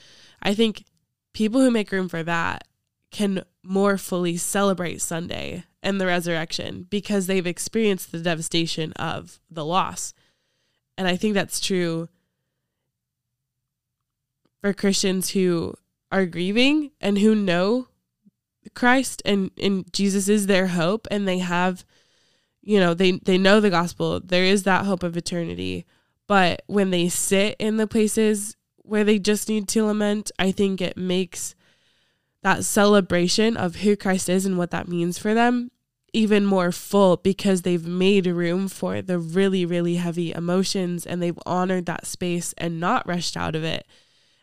I 0.42 0.54
think 0.54 0.84
people 1.32 1.60
who 1.60 1.70
make 1.70 1.92
room 1.92 2.08
for 2.08 2.22
that 2.22 2.66
can 3.10 3.44
more 3.62 3.96
fully 3.96 4.36
celebrate 4.36 5.00
Sunday 5.00 5.64
and 5.82 6.00
the 6.00 6.06
resurrection 6.06 6.86
because 6.90 7.26
they've 7.26 7.46
experienced 7.46 8.12
the 8.12 8.18
devastation 8.18 8.92
of 8.94 9.40
the 9.50 9.64
loss. 9.64 10.12
And 10.98 11.06
I 11.06 11.16
think 11.16 11.34
that's 11.34 11.60
true 11.60 12.08
for 14.60 14.72
Christians 14.72 15.30
who 15.30 15.74
are 16.10 16.26
grieving 16.26 16.90
and 17.00 17.18
who 17.18 17.34
know 17.34 17.88
Christ 18.74 19.22
and, 19.24 19.50
and 19.60 19.92
Jesus 19.92 20.28
is 20.28 20.46
their 20.46 20.68
hope 20.68 21.06
and 21.10 21.26
they 21.26 21.38
have 21.38 21.84
you 22.66 22.78
know 22.78 22.92
they 22.92 23.12
they 23.12 23.38
know 23.38 23.60
the 23.60 23.70
gospel. 23.70 24.20
There 24.20 24.44
is 24.44 24.64
that 24.64 24.84
hope 24.84 25.02
of 25.02 25.16
eternity. 25.16 25.86
But 26.26 26.62
when 26.66 26.90
they 26.90 27.08
sit 27.08 27.56
in 27.58 27.78
the 27.78 27.86
places 27.86 28.56
where 28.86 29.04
they 29.04 29.18
just 29.18 29.48
need 29.48 29.68
to 29.68 29.84
lament 29.84 30.30
i 30.38 30.50
think 30.50 30.80
it 30.80 30.96
makes 30.96 31.54
that 32.42 32.64
celebration 32.64 33.56
of 33.56 33.76
who 33.76 33.96
christ 33.96 34.28
is 34.28 34.46
and 34.46 34.56
what 34.56 34.70
that 34.70 34.88
means 34.88 35.18
for 35.18 35.34
them 35.34 35.70
even 36.12 36.46
more 36.46 36.72
full 36.72 37.16
because 37.18 37.62
they've 37.62 37.86
made 37.86 38.26
room 38.26 38.68
for 38.68 39.02
the 39.02 39.18
really 39.18 39.66
really 39.66 39.96
heavy 39.96 40.32
emotions 40.32 41.04
and 41.04 41.20
they've 41.20 41.38
honored 41.44 41.86
that 41.86 42.06
space 42.06 42.54
and 42.56 42.80
not 42.80 43.06
rushed 43.06 43.36
out 43.36 43.54
of 43.54 43.64
it 43.64 43.86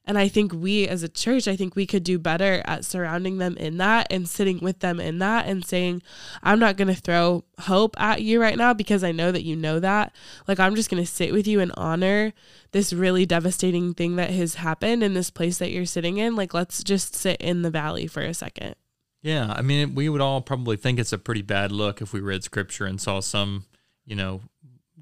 and 0.06 0.18
I 0.18 0.28
think 0.28 0.52
we 0.54 0.86
as 0.88 1.02
a 1.02 1.08
church, 1.08 1.48
I 1.48 1.56
think 1.56 1.76
we 1.76 1.86
could 1.86 2.04
do 2.04 2.20
better 2.20 2.62
at 2.66 2.84
surrounding 2.84 3.38
them 3.38 3.56
in 3.56 3.78
that 3.78 4.08
and 4.12 4.28
sitting 4.28 4.60
with 4.60 4.80
them 4.80 5.00
in 5.00 5.20
that 5.20 5.48
and 5.48 5.66
saying, 5.66 6.02
I'm 6.42 6.60
not 6.60 6.76
going 6.76 6.90
to 6.90 7.02
throw 7.02 7.46
hope 7.60 8.00
at 8.00 8.22
you 8.22 8.42
right 8.42 8.58
now 8.58 8.74
because 8.74 9.02
I 9.04 9.14
know 9.14 9.32
that 9.32 9.44
you 9.44 9.56
know 9.56 9.80
that. 9.80 10.14
Like, 10.46 10.60
I'm 10.60 10.76
just 10.76 10.90
going 10.90 11.02
to 11.02 11.10
sit 11.10 11.32
with 11.32 11.48
you 11.48 11.62
and 11.62 11.72
honor 11.78 12.34
this 12.72 12.92
really 12.92 13.26
devastating 13.26 13.94
thing 13.94 14.18
that 14.18 14.32
has 14.32 14.56
happened 14.56 15.04
in 15.04 15.14
this 15.14 15.30
place 15.30 15.58
that 15.60 15.72
you're 15.72 15.86
sitting 15.86 16.18
in. 16.18 16.36
Like, 16.36 16.54
let's 16.54 16.84
just 16.84 17.16
sit 17.16 17.40
in 17.40 17.62
the 17.62 17.72
valley 17.72 18.06
for 18.06 18.22
a 18.22 18.34
second. 18.34 18.76
Yeah. 19.22 19.54
I 19.56 19.62
mean, 19.62 19.96
we 19.96 20.10
would 20.10 20.20
all 20.20 20.42
probably 20.42 20.76
think 20.76 21.00
it's 21.00 21.14
a 21.14 21.18
pretty 21.18 21.44
bad 21.44 21.72
look 21.72 22.02
if 22.02 22.12
we 22.12 22.20
read 22.20 22.44
scripture 22.44 22.86
and 22.86 23.00
saw 23.00 23.22
some, 23.22 23.64
you 24.06 24.18
know, 24.18 24.42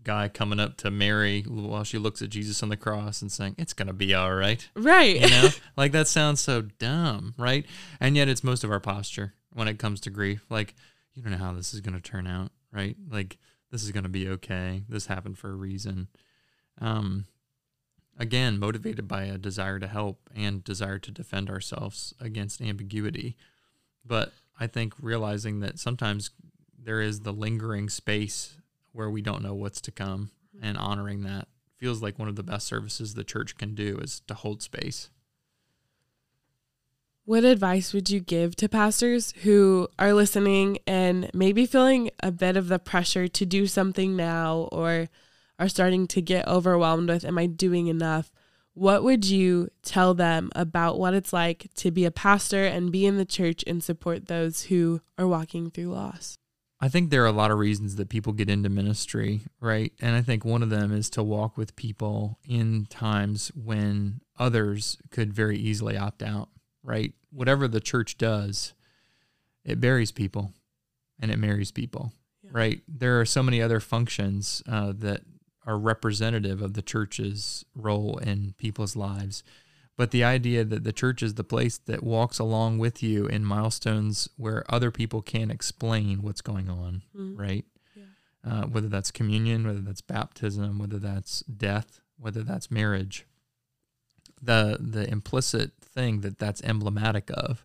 guy 0.03 0.27
coming 0.27 0.59
up 0.59 0.77
to 0.77 0.91
Mary 0.91 1.43
while 1.43 1.83
she 1.83 1.97
looks 1.97 2.21
at 2.21 2.29
Jesus 2.29 2.61
on 2.63 2.69
the 2.69 2.77
cross 2.77 3.21
and 3.21 3.31
saying, 3.31 3.55
It's 3.57 3.73
going 3.73 3.87
to 3.87 3.93
be 3.93 4.13
all 4.13 4.33
right. 4.33 4.67
Right. 4.75 5.19
You 5.19 5.29
know, 5.29 5.49
like 5.77 5.91
that 5.91 6.07
sounds 6.07 6.41
so 6.41 6.61
dumb, 6.61 7.33
right? 7.37 7.65
And 7.99 8.15
yet 8.15 8.27
it's 8.27 8.43
most 8.43 8.63
of 8.63 8.71
our 8.71 8.79
posture 8.79 9.33
when 9.53 9.67
it 9.67 9.79
comes 9.79 9.99
to 10.01 10.09
grief. 10.09 10.45
Like, 10.49 10.75
you 11.13 11.21
don't 11.21 11.31
know 11.31 11.37
how 11.37 11.53
this 11.53 11.73
is 11.73 11.81
going 11.81 11.95
to 11.95 12.01
turn 12.01 12.27
out, 12.27 12.51
right? 12.71 12.95
Like, 13.09 13.37
this 13.71 13.83
is 13.83 13.91
going 13.91 14.03
to 14.03 14.09
be 14.09 14.27
okay. 14.29 14.83
This 14.89 15.07
happened 15.07 15.37
for 15.37 15.49
a 15.49 15.55
reason. 15.55 16.07
Um, 16.79 17.25
again, 18.17 18.59
motivated 18.59 19.07
by 19.07 19.23
a 19.23 19.37
desire 19.37 19.79
to 19.79 19.87
help 19.87 20.29
and 20.35 20.63
desire 20.63 20.99
to 20.99 21.11
defend 21.11 21.49
ourselves 21.49 22.13
against 22.19 22.61
ambiguity. 22.61 23.35
But 24.05 24.33
I 24.59 24.67
think 24.67 24.93
realizing 24.99 25.59
that 25.61 25.79
sometimes 25.79 26.31
there 26.77 27.01
is 27.01 27.21
the 27.21 27.33
lingering 27.33 27.89
space 27.89 28.57
where 28.91 29.09
we 29.09 29.21
don't 29.21 29.43
know 29.43 29.53
what's 29.53 29.81
to 29.81 29.91
come 29.91 30.31
mm-hmm. 30.55 30.65
and 30.65 30.77
honoring 30.77 31.23
that 31.23 31.47
feels 31.77 32.01
like 32.01 32.19
one 32.19 32.27
of 32.27 32.35
the 32.35 32.43
best 32.43 32.67
services 32.67 33.13
the 33.13 33.23
church 33.23 33.57
can 33.57 33.73
do 33.73 33.97
is 33.97 34.21
to 34.27 34.35
hold 34.35 34.61
space. 34.61 35.09
What 37.25 37.43
advice 37.43 37.93
would 37.93 38.09
you 38.09 38.19
give 38.19 38.55
to 38.57 38.69
pastors 38.69 39.33
who 39.43 39.87
are 39.97 40.13
listening 40.13 40.79
and 40.85 41.29
maybe 41.33 41.65
feeling 41.65 42.09
a 42.21 42.31
bit 42.31 42.57
of 42.57 42.67
the 42.67 42.79
pressure 42.79 43.27
to 43.27 43.45
do 43.45 43.67
something 43.67 44.15
now 44.15 44.69
or 44.71 45.07
are 45.57 45.69
starting 45.69 46.07
to 46.07 46.21
get 46.21 46.47
overwhelmed 46.47 47.09
with, 47.09 47.23
Am 47.23 47.37
I 47.37 47.45
doing 47.45 47.87
enough? 47.87 48.31
What 48.73 49.03
would 49.03 49.25
you 49.25 49.69
tell 49.83 50.13
them 50.13 50.49
about 50.55 50.97
what 50.97 51.13
it's 51.13 51.33
like 51.33 51.67
to 51.75 51.91
be 51.91 52.05
a 52.05 52.11
pastor 52.11 52.65
and 52.65 52.91
be 52.91 53.05
in 53.05 53.17
the 53.17 53.25
church 53.25 53.63
and 53.67 53.83
support 53.83 54.27
those 54.27 54.63
who 54.63 55.01
are 55.17 55.27
walking 55.27 55.69
through 55.69 55.93
loss? 55.93 56.37
I 56.83 56.89
think 56.89 57.11
there 57.11 57.23
are 57.23 57.27
a 57.27 57.31
lot 57.31 57.51
of 57.51 57.59
reasons 57.59 57.97
that 57.97 58.09
people 58.09 58.33
get 58.33 58.49
into 58.49 58.67
ministry, 58.67 59.41
right? 59.59 59.93
And 60.01 60.15
I 60.15 60.23
think 60.23 60.43
one 60.43 60.63
of 60.63 60.71
them 60.71 60.91
is 60.91 61.11
to 61.11 61.21
walk 61.21 61.55
with 61.55 61.75
people 61.75 62.39
in 62.47 62.87
times 62.89 63.51
when 63.55 64.21
others 64.39 64.97
could 65.11 65.31
very 65.31 65.59
easily 65.59 65.95
opt 65.95 66.23
out, 66.23 66.49
right? 66.81 67.13
Whatever 67.29 67.67
the 67.67 67.79
church 67.79 68.17
does, 68.17 68.73
it 69.63 69.79
buries 69.79 70.11
people 70.11 70.53
and 71.19 71.29
it 71.29 71.37
marries 71.37 71.71
people, 71.71 72.13
yeah. 72.41 72.49
right? 72.51 72.81
There 72.87 73.21
are 73.21 73.25
so 73.25 73.43
many 73.43 73.61
other 73.61 73.79
functions 73.79 74.63
uh, 74.67 74.93
that 74.97 75.21
are 75.67 75.77
representative 75.77 76.63
of 76.63 76.73
the 76.73 76.81
church's 76.81 77.63
role 77.75 78.17
in 78.17 78.55
people's 78.57 78.95
lives 78.95 79.43
but 80.01 80.09
the 80.09 80.23
idea 80.23 80.63
that 80.63 80.83
the 80.83 80.91
church 80.91 81.21
is 81.21 81.35
the 81.35 81.43
place 81.43 81.77
that 81.77 82.01
walks 82.01 82.39
along 82.39 82.79
with 82.79 83.03
you 83.03 83.27
in 83.27 83.45
milestones 83.45 84.27
where 84.35 84.65
other 84.67 84.89
people 84.89 85.21
can't 85.21 85.51
explain 85.51 86.23
what's 86.23 86.41
going 86.41 86.71
on, 86.71 87.03
mm. 87.15 87.37
right? 87.37 87.65
Yeah. 87.95 88.03
Uh, 88.43 88.61
whether 88.63 88.87
that's 88.87 89.11
communion, 89.11 89.63
whether 89.63 89.81
that's 89.81 90.01
baptism, 90.01 90.79
whether 90.79 90.97
that's 90.97 91.41
death, 91.41 92.01
whether 92.17 92.41
that's 92.41 92.71
marriage. 92.71 93.27
The 94.41 94.79
the 94.79 95.07
implicit 95.07 95.73
thing 95.79 96.21
that 96.21 96.39
that's 96.39 96.63
emblematic 96.63 97.29
of 97.35 97.63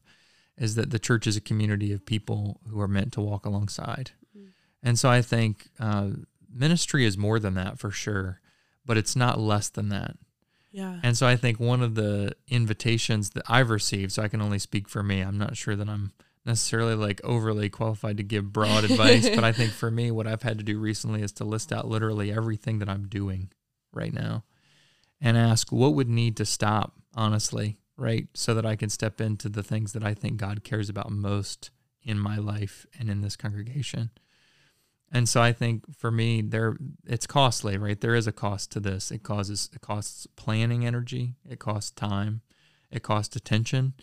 is 0.58 0.74
that 0.74 0.90
the 0.90 0.98
church 0.98 1.26
is 1.26 1.38
a 1.38 1.40
community 1.40 1.90
of 1.90 2.04
people 2.04 2.60
who 2.68 2.78
are 2.82 2.86
meant 2.86 3.14
to 3.14 3.22
walk 3.22 3.46
alongside. 3.46 4.10
Mm. 4.36 4.48
And 4.82 4.98
so 4.98 5.08
I 5.08 5.22
think 5.22 5.68
uh, 5.80 6.10
ministry 6.54 7.06
is 7.06 7.16
more 7.16 7.38
than 7.38 7.54
that 7.54 7.78
for 7.78 7.90
sure, 7.90 8.42
but 8.84 8.98
it's 8.98 9.16
not 9.16 9.40
less 9.40 9.70
than 9.70 9.88
that. 9.88 10.18
Yeah. 10.76 11.00
And 11.02 11.16
so 11.16 11.26
I 11.26 11.36
think 11.36 11.58
one 11.58 11.82
of 11.82 11.94
the 11.94 12.36
invitations 12.48 13.30
that 13.30 13.44
I've 13.48 13.70
received, 13.70 14.12
so 14.12 14.22
I 14.22 14.28
can 14.28 14.42
only 14.42 14.58
speak 14.58 14.90
for 14.90 15.02
me, 15.02 15.22
I'm 15.22 15.38
not 15.38 15.56
sure 15.56 15.74
that 15.74 15.88
I'm 15.88 16.12
necessarily 16.44 16.94
like 16.94 17.18
overly 17.24 17.70
qualified 17.70 18.18
to 18.18 18.22
give 18.22 18.52
broad 18.52 18.84
advice, 18.90 19.26
but 19.26 19.42
I 19.42 19.52
think 19.52 19.72
for 19.72 19.90
me, 19.90 20.10
what 20.10 20.26
I've 20.26 20.42
had 20.42 20.58
to 20.58 20.64
do 20.64 20.78
recently 20.78 21.22
is 21.22 21.32
to 21.32 21.44
list 21.44 21.72
out 21.72 21.88
literally 21.88 22.30
everything 22.30 22.78
that 22.80 22.90
I'm 22.90 23.08
doing 23.08 23.50
right 23.94 24.12
now 24.12 24.44
and 25.18 25.38
ask 25.38 25.72
what 25.72 25.94
would 25.94 26.10
need 26.10 26.36
to 26.36 26.44
stop, 26.44 26.92
honestly, 27.14 27.78
right? 27.96 28.28
So 28.34 28.52
that 28.52 28.66
I 28.66 28.76
can 28.76 28.90
step 28.90 29.18
into 29.18 29.48
the 29.48 29.62
things 29.62 29.94
that 29.94 30.04
I 30.04 30.12
think 30.12 30.36
God 30.36 30.62
cares 30.62 30.90
about 30.90 31.10
most 31.10 31.70
in 32.02 32.18
my 32.18 32.36
life 32.36 32.84
and 32.98 33.08
in 33.08 33.22
this 33.22 33.34
congregation. 33.34 34.10
And 35.12 35.28
so 35.28 35.40
I 35.40 35.52
think 35.52 35.96
for 35.96 36.10
me, 36.10 36.42
there 36.42 36.76
it's 37.06 37.26
costly, 37.26 37.78
right? 37.78 38.00
There 38.00 38.14
is 38.14 38.26
a 38.26 38.32
cost 38.32 38.72
to 38.72 38.80
this. 38.80 39.10
It 39.10 39.22
causes 39.22 39.70
it 39.72 39.80
costs 39.80 40.26
planning 40.36 40.84
energy, 40.84 41.34
it 41.48 41.58
costs 41.58 41.90
time, 41.90 42.42
it 42.90 43.02
costs 43.02 43.36
attention, 43.36 43.94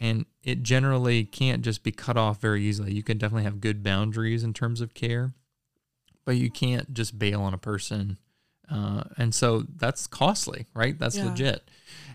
and 0.00 0.26
it 0.42 0.62
generally 0.62 1.24
can't 1.24 1.62
just 1.62 1.82
be 1.82 1.92
cut 1.92 2.16
off 2.16 2.40
very 2.40 2.62
easily. 2.62 2.92
You 2.92 3.02
can 3.02 3.18
definitely 3.18 3.44
have 3.44 3.60
good 3.60 3.82
boundaries 3.82 4.42
in 4.42 4.52
terms 4.52 4.80
of 4.80 4.94
care, 4.94 5.34
but 6.24 6.36
you 6.36 6.50
can't 6.50 6.92
just 6.92 7.18
bail 7.18 7.42
on 7.42 7.54
a 7.54 7.58
person. 7.58 8.18
Uh, 8.70 9.04
and 9.16 9.34
so 9.34 9.64
that's 9.76 10.06
costly, 10.06 10.66
right? 10.74 10.98
That's 10.98 11.16
yeah. 11.16 11.26
legit. 11.26 11.68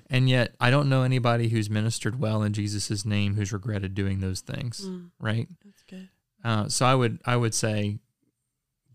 And 0.10 0.30
yet, 0.30 0.56
I 0.60 0.70
don't 0.70 0.88
know 0.90 1.02
anybody 1.02 1.50
who's 1.50 1.70
ministered 1.70 2.20
well 2.20 2.44
in 2.44 2.54
Jesus' 2.54 3.06
name 3.06 3.36
who's 3.36 3.52
regretted 3.52 3.96
doing 3.96 4.20
those 4.20 4.42
things, 4.42 4.88
mm, 4.88 5.10
right? 5.20 5.48
That's 5.64 5.84
good. 5.84 6.10
Uh, 6.44 6.70
so 6.70 6.86
I 6.86 6.94
would 6.94 7.20
I 7.26 7.36
would 7.36 7.56
say 7.56 7.98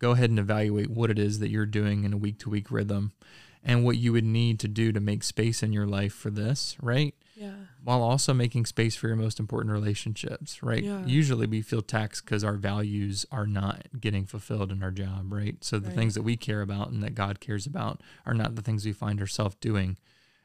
go 0.01 0.11
ahead 0.13 0.31
and 0.31 0.39
evaluate 0.39 0.91
what 0.91 1.11
it 1.11 1.19
is 1.19 1.39
that 1.39 1.51
you're 1.51 1.67
doing 1.67 2.03
in 2.05 2.13
a 2.13 2.17
week 2.17 2.39
to 2.41 2.51
week 2.51 2.71
rhythm 2.71 3.13
and 3.63 3.85
what 3.85 3.99
you 3.99 4.13
would 4.13 4.25
need 4.25 4.59
to 4.61 4.69
do 4.69 4.91
to 4.91 5.01
make 5.01 5.23
space 5.23 5.63
in 5.63 5.73
your 5.73 5.87
life 5.87 6.15
for 6.15 6.31
this, 6.31 6.77
right? 6.81 7.15
Yeah. 7.37 7.53
While 7.85 8.03
also 8.03 8.35
making 8.35 8.67
space 8.67 8.97
for 8.97 9.07
your 9.07 9.17
most 9.17 9.39
important 9.39 9.73
relationships, 9.73 10.63
right? 10.63 10.83
Yeah. 10.83 11.05
Usually 11.07 11.47
we 11.47 11.63
feel 11.63 11.83
taxed 11.83 12.25
because 12.25 12.43
our 12.43 12.57
values 12.57 13.25
are 13.31 13.47
not 13.47 13.87
getting 13.99 14.27
fulfilled 14.27 14.73
in 14.73 14.83
our 14.83 14.91
job, 14.91 15.33
right? 15.33 15.63
So 15.63 15.79
the 15.79 15.89
right. 15.89 15.97
things 15.97 16.15
that 16.15 16.23
we 16.23 16.37
care 16.37 16.63
about 16.63 16.91
and 16.91 17.03
that 17.03 17.15
God 17.15 17.41
cares 17.41 17.67
about 17.67 18.01
are 18.27 18.35
not 18.35 18.57
the 18.57 18.63
things 18.63 18.85
we 18.85 18.93
find 18.93 19.21
ourselves 19.21 19.57
doing. 19.61 19.97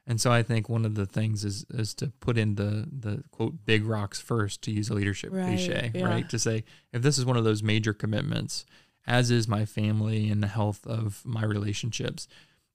And 0.07 0.21
so 0.21 0.31
I 0.31 0.43
think 0.43 0.69
one 0.69 0.85
of 0.85 0.95
the 0.95 1.05
things 1.05 1.43
is 1.43 1.65
is 1.73 1.93
to 1.95 2.07
put 2.19 2.37
in 2.37 2.55
the 2.55 2.87
the 2.91 3.23
quote 3.31 3.65
big 3.65 3.85
rocks 3.85 4.21
first 4.21 4.61
to 4.63 4.71
use 4.71 4.89
a 4.89 4.93
leadership 4.93 5.31
right. 5.33 5.47
cliche, 5.47 5.91
yeah. 5.95 6.05
right? 6.05 6.29
To 6.29 6.37
say 6.37 6.63
if 6.93 7.01
this 7.01 7.17
is 7.17 7.25
one 7.25 7.37
of 7.37 7.43
those 7.43 7.63
major 7.63 7.91
commitments, 7.91 8.65
as 9.07 9.31
is 9.31 9.47
my 9.47 9.65
family 9.65 10.29
and 10.29 10.41
the 10.41 10.47
health 10.47 10.85
of 10.87 11.21
my 11.25 11.43
relationships, 11.43 12.27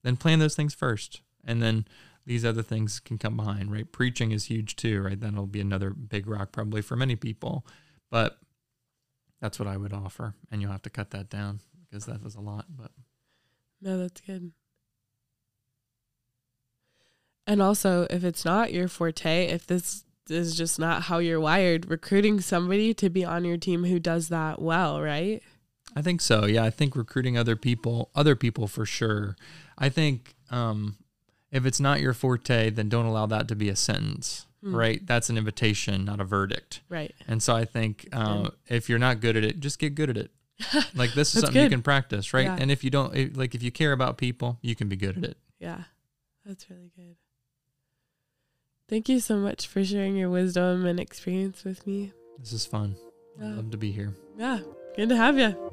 then 0.02 0.16
plan 0.16 0.38
those 0.38 0.54
things 0.54 0.74
first. 0.74 1.22
And 1.44 1.62
then 1.62 1.86
these 2.26 2.44
other 2.44 2.62
things 2.62 3.00
can 3.00 3.18
come 3.18 3.36
behind, 3.36 3.72
right? 3.72 3.90
Preaching 3.90 4.30
is 4.30 4.44
huge 4.44 4.76
too, 4.76 5.02
right? 5.02 5.18
That'll 5.18 5.46
be 5.46 5.60
another 5.60 5.90
big 5.90 6.26
rock 6.26 6.52
probably 6.52 6.82
for 6.82 6.96
many 6.96 7.16
people. 7.16 7.66
But 8.10 8.38
that's 9.40 9.58
what 9.58 9.68
I 9.68 9.76
would 9.76 9.92
offer. 9.92 10.34
And 10.50 10.60
you'll 10.60 10.72
have 10.72 10.82
to 10.82 10.90
cut 10.90 11.10
that 11.10 11.30
down 11.30 11.60
because 11.88 12.06
that 12.06 12.22
was 12.22 12.34
a 12.34 12.40
lot. 12.40 12.66
But 12.68 12.90
No, 13.80 13.98
that's 13.98 14.20
good. 14.20 14.52
And 17.46 17.60
also, 17.60 18.06
if 18.10 18.22
it's 18.22 18.44
not 18.44 18.72
your 18.72 18.86
forte, 18.86 19.46
if 19.46 19.66
this 19.66 20.04
is 20.28 20.54
just 20.54 20.78
not 20.78 21.02
how 21.02 21.18
you're 21.18 21.40
wired, 21.40 21.90
recruiting 21.90 22.40
somebody 22.40 22.94
to 22.94 23.10
be 23.10 23.24
on 23.24 23.44
your 23.44 23.56
team 23.56 23.84
who 23.84 23.98
does 23.98 24.28
that 24.28 24.62
well, 24.62 25.00
right? 25.00 25.42
I 25.96 26.02
think 26.02 26.20
so. 26.20 26.46
Yeah, 26.46 26.64
I 26.64 26.70
think 26.70 26.94
recruiting 26.96 27.36
other 27.36 27.56
people, 27.56 28.10
other 28.14 28.36
people 28.36 28.66
for 28.68 28.86
sure. 28.86 29.36
I 29.76 29.88
think 29.88 30.34
um, 30.50 30.96
if 31.50 31.66
it's 31.66 31.80
not 31.80 32.00
your 32.00 32.14
forte, 32.14 32.70
then 32.70 32.88
don't 32.88 33.06
allow 33.06 33.26
that 33.26 33.48
to 33.48 33.56
be 33.56 33.68
a 33.68 33.76
sentence, 33.76 34.46
Hmm. 34.62 34.76
right? 34.76 35.06
That's 35.06 35.30
an 35.30 35.38
invitation, 35.38 36.04
not 36.04 36.20
a 36.20 36.24
verdict. 36.24 36.82
Right. 36.88 37.14
And 37.26 37.42
so 37.42 37.56
I 37.56 37.64
think 37.64 38.08
uh, 38.12 38.50
if 38.68 38.88
you're 38.88 38.98
not 38.98 39.20
good 39.20 39.36
at 39.36 39.44
it, 39.44 39.58
just 39.60 39.78
get 39.78 39.94
good 39.94 40.10
at 40.10 40.16
it. 40.16 40.30
Like 40.94 41.14
this 41.14 41.34
is 41.34 41.40
something 41.40 41.62
you 41.62 41.70
can 41.70 41.82
practice, 41.82 42.34
right? 42.34 42.44
Yeah. 42.44 42.56
And 42.60 42.70
if 42.70 42.84
you 42.84 42.90
don't, 42.90 43.36
like 43.36 43.54
if 43.54 43.62
you 43.62 43.70
care 43.72 43.92
about 43.92 44.18
people, 44.18 44.58
you 44.60 44.76
can 44.76 44.88
be 44.88 44.96
good 44.96 45.16
at 45.16 45.24
it. 45.24 45.36
Yeah. 45.58 45.84
That's 46.44 46.68
really 46.68 46.90
good. 46.94 47.16
Thank 48.88 49.08
you 49.08 49.20
so 49.20 49.36
much 49.36 49.66
for 49.66 49.82
sharing 49.84 50.16
your 50.16 50.28
wisdom 50.30 50.84
and 50.84 51.00
experience 51.00 51.64
with 51.64 51.86
me. 51.86 52.12
This 52.38 52.52
is 52.52 52.66
fun. 52.66 52.96
Yeah. 53.40 53.48
I'd 53.48 53.56
love 53.56 53.70
to 53.70 53.76
be 53.78 53.92
here. 53.92 54.12
Yeah. 54.36 54.60
Good 54.96 55.08
to 55.08 55.16
have 55.16 55.38
you. 55.38 55.72